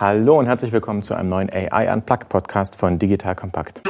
Hallo 0.00 0.38
und 0.38 0.46
herzlich 0.46 0.70
willkommen 0.70 1.02
zu 1.02 1.14
einem 1.14 1.28
neuen 1.28 1.50
AI 1.50 1.92
Unplugged 1.92 2.28
Podcast 2.28 2.76
von 2.76 3.00
Digital 3.00 3.34
Compact. 3.34 3.82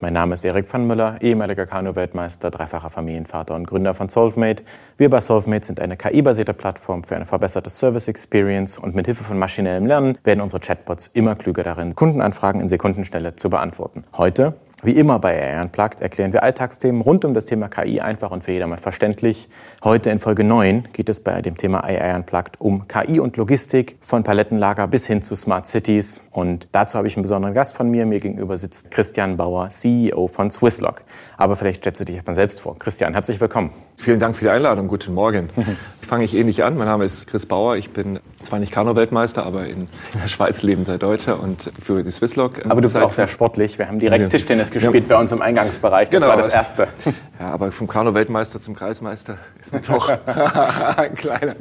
Mein 0.00 0.14
Name 0.14 0.32
ist 0.32 0.44
Erik 0.46 0.72
van 0.72 0.86
Müller, 0.86 1.18
ehemaliger 1.20 1.66
Kanu-Weltmeister, 1.66 2.50
dreifacher 2.50 2.88
Familienvater 2.88 3.54
und 3.54 3.66
Gründer 3.66 3.92
von 3.92 4.08
Solvemate. 4.08 4.64
Wir 4.96 5.10
bei 5.10 5.20
Solvemate 5.20 5.66
sind 5.66 5.80
eine 5.80 5.98
KI-basierte 5.98 6.54
Plattform 6.54 7.04
für 7.04 7.16
eine 7.16 7.26
verbesserte 7.26 7.68
Service 7.68 8.08
Experience 8.08 8.78
und 8.78 8.94
mit 8.94 9.04
Hilfe 9.04 9.22
von 9.22 9.38
maschinellem 9.38 9.84
Lernen 9.84 10.16
werden 10.24 10.40
unsere 10.40 10.60
Chatbots 10.60 11.08
immer 11.08 11.36
klüger 11.36 11.62
darin, 11.62 11.94
Kundenanfragen 11.94 12.62
in 12.62 12.68
Sekundenschnelle 12.68 13.36
zu 13.36 13.50
beantworten. 13.50 14.04
Heute 14.16 14.54
wie 14.84 14.92
immer 14.92 15.18
bei 15.18 15.40
AI 15.40 15.62
Unplugged 15.62 16.00
erklären 16.00 16.32
wir 16.32 16.42
Alltagsthemen 16.42 17.00
rund 17.00 17.24
um 17.24 17.32
das 17.32 17.46
Thema 17.46 17.68
KI 17.68 18.00
einfach 18.00 18.30
und 18.30 18.44
für 18.44 18.52
jedermann 18.52 18.78
verständlich. 18.78 19.48
Heute 19.82 20.10
in 20.10 20.18
Folge 20.18 20.44
9 20.44 20.88
geht 20.92 21.08
es 21.08 21.20
bei 21.20 21.40
dem 21.40 21.54
Thema 21.54 21.84
AI 21.84 22.14
Unplugged 22.14 22.60
um 22.60 22.86
KI 22.86 23.18
und 23.18 23.36
Logistik 23.36 23.96
von 24.02 24.24
Palettenlager 24.24 24.86
bis 24.86 25.06
hin 25.06 25.22
zu 25.22 25.36
Smart 25.36 25.66
Cities. 25.66 26.24
Und 26.30 26.68
dazu 26.72 26.98
habe 26.98 27.06
ich 27.08 27.16
einen 27.16 27.22
besonderen 27.22 27.54
Gast 27.54 27.74
von 27.74 27.90
mir. 27.90 28.04
Mir 28.04 28.20
gegenüber 28.20 28.58
sitzt 28.58 28.90
Christian 28.90 29.38
Bauer, 29.38 29.70
CEO 29.70 30.28
von 30.28 30.50
Swisslog. 30.50 31.02
Aber 31.38 31.56
vielleicht 31.56 31.80
stellst 31.80 32.00
du 32.02 32.04
dich 32.04 32.16
erstmal 32.16 32.34
selbst 32.34 32.60
vor. 32.60 32.78
Christian, 32.78 33.14
herzlich 33.14 33.40
willkommen. 33.40 33.70
Vielen 33.96 34.20
Dank 34.20 34.36
für 34.36 34.44
die 34.44 34.50
Einladung. 34.50 34.88
Guten 34.88 35.14
Morgen. 35.14 35.48
Fange 36.02 36.24
ich 36.24 36.34
ähnlich 36.34 36.62
an. 36.62 36.76
Mein 36.76 36.86
Name 36.86 37.04
ist 37.04 37.26
Chris 37.26 37.46
Bauer. 37.46 37.76
Ich 37.76 37.90
bin 37.90 38.20
zwar 38.42 38.58
nicht 38.58 38.72
Kanu-Weltmeister, 38.72 39.46
aber 39.46 39.66
in 39.66 39.88
der 40.22 40.28
Schweiz 40.28 40.62
leben 40.62 40.84
seit 40.84 41.02
Deutscher 41.02 41.40
und 41.40 41.72
führe 41.82 42.02
die 42.02 42.10
Swisslog. 42.10 42.62
Aber 42.66 42.74
du 42.74 42.82
bist 42.82 42.98
auch 42.98 43.10
sehr 43.10 43.28
sportlich. 43.28 43.78
Wir 43.78 43.88
haben 43.88 43.98
direkt 43.98 44.30
Tischtennis 44.30 44.70
gespielt 44.70 45.04
ja. 45.08 45.16
bei 45.16 45.20
uns 45.20 45.32
im 45.32 45.40
Eingangsbereich. 45.40 46.10
Das 46.10 46.20
genau, 46.20 46.28
war 46.28 46.36
das 46.36 46.52
Erste. 46.52 46.88
Ja, 47.40 47.50
aber 47.50 47.72
vom 47.72 47.88
Kanu-Weltmeister 47.88 48.60
zum 48.60 48.76
Kreismeister 48.76 49.38
ist 49.60 49.74
doch 49.88 50.08
ein 50.96 51.14
kleiner, 51.16 51.56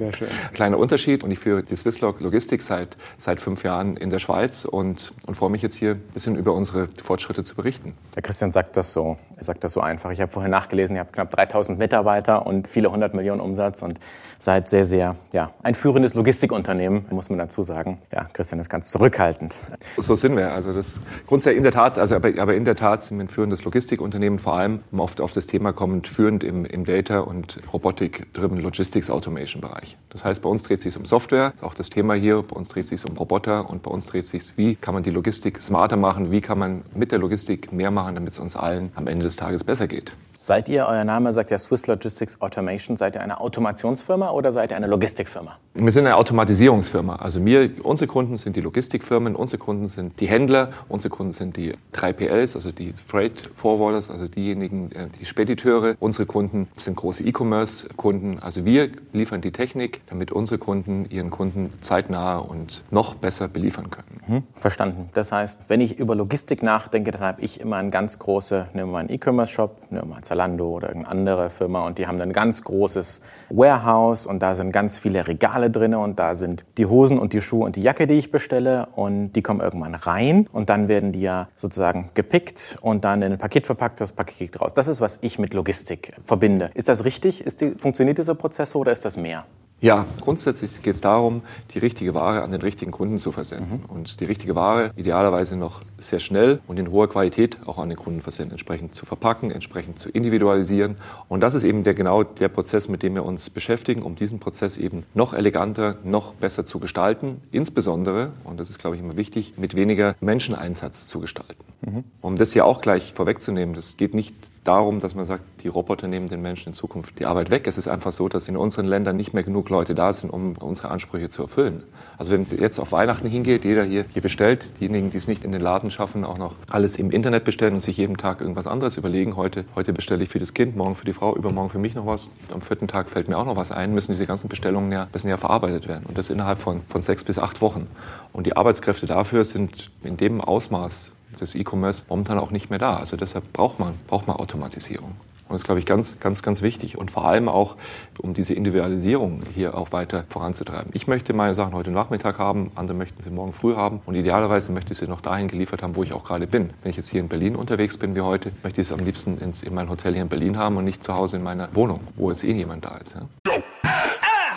kleiner 0.53 0.77
Unterschied. 0.77 1.23
Und 1.23 1.31
ich 1.31 1.39
führe 1.39 1.63
die 1.63 1.75
Swisslog 1.75 2.21
Logistik 2.21 2.61
seit, 2.61 2.95
seit 3.17 3.41
fünf 3.41 3.63
Jahren 3.63 3.97
in 3.97 4.11
der 4.11 4.19
Schweiz 4.19 4.65
und, 4.65 5.13
und 5.25 5.33
freue 5.33 5.49
mich 5.49 5.63
jetzt 5.63 5.73
hier 5.73 5.91
ein 5.93 6.01
bisschen 6.13 6.35
über 6.35 6.53
unsere 6.53 6.89
Fortschritte 7.03 7.43
zu 7.43 7.55
berichten. 7.55 7.93
Der 8.15 8.21
Christian 8.21 8.51
sagt 8.51 8.77
das 8.77 8.93
so. 8.93 9.17
Er 9.35 9.43
sagt 9.43 9.63
das 9.63 9.73
so 9.73 9.81
einfach. 9.81 10.11
Ich 10.11 10.21
habe 10.21 10.31
vorhin 10.31 10.51
nachgelesen, 10.51 10.95
ihr 10.95 10.99
habt 10.99 11.13
knapp 11.13 11.31
3000 11.31 11.79
Mitarbeiter 11.79 12.22
und 12.31 12.67
viele 12.67 12.91
hundert 12.91 13.13
Millionen 13.13 13.41
Umsatz 13.41 13.81
und 13.81 13.99
seid 14.39 14.67
sehr, 14.69 14.85
sehr, 14.85 15.15
ja, 15.31 15.51
ein 15.61 15.75
führendes 15.75 16.13
Logistikunternehmen, 16.13 17.05
muss 17.11 17.29
man 17.29 17.39
dazu 17.39 17.63
sagen. 17.63 17.99
Ja, 18.11 18.25
Christian 18.33 18.59
ist 18.59 18.69
ganz 18.69 18.91
zurückhaltend. 18.91 19.57
So 19.97 20.15
sind 20.15 20.35
wir. 20.35 20.53
Also 20.53 20.73
das 20.73 20.99
grundsätzlich 21.27 21.57
in 21.57 21.63
der 21.63 21.71
Tat, 21.71 21.97
also 21.97 22.15
aber, 22.15 22.29
aber 22.37 22.55
in 22.55 22.65
der 22.65 22.75
Tat 22.75 23.03
sind 23.03 23.17
wir 23.17 23.25
ein 23.25 23.29
führendes 23.29 23.63
Logistikunternehmen, 23.63 24.39
vor 24.39 24.53
allem 24.53 24.81
oft 24.95 25.21
auf 25.21 25.31
das 25.31 25.47
Thema 25.47 25.73
kommend 25.73 26.07
führend 26.07 26.43
im, 26.43 26.65
im 26.65 26.85
Data- 26.85 27.19
und 27.19 27.59
Robotik-driven 27.71 28.57
Logistics 28.57 29.09
Automation 29.09 29.61
Bereich. 29.61 29.97
Das 30.09 30.25
heißt, 30.25 30.41
bei 30.41 30.49
uns 30.49 30.63
dreht 30.63 30.79
es 30.79 30.83
sich 30.83 30.97
um 30.97 31.05
Software, 31.05 31.53
auch 31.61 31.73
das 31.73 31.89
Thema 31.89 32.13
hier, 32.13 32.41
bei 32.41 32.55
uns 32.55 32.69
dreht 32.69 32.83
es 32.83 32.89
sich 32.89 33.05
um 33.09 33.15
Roboter 33.17 33.69
und 33.69 33.83
bei 33.83 33.91
uns 33.91 34.05
dreht 34.07 34.23
es 34.23 34.29
sich, 34.29 34.57
wie 34.57 34.75
kann 34.75 34.93
man 34.93 35.03
die 35.03 35.09
Logistik 35.11 35.59
smarter 35.59 35.97
machen, 35.97 36.31
wie 36.31 36.41
kann 36.41 36.59
man 36.59 36.83
mit 36.93 37.11
der 37.11 37.19
Logistik 37.19 37.71
mehr 37.71 37.91
machen, 37.91 38.15
damit 38.15 38.33
es 38.33 38.39
uns 38.39 38.55
allen 38.55 38.91
am 38.95 39.07
Ende 39.07 39.23
des 39.23 39.35
Tages 39.35 39.63
besser 39.63 39.87
geht. 39.87 40.13
Seid 40.43 40.67
ihr, 40.67 40.87
euer 40.89 41.05
Name 41.05 41.31
sagt 41.31 41.51
ja 41.51 41.57
Swiss 41.57 41.87
Logistics 41.87 42.41
Automation, 42.41 42.97
seid 42.97 43.15
ihr 43.15 43.21
eine 43.21 43.39
Automationsfirma 43.39 44.29
oder 44.31 44.51
seid 44.51 44.71
ihr 44.71 44.75
eine 44.75 44.87
Logistikfirma? 44.87 45.57
Wir 45.73 45.91
sind 45.93 46.05
eine 46.05 46.17
Automatisierungsfirma. 46.17 47.15
Also 47.15 47.45
wir, 47.45 47.69
unsere 47.83 48.07
Kunden 48.07 48.35
sind 48.35 48.57
die 48.57 48.59
Logistikfirmen, 48.59 49.37
unsere 49.37 49.57
Kunden 49.57 49.87
sind 49.87 50.19
die 50.19 50.27
Händler, 50.27 50.71
unsere 50.89 51.15
Kunden 51.15 51.31
sind 51.31 51.55
die 51.55 51.75
3PLs, 51.93 52.55
also 52.55 52.73
die 52.73 52.91
Freight 53.07 53.51
Forwarders, 53.55 54.09
also 54.11 54.27
diejenigen, 54.27 54.91
äh, 54.91 55.07
die 55.17 55.25
Spediteure. 55.25 55.95
Unsere 56.01 56.25
Kunden 56.25 56.67
sind 56.75 56.97
große 56.97 57.23
E-Commerce-Kunden. 57.23 58.39
Also 58.39 58.65
wir 58.65 58.89
liefern 59.13 59.39
die 59.39 59.53
Technik, 59.53 60.01
damit 60.07 60.33
unsere 60.33 60.57
Kunden 60.57 61.05
ihren 61.09 61.29
Kunden 61.29 61.71
zeitnah 61.79 62.39
und 62.39 62.83
noch 62.91 63.15
besser 63.15 63.47
beliefern 63.47 63.89
können. 63.91 64.21
Mhm. 64.27 64.43
Verstanden. 64.59 65.09
Das 65.13 65.31
heißt, 65.31 65.61
wenn 65.69 65.79
ich 65.79 65.99
über 65.99 66.15
Logistik 66.15 66.63
nachdenke, 66.63 67.11
dann 67.11 67.21
habe 67.21 67.41
ich 67.41 67.61
immer 67.61 67.77
eine 67.77 67.91
ganz 67.91 68.19
große, 68.19 68.67
nehmen 68.73 68.89
wir 68.89 68.91
mal 68.91 68.99
einen 68.99 69.09
E-Commerce-Shop, 69.09 69.89
nehmen 69.89 70.03
wir 70.03 70.15
mal 70.15 70.23
Zalando 70.33 70.69
oder 70.69 70.87
irgendeine 70.87 71.11
andere 71.11 71.49
Firma 71.49 71.85
und 71.85 71.99
die 71.99 72.07
haben 72.07 72.19
ein 72.19 72.33
ganz 72.33 72.63
großes 72.63 73.21
Warehouse 73.49 74.25
und 74.25 74.39
da 74.39 74.55
sind 74.55 74.71
ganz 74.71 74.97
viele 74.97 75.27
Regale 75.27 75.69
drin 75.69 75.93
und 75.93 76.17
da 76.17 76.33
sind 76.33 76.65
die 76.77 76.87
Hosen 76.87 77.19
und 77.19 77.33
die 77.33 77.41
Schuhe 77.41 77.65
und 77.65 77.75
die 77.75 77.83
Jacke, 77.83 78.07
die 78.07 78.15
ich 78.15 78.31
bestelle 78.31 78.87
und 78.95 79.33
die 79.33 79.43
kommen 79.43 79.61
irgendwann 79.61 79.93
rein 79.93 80.47
und 80.51 80.69
dann 80.69 80.87
werden 80.87 81.11
die 81.11 81.21
ja 81.21 81.49
sozusagen 81.55 82.09
gepickt 82.15 82.77
und 82.81 83.05
dann 83.05 83.21
in 83.21 83.33
ein 83.33 83.37
Paket 83.37 83.67
verpackt, 83.67 84.01
das 84.01 84.13
Paket 84.13 84.37
geht 84.37 84.61
raus. 84.61 84.73
Das 84.73 84.87
ist, 84.87 85.01
was 85.01 85.19
ich 85.21 85.37
mit 85.37 85.53
Logistik 85.53 86.13
verbinde. 86.25 86.71
Ist 86.73 86.89
das 86.89 87.05
richtig? 87.05 87.41
Ist 87.41 87.61
die, 87.61 87.75
funktioniert 87.77 88.17
dieser 88.17 88.35
Prozess 88.35 88.71
so 88.71 88.79
oder 88.79 88.91
ist 88.91 89.05
das 89.05 89.17
mehr? 89.17 89.45
Ja, 89.83 90.05
grundsätzlich 90.21 90.81
geht 90.81 90.95
es 90.95 91.01
darum, 91.01 91.41
die 91.73 91.79
richtige 91.79 92.13
Ware 92.13 92.41
an 92.41 92.51
den 92.51 92.61
richtigen 92.61 92.93
Kunden 92.93 93.17
zu 93.17 93.33
versenden. 93.33 93.81
Mhm. 93.83 93.89
Und 93.93 94.21
die 94.21 94.25
richtige 94.25 94.55
Ware 94.55 94.91
idealerweise 94.95 95.57
noch 95.57 95.81
sehr 95.97 96.19
schnell 96.19 96.61
und 96.67 96.79
in 96.79 96.89
hoher 96.89 97.09
Qualität 97.09 97.57
auch 97.65 97.79
an 97.79 97.89
den 97.89 97.97
Kunden 97.97 98.21
versenden, 98.21 98.53
entsprechend 98.53 98.95
zu 98.95 99.05
verpacken, 99.05 99.51
entsprechend 99.51 99.99
zu 99.99 100.07
individualisieren. 100.07 100.95
Und 101.27 101.41
das 101.41 101.53
ist 101.53 101.65
eben 101.65 101.83
der, 101.83 101.95
genau 101.95 102.23
der 102.23 102.47
Prozess, 102.47 102.87
mit 102.87 103.03
dem 103.03 103.15
wir 103.15 103.25
uns 103.25 103.49
beschäftigen, 103.49 104.03
um 104.03 104.15
diesen 104.15 104.39
Prozess 104.39 104.77
eben 104.77 105.03
noch 105.13 105.33
eleganter, 105.33 105.97
noch 106.05 106.33
besser 106.33 106.65
zu 106.65 106.79
gestalten. 106.79 107.41
Insbesondere, 107.51 108.31
und 108.45 108.61
das 108.61 108.69
ist, 108.69 108.79
glaube 108.79 108.95
ich, 108.95 109.01
immer 109.01 109.17
wichtig, 109.17 109.55
mit 109.57 109.75
weniger 109.75 110.15
Menscheneinsatz 110.21 111.07
zu 111.07 111.19
gestalten. 111.19 111.65
Mhm. 111.81 112.03
Um 112.21 112.37
das 112.37 112.53
hier 112.53 112.65
auch 112.65 112.79
gleich 112.79 113.11
vorwegzunehmen, 113.13 113.75
das 113.75 113.97
geht 113.97 114.13
nicht 114.13 114.33
darum, 114.63 114.99
dass 114.99 115.15
man 115.15 115.25
sagt, 115.25 115.43
die 115.63 115.67
Roboter 115.67 116.07
nehmen 116.07 116.27
den 116.27 116.41
Menschen 116.41 116.69
in 116.69 116.73
Zukunft 116.73 117.19
die 117.19 117.25
Arbeit 117.25 117.51
weg. 117.51 117.67
Es 117.67 117.77
ist 117.77 117.87
einfach 117.87 118.11
so, 118.11 118.29
dass 118.29 118.47
in 118.47 118.57
unseren 118.57 118.85
Ländern 118.85 119.15
nicht 119.15 119.33
mehr 119.33 119.43
genug 119.43 119.69
Leute 119.69 119.95
da 119.95 120.11
sind, 120.13 120.29
um 120.29 120.53
unsere 120.57 120.89
Ansprüche 120.89 121.29
zu 121.29 121.43
erfüllen. 121.43 121.83
Also 122.17 122.33
wenn 122.33 122.45
jetzt 122.45 122.79
auf 122.79 122.91
Weihnachten 122.91 123.27
hingeht, 123.27 123.65
jeder 123.65 123.83
hier, 123.83 124.05
hier 124.11 124.21
bestellt, 124.21 124.71
diejenigen, 124.79 125.09
die 125.09 125.17
es 125.17 125.27
nicht 125.27 125.43
in 125.43 125.51
den 125.51 125.61
Laden 125.61 125.91
schaffen, 125.91 126.23
auch 126.23 126.37
noch 126.37 126.55
alles 126.69 126.97
im 126.97 127.11
Internet 127.11 127.43
bestellen 127.43 127.73
und 127.73 127.81
sich 127.81 127.97
jeden 127.97 128.17
Tag 128.17 128.41
irgendwas 128.41 128.67
anderes 128.67 128.97
überlegen. 128.97 129.35
Heute, 129.35 129.65
heute 129.75 129.93
bestelle 129.93 130.23
ich 130.23 130.29
für 130.29 130.39
das 130.39 130.53
Kind, 130.53 130.75
morgen 130.75 130.95
für 130.95 131.05
die 131.05 131.13
Frau, 131.13 131.35
übermorgen 131.35 131.69
für 131.69 131.79
mich 131.79 131.95
noch 131.95 132.05
was. 132.05 132.29
Am 132.53 132.61
vierten 132.61 132.87
Tag 132.87 133.09
fällt 133.09 133.27
mir 133.27 133.37
auch 133.37 133.45
noch 133.45 133.55
was 133.55 133.71
ein, 133.71 133.93
müssen 133.93 134.11
diese 134.11 134.25
ganzen 134.25 134.47
Bestellungen 134.47 134.91
ja, 134.91 135.07
müssen 135.11 135.29
ja 135.29 135.37
verarbeitet 135.37 135.87
werden. 135.87 136.05
Und 136.07 136.17
das 136.17 136.29
innerhalb 136.29 136.59
von, 136.59 136.81
von 136.89 137.01
sechs 137.01 137.23
bis 137.23 137.39
acht 137.39 137.61
Wochen. 137.61 137.87
Und 138.31 138.47
die 138.47 138.55
Arbeitskräfte 138.55 139.05
dafür 139.05 139.43
sind 139.43 139.91
in 140.03 140.17
dem 140.17 140.41
Ausmaß 140.41 141.11
des 141.41 141.55
E-Commerce 141.55 142.03
momentan 142.09 142.39
auch 142.39 142.51
nicht 142.51 142.69
mehr 142.69 142.79
da. 142.79 142.97
Also 142.97 143.17
deshalb 143.17 143.51
braucht 143.53 143.79
man, 143.79 143.93
braucht 144.07 144.27
man 144.27 144.37
Automatisierung. 144.37 145.15
Und 145.49 145.55
das 145.55 145.61
ist, 145.61 145.65
glaube 145.65 145.79
ich, 145.79 145.85
ganz, 145.85 146.19
ganz, 146.19 146.41
ganz 146.41 146.61
wichtig. 146.61 146.97
Und 146.97 147.11
vor 147.11 147.25
allem 147.25 147.49
auch, 147.49 147.75
um 148.17 148.33
diese 148.33 148.53
Individualisierung 148.53 149.43
hier 149.53 149.77
auch 149.77 149.91
weiter 149.91 150.23
voranzutreiben. 150.29 150.91
Ich 150.93 151.07
möchte 151.07 151.33
meine 151.33 151.53
Sachen 151.53 151.73
heute 151.73 151.91
Nachmittag 151.91 152.39
haben, 152.39 152.71
andere 152.75 152.97
möchten 152.97 153.21
sie 153.21 153.29
morgen 153.29 153.53
früh 153.53 153.75
haben. 153.75 154.01
Und 154.05 154.15
idealerweise 154.15 154.71
möchte 154.71 154.93
ich 154.93 154.99
sie 154.99 155.07
noch 155.07 155.21
dahin 155.21 155.49
geliefert 155.49 155.83
haben, 155.83 155.95
wo 155.95 156.03
ich 156.03 156.13
auch 156.13 156.23
gerade 156.23 156.47
bin. 156.47 156.71
Wenn 156.81 156.91
ich 156.91 156.97
jetzt 156.97 157.09
hier 157.09 157.19
in 157.19 157.27
Berlin 157.27 157.55
unterwegs 157.55 157.97
bin 157.97 158.15
wie 158.15 158.21
heute, 158.21 158.51
möchte 158.63 158.81
ich 158.81 158.87
es 158.87 158.93
am 158.93 159.05
liebsten 159.05 159.37
ins, 159.37 159.61
in 159.63 159.73
mein 159.73 159.89
Hotel 159.89 160.13
hier 160.13 160.23
in 160.23 160.29
Berlin 160.29 160.57
haben 160.57 160.77
und 160.77 160.85
nicht 160.85 161.03
zu 161.03 161.13
Hause 161.13 161.37
in 161.37 161.43
meiner 161.43 161.67
Wohnung, 161.75 161.99
wo 162.15 162.31
jetzt 162.31 162.43
eh 162.43 162.53
niemand 162.53 162.85
da 162.85 162.97
ist. 162.97 163.15
Ja? 163.15 163.53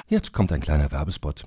Jetzt 0.09 0.33
kommt 0.33 0.53
ein 0.53 0.61
kleiner 0.61 0.93
Werbespot. 0.93 1.47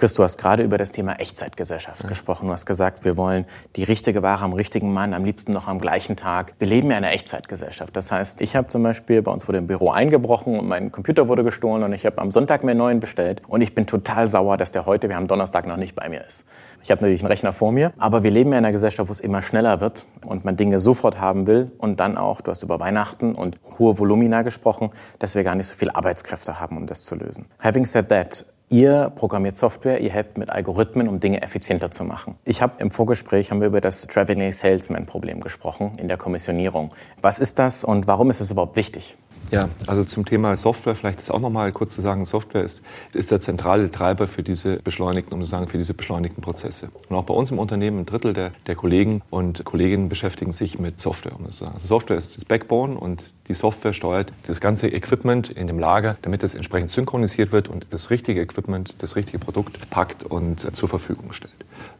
Chris, 0.00 0.14
du 0.14 0.22
hast 0.22 0.38
gerade 0.38 0.62
über 0.62 0.78
das 0.78 0.92
Thema 0.92 1.16
Echtzeitgesellschaft 1.16 2.04
ja. 2.04 2.08
gesprochen. 2.08 2.46
Du 2.46 2.54
hast 2.54 2.64
gesagt, 2.64 3.04
wir 3.04 3.18
wollen 3.18 3.44
die 3.76 3.84
richtige 3.84 4.22
Ware 4.22 4.42
am 4.46 4.54
richtigen 4.54 4.94
Mann, 4.94 5.12
am 5.12 5.26
liebsten 5.26 5.52
noch 5.52 5.68
am 5.68 5.78
gleichen 5.78 6.16
Tag. 6.16 6.54
Wir 6.58 6.68
leben 6.68 6.90
ja 6.90 6.96
in 6.96 7.04
einer 7.04 7.12
Echtzeitgesellschaft. 7.12 7.94
Das 7.94 8.10
heißt, 8.10 8.40
ich 8.40 8.56
habe 8.56 8.68
zum 8.68 8.82
Beispiel, 8.82 9.20
bei 9.20 9.30
uns 9.30 9.46
wurde 9.46 9.58
im 9.58 9.66
Büro 9.66 9.90
eingebrochen 9.90 10.58
und 10.58 10.66
mein 10.66 10.90
Computer 10.90 11.28
wurde 11.28 11.44
gestohlen 11.44 11.82
und 11.82 11.92
ich 11.92 12.06
habe 12.06 12.16
am 12.16 12.30
Sonntag 12.30 12.64
mir 12.64 12.70
einen 12.70 12.78
neuen 12.78 12.98
bestellt 12.98 13.42
und 13.46 13.60
ich 13.60 13.74
bin 13.74 13.86
total 13.86 14.26
sauer, 14.26 14.56
dass 14.56 14.72
der 14.72 14.86
heute, 14.86 15.10
wir 15.10 15.16
haben 15.16 15.28
Donnerstag, 15.28 15.66
noch 15.66 15.76
nicht 15.76 15.94
bei 15.94 16.08
mir 16.08 16.24
ist. 16.26 16.46
Ich 16.82 16.90
habe 16.90 17.02
natürlich 17.02 17.20
einen 17.20 17.30
Rechner 17.30 17.52
vor 17.52 17.70
mir, 17.70 17.92
aber 17.98 18.22
wir 18.22 18.30
leben 18.30 18.52
ja 18.52 18.58
in 18.58 18.64
einer 18.64 18.72
Gesellschaft, 18.72 19.06
wo 19.06 19.12
es 19.12 19.20
immer 19.20 19.42
schneller 19.42 19.82
wird 19.82 20.06
und 20.24 20.46
man 20.46 20.56
Dinge 20.56 20.80
sofort 20.80 21.20
haben 21.20 21.46
will 21.46 21.72
und 21.76 22.00
dann 22.00 22.16
auch, 22.16 22.40
du 22.40 22.50
hast 22.50 22.62
über 22.62 22.80
Weihnachten 22.80 23.34
und 23.34 23.56
hohe 23.78 23.98
Volumina 23.98 24.40
gesprochen, 24.40 24.88
dass 25.18 25.34
wir 25.34 25.44
gar 25.44 25.56
nicht 25.56 25.66
so 25.66 25.74
viele 25.74 25.94
Arbeitskräfte 25.94 26.58
haben, 26.58 26.78
um 26.78 26.86
das 26.86 27.04
zu 27.04 27.16
lösen. 27.16 27.44
Having 27.62 27.84
said 27.84 28.08
that, 28.08 28.46
Ihr 28.72 29.10
programmiert 29.16 29.56
Software, 29.56 30.00
ihr 30.00 30.10
helft 30.10 30.38
mit 30.38 30.50
Algorithmen, 30.50 31.08
um 31.08 31.18
Dinge 31.18 31.42
effizienter 31.42 31.90
zu 31.90 32.04
machen. 32.04 32.36
Ich 32.44 32.62
habe 32.62 32.74
im 32.78 32.92
Vorgespräch 32.92 33.50
haben 33.50 33.58
wir 33.60 33.66
über 33.66 33.80
das 33.80 34.06
Traveling 34.06 34.52
Salesman 34.52 35.06
Problem 35.06 35.40
gesprochen 35.40 35.98
in 35.98 36.06
der 36.06 36.16
Kommissionierung. 36.16 36.92
Was 37.20 37.40
ist 37.40 37.58
das 37.58 37.82
und 37.82 38.06
warum 38.06 38.30
ist 38.30 38.38
es 38.38 38.52
überhaupt 38.52 38.76
wichtig? 38.76 39.16
Ja, 39.50 39.68
also 39.86 40.04
zum 40.04 40.24
Thema 40.24 40.56
Software 40.56 40.94
vielleicht 40.94 41.20
ist 41.20 41.30
auch 41.30 41.40
noch 41.40 41.50
mal 41.50 41.72
kurz 41.72 41.94
zu 41.94 42.00
sagen, 42.00 42.24
Software 42.26 42.62
ist, 42.62 42.82
ist 43.14 43.30
der 43.30 43.40
zentrale 43.40 43.90
Treiber 43.90 44.28
für 44.28 44.42
diese 44.42 44.76
beschleunigten, 44.76 45.32
um 45.32 45.42
zu 45.42 45.48
sagen, 45.48 45.68
für 45.68 45.78
diese 45.78 45.94
beschleunigten 45.94 46.42
Prozesse. 46.42 46.88
Und 47.08 47.16
auch 47.16 47.24
bei 47.24 47.34
uns 47.34 47.50
im 47.50 47.58
Unternehmen, 47.58 48.00
ein 48.00 48.06
Drittel 48.06 48.32
der, 48.32 48.52
der 48.66 48.74
Kollegen 48.74 49.22
und 49.30 49.64
Kolleginnen 49.64 50.08
beschäftigen 50.08 50.52
sich 50.52 50.78
mit 50.78 51.00
Software. 51.00 51.32
Um 51.38 51.50
zu 51.50 51.58
sagen. 51.58 51.74
Also 51.74 51.88
Software 51.88 52.16
ist 52.16 52.36
das 52.36 52.44
Backbone 52.44 52.98
und 52.98 53.34
die 53.48 53.54
Software 53.54 53.92
steuert 53.92 54.32
das 54.46 54.60
ganze 54.60 54.88
Equipment 54.88 55.50
in 55.50 55.66
dem 55.66 55.78
Lager, 55.78 56.16
damit 56.22 56.42
es 56.42 56.54
entsprechend 56.54 56.90
synchronisiert 56.90 57.52
wird 57.52 57.68
und 57.68 57.86
das 57.90 58.10
richtige 58.10 58.40
Equipment, 58.40 59.02
das 59.02 59.16
richtige 59.16 59.38
Produkt 59.38 59.90
packt 59.90 60.22
und 60.22 60.76
zur 60.76 60.88
Verfügung 60.88 61.32
stellt. 61.32 61.52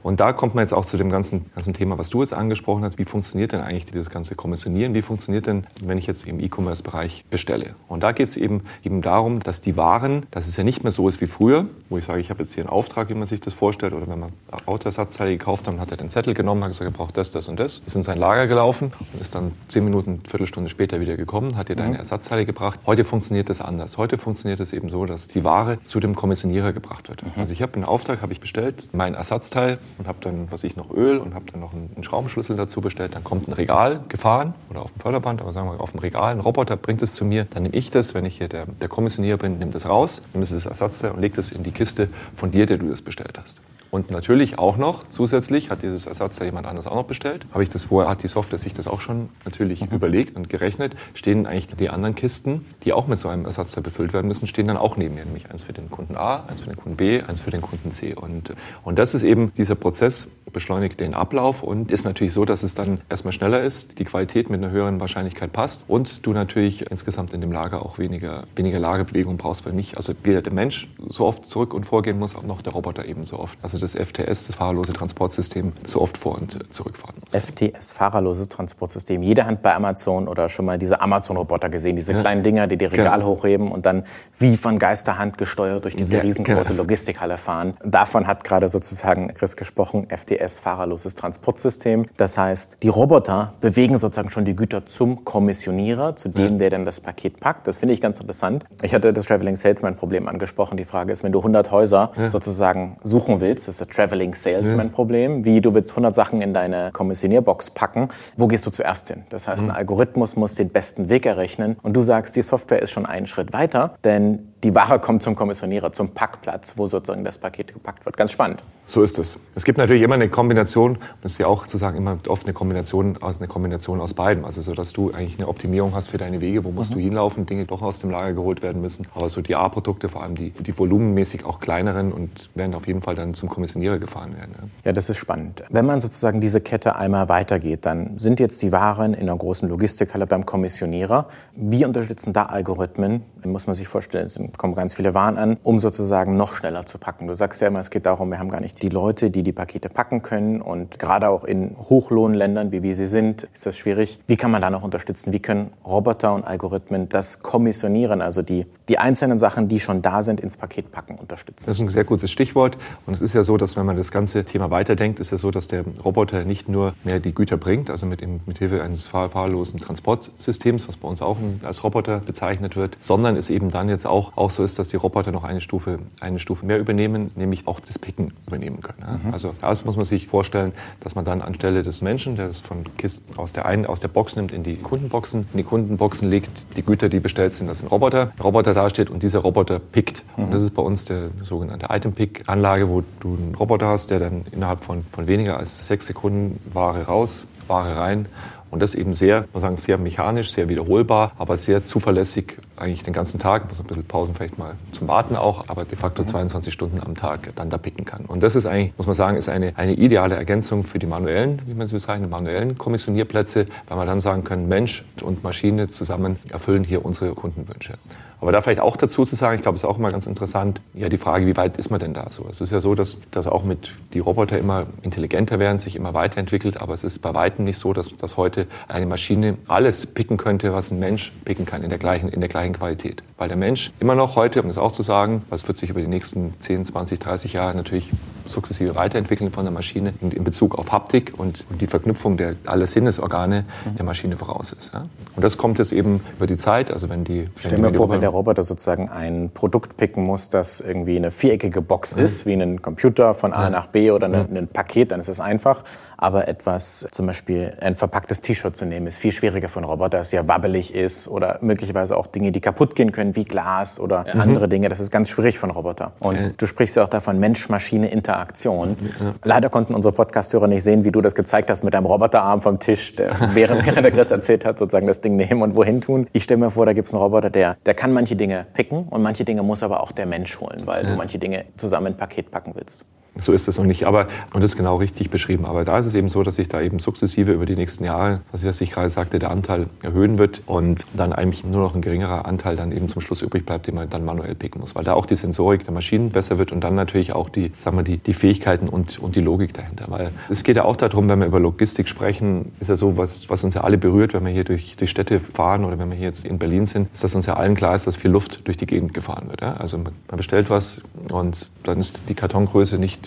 Und 0.03 0.21
da 0.21 0.33
kommt 0.33 0.55
man 0.55 0.63
jetzt 0.63 0.73
auch 0.73 0.87
zu 0.87 0.97
dem 0.97 1.11
ganzen, 1.11 1.51
ganzen 1.55 1.75
Thema, 1.75 1.99
was 1.99 2.11
du 2.11 2.21
jetzt 2.21 2.33
angesprochen 2.33 2.85
hast. 2.85 2.99
Wie 2.99 3.05
funktioniert 3.05 3.53
denn 3.53 3.61
eigentlich 3.61 3.87
das 3.87 4.11
ganze 4.11 4.35
Kommissionieren? 4.35 4.95
Wie 4.95 5.03
funktioniert 5.03 5.47
denn, 5.47 5.67
wenn 5.83 5.99
ich 5.99 6.07
jetzt 6.07 6.27
im 6.27 6.41
E-Commerce-Bereich 6.41 7.25
bestelle? 7.41 7.75
Und 7.89 8.03
da 8.03 8.13
geht 8.13 8.29
es 8.29 8.37
eben, 8.37 8.63
eben 8.85 9.03
darum, 9.03 9.41
dass 9.41 9.61
die 9.61 9.77
Waren, 9.77 10.27
dass 10.31 10.47
es 10.47 10.57
ja 10.57 10.65
nicht 10.65 10.85
mehr 10.85 10.93
so 10.93 11.09
ist 11.09 11.21
wie 11.21 11.27
früher, 11.27 11.67
wo 11.89 11.99
ich 11.99 12.05
sage, 12.05 12.21
ich 12.21 12.31
habe 12.31 12.43
jetzt 12.43 12.55
hier 12.55 12.65
einen 12.65 12.71
Auftrag, 12.71 13.09
wie 13.09 13.15
man 13.15 13.27
sich 13.27 13.41
das 13.41 13.55
vorstellt, 13.55 13.95
oder 13.95 14.07
wenn 14.09 14.21
man 14.21 14.33
Autoersatzteile 14.67 15.33
gekauft 15.33 15.67
hat, 15.67 15.75
dann 15.75 15.81
hat 15.81 15.91
er 15.91 15.97
den 15.97 16.09
Zettel 16.09 16.35
genommen, 16.35 16.63
hat 16.63 16.71
gesagt, 16.71 16.91
er 16.91 16.97
braucht 16.97 17.17
das, 17.17 17.31
das 17.31 17.49
und 17.49 17.59
das, 17.59 17.83
ist 17.87 17.97
in 17.97 18.03
sein 18.03 18.19
Lager 18.19 18.47
gelaufen 18.47 18.93
und 19.13 19.21
ist 19.21 19.35
dann 19.35 19.53
zehn 19.69 19.85
Minuten, 19.85 20.21
Viertelstunde 20.29 20.69
später 20.69 21.01
wieder 21.01 21.17
gekommen 21.17 21.31
gekommen, 21.31 21.57
hat 21.57 21.69
dir 21.69 21.77
deine 21.77 21.91
mhm. 21.91 22.01
Ersatzteile 22.01 22.45
gebracht. 22.45 22.81
Heute 22.87 23.05
funktioniert 23.05 23.49
das 23.49 23.61
anders. 23.61 23.97
Heute 23.97 24.19
funktioniert 24.19 24.61
es 24.61 24.73
eben 24.73 24.91
so, 24.91 25.07
dass 25.07 25.29
die 25.29 25.45
Ware 25.45 25.81
zu 25.83 26.01
dem 26.01 26.15
Kommissionierer 26.15 26.73
gebracht 26.73 27.09
wird. 27.09 27.23
Mhm. 27.23 27.33
Also 27.37 27.53
ich 27.53 27.63
habe 27.63 27.75
einen 27.75 27.85
Auftrag, 27.85 28.23
habe 28.23 28.33
ich 28.33 28.41
bestellt, 28.41 28.91
mein 28.93 29.15
Ersatzteil 29.15 29.79
und 29.99 30.09
habe 30.09 30.19
dann, 30.21 30.51
was 30.51 30.65
ich 30.65 30.77
noch 30.77 30.91
Öl 30.91 31.19
und 31.19 31.35
habe 31.35 31.45
dann 31.51 31.61
noch 31.61 31.73
einen 31.73 32.03
Schraubenschlüssel 32.03 32.57
dazu 32.57 32.81
bestellt. 32.81 33.15
Dann 33.15 33.25
kommt 33.25 33.49
ein 33.49 33.53
Regal 33.53 34.01
gefahren 34.09 34.55
oder 34.71 34.83
auf 34.83 34.93
dem 34.93 35.01
Förderband, 35.01 35.41
aber 35.41 35.53
sagen 35.53 35.71
wir 35.71 35.81
auf 35.81 35.93
dem 35.93 36.01
Regal, 36.01 36.33
ein 36.33 36.41
Roboter 36.41 36.77
bringt 36.77 37.03
es 37.03 37.15
zu 37.15 37.25
mir. 37.25 37.30
Dann 37.51 37.63
nehme 37.65 37.75
ich 37.75 37.91
das, 37.91 38.15
wenn 38.15 38.25
ich 38.25 38.39
hier 38.39 38.49
der, 38.49 38.67
der 38.67 38.89
Kommissionierer 38.89 39.39
bin, 39.39 39.59
nehme 39.59 39.71
das 39.71 39.87
raus, 39.87 40.23
nehme 40.33 40.45
das 40.45 40.67
Ersatzteil 40.67 41.13
und 41.13 41.21
lege 41.21 41.37
das 41.37 41.53
in 41.53 41.63
die 41.63 41.73
Kiste 41.73 42.09
von 42.37 42.51
dir, 42.51 42.67
der 42.67 42.79
du 42.79 42.89
das 42.89 43.03
bestellt 43.03 43.39
hast. 43.41 43.61
Und 43.91 44.11
natürlich 44.11 44.59
auch 44.59 44.77
noch, 44.77 45.09
zusätzlich 45.09 45.71
hat 45.71 45.83
dieses 45.83 46.07
Ersatzteil 46.07 46.47
jemand 46.47 46.67
anders 46.67 46.87
auch 46.87 46.95
noch 46.95 47.05
bestellt. 47.05 47.47
Habe 47.53 47.63
ich 47.63 47.69
das 47.69 47.85
vorher, 47.85 48.11
hat 48.11 48.23
die 48.23 48.29
Software 48.29 48.59
sich 48.59 48.73
das 48.75 48.87
auch 48.87 49.01
schon 49.01 49.29
natürlich 49.45 49.81
mhm. 49.83 49.97
überlegt 49.97 50.37
und 50.37 50.49
gerechnet, 50.49 50.95
stehen 51.15 51.47
eigentlich 51.47 51.69
die 51.69 51.91
anderen 51.91 52.15
Kisten, 52.15 52.65
die 52.85 52.93
auch 52.93 53.09
mit 53.09 53.19
so 53.19 53.29
einem 53.29 53.45
Ersatzteil 53.45 53.83
befüllt 53.83 54.13
werden 54.13 54.29
müssen, 54.29 54.47
stehen 54.47 54.69
dann 54.69 54.77
auch 54.77 54.97
neben 54.97 55.15
mir. 55.17 55.25
Nämlich 55.25 55.51
eins 55.51 55.63
für 55.63 55.73
den 55.73 55.91
Kunden 55.91 56.17
A, 56.17 56.45
eins 56.47 56.61
für 56.61 56.69
den 56.69 56.77
Kunden 56.77 56.97
B, 56.97 57.21
eins 57.21 57.41
für 57.41 57.51
den 57.51 57.63
Kunden 57.63 57.91
C. 57.91 58.15
Und, 58.15 58.53
und 58.85 58.99
das 58.99 59.15
ist 59.15 59.23
eben 59.23 59.53
dieser 59.55 59.75
Prozess, 59.75 60.29
beschleunigt 60.53 61.01
den 61.01 61.15
Ablauf 61.15 61.63
und 61.63 61.91
ist 61.91 62.05
natürlich 62.05 62.33
so, 62.33 62.45
dass 62.45 62.63
es 62.63 62.75
dann 62.75 63.01
erstmal 63.09 63.33
schneller 63.33 63.61
ist, 63.61 63.99
die 63.99 64.05
Qualität 64.05 64.51
mit 64.51 64.63
einer 64.63 64.73
höheren 64.73 65.01
Wahrscheinlichkeit 65.01 65.53
passt 65.53 65.85
und 65.89 66.27
du 66.27 66.33
natürlich 66.33 66.91
insgesamt 66.91 67.33
in 67.33 67.41
dem 67.41 67.53
Lager 67.53 67.85
auch 67.85 67.99
weniger, 67.99 68.45
weniger 68.57 68.79
Lagerbewegung 68.79 69.37
brauchst, 69.37 69.65
weil 69.65 69.73
nicht, 69.73 69.97
also 69.97 70.13
weder 70.23 70.43
der 70.43 70.53
Mensch 70.53 70.89
so 71.09 71.27
oft 71.27 71.47
zurück 71.47 71.75
und 71.75 71.85
vorgehen 71.85 72.19
muss, 72.19 72.35
auch 72.35 72.43
noch 72.43 72.63
der 72.63 72.73
Roboter 72.73 73.05
ebenso 73.05 73.39
oft. 73.39 73.59
Also 73.63 73.79
das 73.81 73.95
FTS, 73.95 74.47
das 74.47 74.55
fahrerlose 74.57 74.93
Transportsystem, 74.93 75.73
so 75.85 76.01
oft 76.01 76.19
vor- 76.19 76.37
und 76.37 76.59
zurückfahren 76.73 77.17
muss. 77.21 77.43
FTS, 77.43 77.93
fahrerloses 77.93 78.49
Transportsystem. 78.49 79.23
Jede 79.23 79.47
Hand 79.47 79.63
bei 79.63 79.75
Amazon 79.75 80.29
oder 80.29 80.49
schon 80.49 80.65
mal 80.65 80.79
diese 80.79 81.01
Amazon-Roboter 81.01 81.69
gesehen, 81.69 81.97
diese 81.97 82.13
ja. 82.13 82.21
kleinen 82.21 82.43
Dinger, 82.43 82.67
die 82.67 82.77
die 82.77 82.85
Regal 82.85 83.21
genau. 83.21 83.31
hochheben 83.31 83.73
und 83.73 83.87
dann 83.87 84.05
wie 84.39 84.57
von 84.57 84.79
Geisterhand 84.79 85.39
gesteuert 85.39 85.85
durch 85.85 85.97
diese 85.97 86.17
ja, 86.17 86.23
riesengroße 86.23 86.73
genau. 86.73 86.83
Logistikhalle 86.83 87.39
fahren. 87.39 87.75
Davon 87.85 88.27
hat 88.27 88.45
gerade 88.45 88.69
sozusagen 88.69 89.33
Chris 89.35 89.57
gesprochen, 89.57 90.09
FTS, 90.09 90.59
fahrerloses 90.59 91.15
Transportsystem. 91.15 92.07
Das 92.17 92.39
heißt, 92.39 92.83
die 92.83 92.89
Roboter 92.89 93.55
bewegen 93.61 93.97
sozusagen 93.99 94.31
schon 94.31 94.45
die 94.45 94.57
Güter 94.57 94.87
zum 94.87 95.25
Kommissionierer, 95.25 96.17
zu 96.17 96.29
dem, 96.29 96.53
ja. 96.53 96.59
der 96.59 96.71
dann 96.71 96.85
das 96.85 97.01
Paket 97.01 97.41
packt. 97.41 97.67
Das 97.67 97.79
finde 97.79 97.95
ich 97.95 98.01
ganz 98.01 98.21
interessant. 98.21 98.65
Ich 98.83 98.95
hatte 98.95 99.13
das 99.13 99.27
Traveling 99.27 99.57
Salesman 99.57 99.97
Problem 99.97 100.29
angesprochen. 100.29 100.77
Die 100.77 100.85
Frage 100.85 101.13
ist, 101.13 101.23
wenn 101.23 101.33
du 101.33 101.39
100 101.39 101.71
Häuser 101.71 102.13
sozusagen 102.29 102.99
suchen 103.03 103.41
willst, 103.41 103.69
das 103.71 103.81
ist 103.81 103.89
das 103.89 103.97
Traveling 103.97 104.35
Salesman 104.35 104.91
Problem. 104.91 105.45
Wie 105.45 105.61
du 105.61 105.73
willst 105.73 105.91
100 105.91 106.13
Sachen 106.13 106.43
in 106.43 106.53
deine 106.53 106.91
Kommissionierbox 106.93 107.71
packen. 107.71 108.09
Wo 108.37 108.49
gehst 108.49 108.67
du 108.67 108.71
zuerst 108.71 109.07
hin? 109.07 109.23
Das 109.31 109.47
heißt, 109.47 109.63
ein 109.63 109.67
mhm. 109.67 109.75
Algorithmus 109.75 110.35
muss 110.35 110.57
den 110.57 110.71
besten 110.71 111.09
Weg 111.09 111.25
errechnen. 111.25 111.77
Und 111.83 111.95
du 111.95 112.03
sagst, 112.03 112.35
die 112.35 112.43
Software 112.43 112.83
ist 112.83 112.91
schon 112.91 113.07
einen 113.07 113.29
Schritt 113.29 113.53
weiter, 113.53 113.95
denn 114.03 114.50
die 114.63 114.75
Ware 114.75 114.99
kommt 114.99 115.23
zum 115.23 115.37
Kommissionierer, 115.37 115.93
zum 115.93 116.11
Packplatz, 116.11 116.75
wo 116.77 116.87
sozusagen 116.87 117.25
das 117.25 117.39
Paket 117.39 117.73
gepackt 117.73 118.05
wird. 118.05 118.17
Ganz 118.17 118.33
spannend. 118.33 118.63
So 118.85 119.03
ist 119.03 119.19
es. 119.19 119.39
Es 119.55 119.65
gibt 119.65 119.79
natürlich 119.79 120.03
immer 120.03 120.17
eine 120.17 120.29
Kombination, 120.29 120.99
das 121.23 121.33
ist 121.33 121.39
ja 121.39 121.47
auch 121.47 121.67
zu 121.67 121.79
sagen, 121.79 121.97
immer 121.97 122.19
oft 122.27 122.45
eine 122.45 122.53
Kombination 122.53 123.17
aus, 123.23 123.39
eine 123.39 123.47
Kombination 123.47 124.01
aus 124.01 124.15
beiden. 124.15 124.45
Also 124.45 124.63
so, 124.63 124.73
dass 124.73 124.93
du 124.93 125.13
eigentlich 125.13 125.39
eine 125.39 125.49
Optimierung 125.49 125.95
hast 125.95 126.09
für 126.09 126.19
deine 126.19 126.41
Wege, 126.41 126.65
wo 126.65 126.73
musst 126.73 126.91
mhm. 126.91 126.95
du 126.95 127.01
hinlaufen, 127.01 127.47
Dinge 127.47 127.67
doch 127.67 127.83
aus 127.83 128.01
dem 128.01 128.11
Lager 128.11 128.35
geholt 128.35 128.63
werden 128.63 128.83
müssen. 128.83 129.07
Aber 129.15 129.29
so 129.29 129.41
die 129.41 129.55
A-Produkte, 129.55 130.09
vor 130.09 130.23
allem 130.23 130.35
die, 130.35 130.51
die 130.51 130.77
volumenmäßig 130.77 131.45
auch 131.45 131.61
kleineren 131.61 132.13
und 132.13 132.51
werden 132.55 132.75
auf 132.75 132.87
jeden 132.87 133.01
Fall 133.01 133.15
dann 133.15 133.35
zum 133.35 133.49
Kommissionierer 133.49 133.99
gefahren 133.99 134.37
werden. 134.37 134.55
Ja. 134.59 134.69
ja, 134.87 134.93
das 134.93 135.09
ist 135.09 135.19
spannend. 135.19 135.63
Wenn 135.71 135.87
man 135.87 136.01
sozusagen 136.01 136.41
diese 136.41 136.61
Kette 136.61 136.97
einmal 136.97 137.29
weitergeht, 137.29 137.87
dann 137.87 138.19
sind 138.19 138.41
jetzt 138.41 138.61
die 138.61 138.73
Waren 138.73 139.15
in 139.15 139.29
einer 139.29 139.39
großen 139.39 139.69
Logistikhalle 139.69 140.27
beim 140.27 140.45
Kommissionierer. 140.45 141.29
Wie 141.55 141.85
unterstützen 141.85 142.33
da 142.33 142.47
Algorithmen? 142.47 143.23
Muss 143.45 143.67
man 143.69 143.75
sich 143.75 143.87
vorstellen, 143.87 144.27
es 144.27 144.37
kommen 144.59 144.75
ganz 144.75 144.95
viele 144.95 145.15
Waren 145.15 145.37
an, 145.37 145.57
um 145.63 145.79
sozusagen 145.79 146.37
noch 146.37 146.55
schneller 146.55 146.87
zu 146.87 146.99
packen. 146.99 147.27
Du 147.27 147.35
sagst 147.35 147.61
ja 147.61 147.69
immer, 147.69 147.81
es 147.81 147.91
geht 147.91 148.07
darum, 148.07 148.31
wir 148.31 148.39
haben 148.39 148.51
gar 148.51 148.61
nicht 148.61 148.83
die 148.83 148.89
Leute, 148.89 149.31
die 149.31 149.43
die 149.43 149.53
Pakete 149.53 149.89
packen 149.89 150.23
können. 150.23 150.61
Und 150.61 150.99
gerade 150.99 151.31
auch 151.31 151.45
in 151.45 151.77
Hochlohnländern, 151.77 152.73
wie 152.73 152.83
wir 152.83 152.95
sie 152.95 153.07
sind, 153.07 153.49
ist 153.55 153.67
das 153.67 153.77
schwierig. 153.77 154.21
Wie 154.27 154.37
kann 154.37 154.51
man 154.51 154.61
da 154.61 154.71
noch 154.71 154.83
unterstützen? 154.83 155.33
Wie 155.33 155.41
können 155.41 155.73
Roboter 155.85 156.35
und 156.35 156.45
Algorithmen 156.45 157.09
das 157.09 157.43
kommissionieren, 157.43 158.23
also 158.23 158.43
die, 158.43 158.67
die 158.89 158.99
einzelnen 158.99 159.39
Sachen, 159.39 159.67
die 159.67 159.81
schon 159.81 160.03
da 160.03 160.23
sind, 160.23 160.41
ins 160.41 160.57
Paket 160.57 160.93
packen, 160.93 161.17
unterstützen? 161.17 161.67
Das 161.67 161.77
ist 161.77 161.83
ein 161.83 161.91
sehr 161.91 162.05
gutes 162.05 162.31
Stichwort. 162.31 162.79
Und 163.07 163.15
es 163.15 163.23
ist 163.23 163.35
ja 163.35 163.45
so, 163.45 163.57
dass 163.57 163.77
wenn 163.77 163.87
man 163.87 163.97
das 163.97 164.11
ganze 164.11 164.45
Thema 164.45 164.71
weiterdenkt, 164.71 165.21
ist 165.21 165.33
ja 165.33 165.39
so, 165.39 165.51
dass 165.51 165.69
der 165.69 165.85
Roboter 166.05 166.45
nicht 166.45 166.69
nur 166.69 166.95
mehr 167.05 167.21
die 167.21 167.35
Güter 167.35 167.57
bringt, 167.57 167.91
also 167.91 168.07
mit, 168.07 168.23
mit 168.47 168.59
Hilfe 168.59 168.83
eines 168.83 169.07
fahr 169.07 169.31
fahrlosen 169.31 169.81
Transportsystems, 169.81 170.89
was 170.89 170.97
bei 170.97 171.09
uns 171.09 171.23
auch 171.23 171.37
als 171.63 171.83
Roboter 171.85 172.19
bezeichnet 172.19 172.77
wird, 172.77 172.97
sondern 172.99 173.37
es 173.37 173.51
eben 173.51 173.71
dann 173.71 173.89
jetzt 173.89 174.07
auch, 174.07 174.37
auch 174.41 174.51
so 174.51 174.65
ist, 174.65 174.79
dass 174.79 174.89
die 174.89 174.97
Roboter 174.97 175.33
noch 175.33 175.45
eine 175.45 175.61
Stufe, 175.61 175.99
eine 176.19 176.39
Stufe 176.39 176.65
mehr 176.65 176.79
übernehmen, 176.79 177.31
nämlich 177.37 177.69
auch 177.69 177.79
das 177.79 177.99
Picken 177.99 178.33
übernehmen 178.47 178.81
können. 178.81 179.21
Mhm. 179.25 179.33
Also 179.33 179.55
das 179.61 179.85
muss 179.85 179.97
man 179.97 180.07
sich 180.07 180.27
vorstellen, 180.27 180.73
dass 181.01 181.15
man 181.15 181.25
dann 181.25 181.43
anstelle 181.43 181.83
des 181.83 182.01
Menschen, 182.01 182.37
der 182.37 182.47
das 182.47 182.59
von 182.59 182.85
Kisten 182.97 183.39
aus 183.39 183.53
der 183.53 183.67
einen, 183.67 183.85
aus 183.87 184.01
der 184.01 184.09
Box 184.09 184.37
nimmt, 184.37 184.53
in 184.53 184.63
die 184.63 184.77
Kundenboxen, 184.77 185.47
in 185.53 185.57
die 185.59 185.63
Kundenboxen 185.63 186.29
legt, 186.29 186.65
die 186.77 186.83
Güter, 186.83 187.11
die 187.11 187.21
bestellt 187.21 187.53
sind, 187.53 187.67
dass 187.67 187.83
ein 187.83 187.89
Roboter, 187.89 188.33
ein 188.37 188.43
Roboter 188.43 188.73
dasteht 188.73 189.11
und 189.11 189.23
dieser 189.23 189.41
Roboter 189.41 189.79
pickt. 189.79 190.25
Mhm. 190.37 190.45
Und 190.45 190.51
das 190.55 190.63
ist 190.63 190.75
bei 190.75 190.83
uns 190.83 191.05
der 191.05 191.29
sogenannte 191.43 191.87
Item-Pick-Anlage, 191.91 192.89
wo 192.89 193.03
du 193.21 193.35
einen 193.35 193.55
Roboter 193.55 193.89
hast, 193.89 194.11
der 194.11 194.21
dann 194.21 194.47
innerhalb 194.53 194.83
von, 194.83 195.05
von 195.13 195.27
weniger 195.27 195.59
als 195.59 195.87
sechs 195.87 196.07
Sekunden 196.07 196.59
Ware 196.73 197.03
raus, 197.03 197.45
Ware 197.69 197.97
rein 197.97 198.27
und 198.71 198.81
das 198.81 198.95
eben 198.95 199.15
sehr, 199.15 199.47
man 199.53 199.61
sagen, 199.61 199.77
sehr 199.77 199.99
mechanisch, 199.99 200.53
sehr 200.53 200.69
wiederholbar, 200.69 201.33
aber 201.39 201.57
sehr 201.57 201.85
zuverlässig 201.85 202.59
eigentlich 202.77 203.03
den 203.03 203.13
ganzen 203.13 203.41
Tag. 203.41 203.69
Muss 203.69 203.81
ein 203.81 203.87
bisschen 203.87 204.05
Pausen 204.05 204.35
vielleicht 204.35 204.59
mal 204.59 204.75
zum 204.93 205.09
Warten 205.09 205.37
auch, 205.37 205.65
aber 205.69 205.85
de 205.85 205.99
facto 205.99 206.25
22 206.25 206.71
mhm. 206.71 206.75
Stunden 206.75 207.01
am 207.01 207.15
Tag 207.15 207.53
dann 207.57 207.71
da 207.71 207.79
picken 207.79 208.05
kann. 208.05 208.25
Und 208.27 208.43
das 208.43 208.57
ist 208.57 208.67
eigentlich, 208.67 208.93
muss 208.97 209.07
man 209.07 209.15
sagen, 209.15 209.37
ist 209.37 209.49
eine, 209.49 209.77
eine 209.77 209.95
ideale 209.95 210.37
Ergänzung 210.37 210.85
für 210.85 210.99
die 210.99 211.07
manuellen, 211.07 211.63
wie 211.67 211.75
man 211.75 211.87
sie 211.87 211.95
bezeichnet, 211.95 212.31
manuellen 212.31 212.79
Kommissionierplätze, 212.79 213.67
weil 213.89 213.97
man 213.97 214.07
dann 214.07 214.21
sagen 214.21 214.45
können, 214.45 214.69
Mensch 214.69 215.05
und 215.23 215.43
Maschine 215.43 215.89
zusammen 215.89 216.39
erfüllen 216.51 216.85
hier 216.85 217.05
unsere 217.05 217.35
Kundenwünsche. 217.35 217.95
Aber 218.41 218.53
da 218.53 218.63
vielleicht 218.63 218.81
auch 218.81 218.97
dazu 218.97 219.25
zu 219.25 219.37
sagen, 219.37 219.57
ich 219.57 219.63
glaube, 219.63 219.77
es 219.77 219.83
ist 219.83 219.89
auch 219.89 219.99
immer 219.99 220.11
ganz 220.11 220.27
interessant, 220.27 220.81
ja, 220.95 221.09
die 221.09 221.19
Frage, 221.19 221.47
wie 221.47 221.57
weit 221.57 221.77
ist 221.77 221.91
man 221.91 222.01
denn 222.01 222.15
da 222.15 222.31
so? 222.31 222.47
Es 222.51 222.61
ist 222.61 222.73
ja 222.73 222.81
so, 222.81 222.95
dass, 222.95 223.19
dass 223.31 223.47
auch 223.47 223.65
mit 223.65 223.93
die 224.15 224.19
Roboter 224.19 224.59
immer 224.59 224.87
intelligenter 225.03 225.59
werden, 225.59 225.79
sich 225.79 225.97
immer 225.97 226.15
weiterentwickelt, 226.15 226.81
aber 226.81 226.95
es 226.95 227.05
ist 227.05 227.21
bei 227.21 227.35
weitem 227.35 227.65
nicht 227.65 227.79
so, 227.79 227.93
dass, 227.93 228.09
dass 228.17 228.37
heute 228.37 228.67
eine 228.89 229.07
Maschine 229.07 229.59
alles 229.69 230.07
picken 230.07 230.39
könnte, 230.39 230.73
was 230.73 230.91
ein 230.91 230.99
Mensch 230.99 231.33
picken 231.45 231.67
kann 231.67 231.83
in 231.83 231.91
der 231.91 231.99
gleichen, 231.99 232.29
in 232.29 232.41
der 232.41 232.49
gleichen 232.49 232.73
Qualität. 232.73 233.23
Weil 233.37 233.49
der 233.49 233.59
Mensch 233.59 233.93
immer 234.01 234.15
noch 234.15 234.37
heute, 234.37 234.63
um 234.63 234.69
das 234.69 234.79
auch 234.79 234.93
zu 234.93 235.03
sagen, 235.03 235.45
was 235.51 235.67
wird 235.69 235.77
sich 235.77 235.91
über 235.91 236.01
die 236.01 236.09
nächsten 236.09 236.55
10, 236.61 236.87
20, 236.87 237.19
30 237.19 237.53
Jahre 237.53 237.77
natürlich 237.77 238.11
sukzessive 238.53 238.95
weiterentwickeln 238.95 239.51
von 239.51 239.65
der 239.65 239.73
Maschine 239.73 240.13
in 240.21 240.45
Bezug 240.45 240.79
auf 240.79 240.93
Haptik 240.93 241.35
und, 241.37 241.65
die 241.81 241.87
Verknüpfung 241.87 242.37
der 242.37 242.57
alle 242.67 242.87
Sinnesorgane 242.87 243.65
der 243.97 244.05
Maschine 244.05 244.37
voraus 244.37 244.73
ist. 244.73 244.93
Ja? 244.93 245.07
Und 245.37 245.43
das 245.43 245.57
kommt 245.57 245.79
jetzt 245.79 245.93
eben 245.93 246.21
über 246.37 246.47
die 246.47 246.57
Zeit, 246.57 246.91
also 246.91 247.09
wenn 247.09 247.25
die... 247.25 247.49
Stell 247.59 247.79
mir 247.79 247.93
vor, 247.95 248.11
wenn 248.11 248.21
der 248.21 248.31
Roboter 248.31 248.63
sozusagen 248.63 249.09
ein 249.09 249.51
Produkt 249.53 249.97
picken 249.97 250.25
muss, 250.25 250.51
das 250.51 250.81
irgendwie 250.81 251.17
eine 251.17 251.31
viereckige 251.31 251.81
Box 251.81 252.17
mhm. 252.17 252.23
ist, 252.23 252.47
wie 252.47 252.55
ein 252.55 252.83
Computer 252.83 253.35
von 253.35 253.53
A 253.53 253.71
nach 253.71 253.87
B 253.87 254.11
oder 254.11 254.27
ein 254.27 254.69
Paket, 254.73 255.13
dann 255.13 255.21
ist 255.21 255.29
es 255.29 255.41
einfach. 255.41 255.85
Aber 256.23 256.49
etwas, 256.49 257.09
zum 257.13 257.27
Beispiel 257.27 257.73
ein 257.81 257.97
verpacktes 257.97 258.43
T-Shirt 258.43 258.77
zu 258.77 258.85
nehmen, 258.85 259.07
ist 259.07 259.17
viel 259.17 259.33
schwieriger 259.33 259.71
für 259.71 259.79
einen 259.79 259.87
Roboter, 259.87 260.19
das 260.19 260.33
ja 260.33 260.47
wabbelig 260.47 260.95
ist 260.95 261.29
oder 261.29 261.59
möglicherweise 261.63 262.15
auch 262.15 262.27
Dinge, 262.27 262.53
die 262.53 262.61
kaputt 262.61 262.95
gehen 262.95 263.11
können, 263.11 263.37
wie 263.37 263.47
Glas 263.47 263.99
oder 263.99 264.27
mhm. 264.35 264.41
andere 264.43 264.69
Dinge. 264.69 264.91
Das 264.91 265.01
ist 265.01 265.11
ganz 265.11 265.31
schwierig 265.31 265.59
für 265.59 265.65
einen 265.65 265.73
Roboter. 265.73 266.13
Und 266.21 266.37
äh. 266.37 266.53
du 266.55 266.67
sprichst 266.67 266.97
ja 266.97 267.05
auch 267.05 267.09
davon 267.09 267.39
Mensch-Maschine-Interaktion. 267.39 268.97
Ja. 269.01 269.35
Leider 269.45 269.71
konnten 269.71 269.95
unsere 269.95 270.13
Podcasthörer 270.13 270.67
nicht 270.67 270.83
sehen, 270.83 271.05
wie 271.05 271.11
du 271.11 271.23
das 271.23 271.35
gezeigt 271.35 271.71
hast 271.71 271.85
mit 271.85 271.95
deinem 271.95 272.05
Roboterarm 272.05 272.61
vom 272.61 272.79
Tisch, 272.79 273.17
der, 273.17 273.35
während, 273.55 273.87
während 273.87 274.05
der 274.05 274.13
Chris 274.13 274.31
erzählt 274.31 274.67
hat, 274.67 274.79
sozusagen 274.79 275.07
das 275.07 275.23
Ding 275.23 275.37
nehmen 275.37 275.63
und 275.63 275.75
wohin 275.75 276.03
tun. 276.03 276.27
Ich 276.35 276.43
stelle 276.43 276.61
mir 276.61 276.71
vor, 276.71 276.85
da 276.85 276.93
gibt 276.93 277.09
es 277.09 277.15
einen 277.15 277.23
Roboter, 277.23 277.49
der, 277.49 277.79
der 277.87 277.95
kann 277.95 278.13
manche 278.13 278.37
Dinge 278.37 278.67
picken 278.75 279.05
und 279.09 279.23
manche 279.23 279.47
Dinge 279.47 279.63
muss 279.63 279.83
aber 279.83 280.03
auch 280.03 280.13
der 280.13 280.27
Mensch 280.27 280.61
holen, 280.61 280.83
weil 280.85 281.05
ja. 281.05 281.11
du 281.11 281.17
manche 281.17 281.39
Dinge 281.39 281.65
zusammen 281.79 282.09
in 282.09 282.13
ein 282.13 282.19
Paket 282.19 282.51
packen 282.51 282.73
willst. 282.75 283.07
So 283.37 283.53
ist 283.53 283.69
es 283.69 283.79
noch 283.79 283.85
nicht. 283.85 284.05
Aber, 284.05 284.27
und 284.53 284.63
das 284.63 284.73
ist 284.73 284.77
genau 284.77 284.97
richtig 284.97 285.31
beschrieben. 285.31 285.65
Aber 285.65 285.85
da 285.85 285.99
ist 285.99 286.07
es 286.07 286.15
eben 286.15 286.29
so, 286.29 286.43
dass 286.43 286.57
sich 286.57 286.69
da 286.69 286.81
eben 286.81 286.99
sukzessive 286.99 287.53
über 287.53 287.67
die 287.67 287.77
nächsten 287.77 288.05
Jahre, 288.05 288.41
was 288.53 288.81
ich 288.81 288.91
gerade 288.91 289.11
sagte, 289.11 289.39
der 289.39 289.51
Anteil 289.51 289.87
erhöhen 290.03 290.39
wird 290.39 290.63
und 290.67 291.05
dann 291.15 291.33
eigentlich 291.33 291.65
nur 291.65 291.83
noch 291.83 291.95
ein 291.95 292.01
geringerer 292.01 292.47
Anteil 292.47 292.77
dann 292.77 292.93
eben 292.93 293.09
zum 293.09 293.21
Schluss 293.21 293.43
übrig 293.43 293.65
bleibt, 293.67 293.87
den 293.87 293.95
man 293.95 294.11
dann 294.11 294.25
manuell 294.25 294.55
picken 294.55 294.81
muss. 294.81 294.95
Weil 294.95 295.05
da 295.05 295.15
auch 295.15 295.27
die 295.27 295.37
Sensorik 295.37 295.85
der 295.85 295.95
Maschinen 295.95 296.31
besser 296.31 296.59
wird 296.59 296.73
und 296.73 296.83
dann 296.83 296.95
natürlich 296.95 297.33
auch 297.33 297.49
die, 297.49 297.73
sagen 297.79 297.97
wir, 297.97 298.03
die, 298.03 298.19
die 298.19 298.35
Fähigkeiten 298.35 298.89
und, 298.89 299.19
und 299.19 299.37
die 299.37 299.41
Logik 299.41 299.75
dahinter. 299.75 300.07
Weil 300.09 300.31
es 300.49 300.63
geht 300.63 300.77
ja 300.77 300.85
auch 300.85 300.97
darum, 300.97 301.29
wenn 301.29 301.39
wir 301.39 301.47
über 301.47 301.61
Logistik 301.61 302.09
sprechen, 302.09 302.73
ist 302.81 302.89
ja 302.89 302.97
so, 302.97 303.17
was, 303.17 303.49
was 303.49 303.65
uns 303.65 303.75
ja 303.75 303.83
alle 303.83 303.99
berührt, 303.99 304.35
wenn 304.35 304.45
wir 304.45 304.53
hier 304.53 304.65
durch, 304.65 304.97
durch 304.97 305.11
Städte 305.11 305.41
fahren 305.41 305.85
oder 305.85 305.99
wenn 305.99 306.11
wir 306.11 306.17
hier 306.17 306.27
jetzt 306.27 306.45
in 306.45 306.59
Berlin 306.59 306.87
sind, 306.87 307.09
ist, 307.13 307.25
dass 307.25 307.35
uns 307.35 307.47
ja 307.47 307.55
allen 307.55 307.75
klar 307.75 307.95
ist, 307.95 308.07
dass 308.07 308.17
viel 308.17 308.31
Luft 308.31 308.67
durch 308.67 308.77
die 308.77 308.87
Gegend 308.87 309.15
gefahren 309.15 309.49
wird. 309.49 309.61
Ja? 309.61 309.75
Also 309.75 309.99
man 309.99 310.13
bestellt 310.37 310.71
was 310.71 311.03
und 311.31 311.71
dann 311.85 311.99
ist 311.99 312.23
die 312.29 312.35
Kartongröße 312.35 312.99
nicht 312.99 313.20